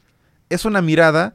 Es 0.50 0.66
una 0.66 0.84
mirada 0.84 1.34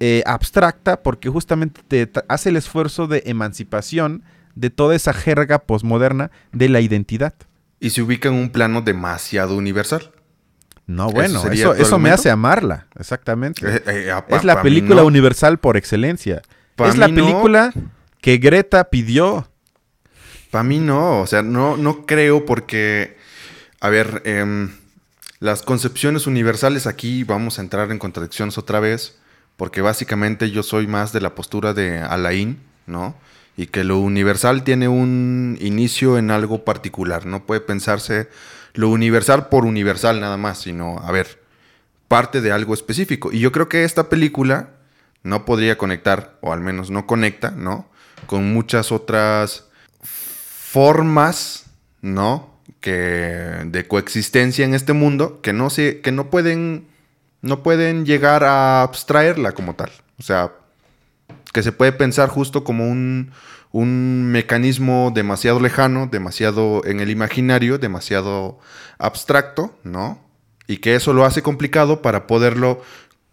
eh, 0.00 0.22
abstracta 0.26 1.02
porque 1.02 1.28
justamente 1.28 1.82
te 1.86 2.10
hace 2.28 2.50
el 2.50 2.56
esfuerzo 2.56 3.06
de 3.06 3.22
emancipación 3.26 4.22
de 4.54 4.70
toda 4.70 4.94
esa 4.94 5.12
jerga 5.12 5.60
posmoderna 5.60 6.30
de 6.52 6.68
la 6.68 6.80
identidad. 6.80 7.34
Y 7.80 7.90
se 7.90 8.02
ubica 8.02 8.28
en 8.28 8.34
un 8.34 8.50
plano 8.50 8.82
demasiado 8.82 9.56
universal. 9.56 10.12
No, 10.86 11.10
bueno, 11.10 11.38
eso, 11.38 11.50
eso, 11.50 11.74
eso 11.74 11.98
me 11.98 12.10
hace 12.10 12.30
amarla, 12.30 12.88
exactamente. 12.98 13.66
Eh, 13.66 13.82
eh, 13.86 14.14
pa, 14.28 14.36
es 14.36 14.44
la 14.44 14.60
película 14.62 15.00
no. 15.00 15.06
universal 15.06 15.58
por 15.58 15.76
excelencia. 15.76 16.42
Pa 16.76 16.88
es 16.88 16.98
la 16.98 17.06
película 17.06 17.72
no. 17.74 17.90
que 18.20 18.36
Greta 18.36 18.84
pidió. 18.90 19.48
Para 20.50 20.62
mí 20.62 20.78
no, 20.78 21.22
o 21.22 21.26
sea, 21.26 21.42
no, 21.42 21.76
no 21.76 22.04
creo 22.04 22.44
porque, 22.44 23.16
a 23.80 23.88
ver, 23.88 24.22
eh, 24.26 24.68
las 25.40 25.62
concepciones 25.62 26.26
universales 26.26 26.86
aquí 26.86 27.24
vamos 27.24 27.58
a 27.58 27.62
entrar 27.62 27.90
en 27.90 27.98
contradicciones 27.98 28.58
otra 28.58 28.78
vez, 28.78 29.18
porque 29.56 29.80
básicamente 29.80 30.50
yo 30.50 30.62
soy 30.62 30.86
más 30.86 31.12
de 31.12 31.20
la 31.20 31.34
postura 31.34 31.74
de 31.74 32.00
Alain, 32.00 32.58
¿no? 32.86 33.14
Y 33.56 33.66
que 33.66 33.84
lo 33.84 33.98
universal 33.98 34.64
tiene 34.64 34.88
un 34.88 35.56
inicio 35.60 36.18
en 36.18 36.30
algo 36.30 36.64
particular, 36.64 37.26
no 37.26 37.46
puede 37.46 37.60
pensarse 37.60 38.28
lo 38.74 38.88
universal 38.88 39.48
por 39.48 39.64
universal 39.64 40.20
nada 40.20 40.36
más, 40.36 40.58
sino, 40.58 40.98
a 40.98 41.12
ver, 41.12 41.40
parte 42.08 42.40
de 42.40 42.52
algo 42.52 42.74
específico. 42.74 43.32
Y 43.32 43.38
yo 43.38 43.52
creo 43.52 43.68
que 43.68 43.84
esta 43.84 44.08
película 44.08 44.70
no 45.22 45.44
podría 45.44 45.78
conectar, 45.78 46.36
o 46.40 46.52
al 46.52 46.60
menos 46.60 46.90
no 46.90 47.06
conecta, 47.06 47.50
¿no? 47.50 47.88
Con 48.26 48.52
muchas 48.52 48.92
otras 48.92 49.66
formas, 50.02 51.66
¿no? 52.02 52.58
Que 52.80 53.62
de 53.64 53.86
coexistencia 53.86 54.64
en 54.64 54.74
este 54.74 54.92
mundo 54.92 55.40
que 55.40 55.52
no 55.52 55.70
se, 55.70 56.00
que 56.00 56.12
no 56.12 56.30
pueden, 56.30 56.86
no 57.44 57.62
pueden 57.62 58.06
llegar 58.06 58.42
a 58.42 58.82
abstraerla 58.82 59.52
como 59.52 59.74
tal. 59.74 59.90
O 60.18 60.22
sea, 60.22 60.52
que 61.52 61.62
se 61.62 61.72
puede 61.72 61.92
pensar 61.92 62.28
justo 62.28 62.64
como 62.64 62.88
un, 62.88 63.32
un 63.70 64.30
mecanismo 64.32 65.12
demasiado 65.14 65.60
lejano, 65.60 66.08
demasiado 66.10 66.82
en 66.84 67.00
el 67.00 67.10
imaginario, 67.10 67.78
demasiado 67.78 68.58
abstracto, 68.98 69.78
¿no? 69.84 70.18
Y 70.66 70.78
que 70.78 70.94
eso 70.94 71.12
lo 71.12 71.26
hace 71.26 71.42
complicado 71.42 72.00
para 72.00 72.26
poderlo 72.26 72.82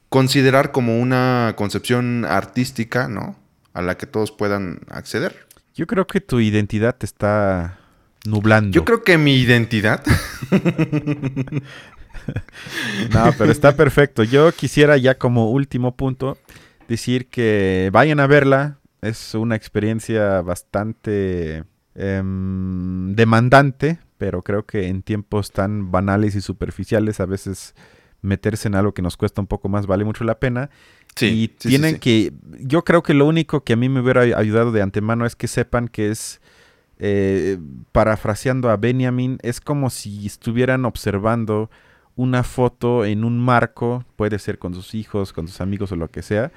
considerar 0.10 0.74
como 0.74 1.00
una 1.00 1.54
concepción 1.58 2.26
artística, 2.26 3.08
¿no? 3.08 3.38
A 3.74 3.82
la 3.82 3.96
que 3.96 4.08
todos 4.08 4.32
puedan 4.32 4.82
acceder. 4.90 5.48
Yo 5.74 5.88
creo 5.88 6.06
que 6.06 6.20
tu 6.20 6.42
identidad 6.42 6.98
te 6.98 7.06
está 7.06 7.80
nublando. 8.26 8.72
Yo 8.76 8.84
creo 8.84 9.04
que 9.04 9.18
mi 9.18 9.36
identidad. 9.36 10.04
no, 13.14 13.34
pero 13.38 13.52
está 13.52 13.76
perfecto. 13.76 14.24
Yo 14.24 14.52
quisiera 14.52 14.98
ya 14.98 15.18
como 15.18 15.52
último 15.52 15.96
punto 15.96 16.38
decir 16.88 17.28
que 17.28 17.90
vayan 17.92 18.20
a 18.20 18.28
verla. 18.28 18.78
Es 19.02 19.34
una 19.34 19.56
experiencia 19.56 20.42
bastante 20.42 21.64
em, 21.96 23.16
demandante, 23.16 24.00
pero 24.18 24.44
creo 24.44 24.66
que 24.66 24.88
en 24.88 25.02
tiempos 25.02 25.52
tan 25.52 25.92
banales 25.92 26.36
y 26.36 26.42
superficiales 26.42 27.20
a 27.20 27.26
veces 27.26 27.74
meterse 28.22 28.68
en 28.68 28.76
algo 28.76 28.94
que 28.94 29.02
nos 29.02 29.18
cuesta 29.18 29.42
un 29.42 29.48
poco 29.48 29.68
más 29.70 29.88
vale 29.88 30.06
mucho 30.06 30.24
la 30.24 30.40
pena. 30.40 30.70
Sí, 31.16 31.44
y 31.44 31.48
tienen 31.48 32.00
que, 32.00 32.32
yo 32.60 32.84
creo 32.84 33.04
que 33.04 33.14
lo 33.14 33.26
único 33.26 33.64
que 33.64 33.74
a 33.74 33.76
mí 33.76 33.90
me 33.90 34.00
hubiera 34.00 34.22
ayudado 34.22 34.72
de 34.72 34.82
antemano 34.82 35.26
es 35.26 35.36
que 35.36 35.48
sepan 35.48 35.88
que 35.88 36.10
es, 36.10 36.40
eh, 37.00 37.58
parafraseando 37.92 38.70
a 38.70 38.78
Benjamin, 38.78 39.40
es 39.42 39.60
como 39.60 39.90
si 39.90 40.28
estuvieran 40.28 40.86
observando 40.86 41.70
una 42.22 42.44
foto 42.44 43.04
en 43.04 43.24
un 43.24 43.40
marco, 43.40 44.06
puede 44.16 44.38
ser 44.38 44.60
con 44.60 44.76
sus 44.76 44.94
hijos, 44.94 45.34
con 45.34 45.48
sus 45.48 45.60
amigos 45.60 45.92
o 45.92 45.96
lo 45.96 46.12
que 46.12 46.22
sea. 46.22 46.52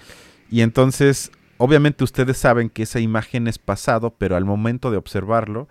Y 0.51 0.61
entonces, 0.61 1.33
obviamente 1.57 2.05
ustedes 2.05 2.37
saben 2.37 2.69
que 2.69 2.83
esa 2.83 3.01
imagen 3.01 3.49
es 3.49 3.59
pasado, 3.59 4.15
pero 4.19 4.37
al 4.37 4.45
momento 4.45 4.91
de 4.91 4.99
observarlo, 4.99 5.67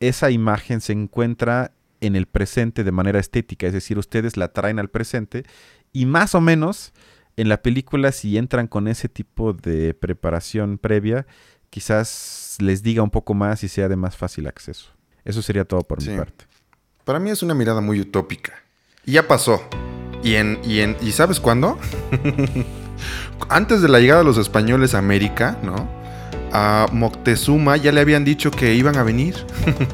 esa 0.00 0.30
imagen 0.30 0.80
se 0.80 0.94
encuentra 0.94 1.72
en 2.00 2.16
el 2.16 2.24
presente 2.24 2.82
de 2.82 2.92
manera 2.92 3.18
estética, 3.18 3.66
es 3.66 3.74
decir, 3.74 3.98
ustedes 3.98 4.38
la 4.38 4.54
traen 4.54 4.78
al 4.78 4.88
presente 4.88 5.44
y 5.92 6.06
más 6.06 6.34
o 6.34 6.40
menos 6.40 6.94
en 7.36 7.50
la 7.50 7.60
película 7.60 8.12
si 8.12 8.38
entran 8.38 8.68
con 8.68 8.88
ese 8.88 9.10
tipo 9.10 9.52
de 9.52 9.92
preparación 9.92 10.78
previa, 10.78 11.26
quizás 11.68 12.56
les 12.58 12.82
diga 12.82 13.02
un 13.02 13.10
poco 13.10 13.34
más 13.34 13.62
y 13.64 13.68
sea 13.68 13.88
de 13.88 13.96
más 13.96 14.16
fácil 14.16 14.46
acceso. 14.46 14.92
Eso 15.26 15.42
sería 15.42 15.66
todo 15.66 15.82
por 15.82 16.02
mi 16.02 16.16
parte. 16.16 16.46
Para 17.04 17.20
mí 17.20 17.28
es 17.28 17.42
una 17.42 17.54
mirada 17.54 17.82
muy 17.82 18.00
utópica. 18.00 18.65
Y 19.06 19.12
ya 19.12 19.28
pasó. 19.28 19.62
¿Y, 20.24 20.34
en, 20.34 20.58
y, 20.64 20.80
en, 20.80 20.96
¿y 21.00 21.12
sabes 21.12 21.38
cuándo? 21.38 21.78
Antes 23.48 23.80
de 23.80 23.88
la 23.88 24.00
llegada 24.00 24.20
de 24.20 24.24
los 24.24 24.36
españoles 24.36 24.94
a 24.94 24.98
América, 24.98 25.56
¿no? 25.62 25.88
A 26.52 26.86
Moctezuma 26.90 27.76
ya 27.76 27.92
le 27.92 28.00
habían 28.00 28.24
dicho 28.24 28.50
que 28.50 28.74
iban 28.74 28.96
a 28.96 29.04
venir. 29.04 29.36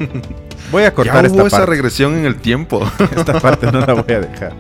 Voy 0.73 0.85
a 0.85 0.95
cortar 0.95 1.27
ya 1.27 1.31
hubo 1.31 1.47
esa 1.47 1.67
regresión 1.67 2.17
en 2.17 2.25
el 2.25 2.37
tiempo. 2.37 2.91
Esta 3.17 3.39
parte 3.39 3.71
no 3.71 3.81
la 3.81 3.93
voy 3.93 4.15
a 4.15 4.21
dejar. 4.21 4.55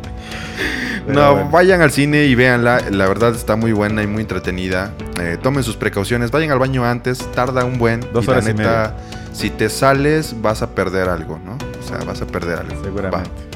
no, 1.06 1.48
vayan 1.48 1.80
al 1.80 1.90
cine 1.90 2.24
y 2.24 2.34
véanla. 2.34 2.82
La 2.90 3.06
verdad 3.08 3.34
está 3.34 3.56
muy 3.56 3.72
buena 3.72 4.02
y 4.02 4.06
muy 4.06 4.20
entretenida. 4.20 4.92
Eh, 5.18 5.38
tomen 5.42 5.62
sus 5.62 5.76
precauciones. 5.76 6.30
Vayan 6.30 6.50
al 6.50 6.58
baño 6.58 6.84
antes. 6.84 7.18
Tarda 7.32 7.64
un 7.64 7.78
buen. 7.78 8.00
Dos 8.12 8.28
horas 8.28 8.46
y, 8.46 8.52
media. 8.52 8.94
Si 9.32 9.48
te 9.48 9.70
sales, 9.70 10.42
vas 10.42 10.60
a 10.60 10.74
perder 10.74 11.08
algo, 11.08 11.38
¿no? 11.42 11.56
O 11.80 11.88
sea, 11.88 11.98
vas 12.04 12.20
a 12.20 12.26
perder 12.26 12.58
algo. 12.58 12.82
Seguramente. 12.82 13.51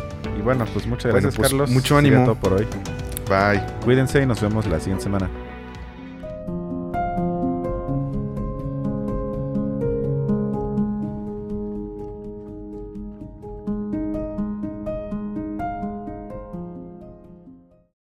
Bueno, 0.47 0.65
pues 0.73 0.87
muchas 0.87 1.11
gracias, 1.11 1.35
pues, 1.35 1.49
Carlos. 1.49 1.71
Mucho 1.71 1.99
ánimo. 1.99 2.35
por 2.37 2.53
hoy. 2.53 2.67
Bye. 3.29 3.61
Cuídense 3.85 4.23
y 4.23 4.27
nos 4.27 4.41
vemos 4.41 4.65
la 4.67 4.79
siguiente 4.79 5.03
semana. 5.03 5.29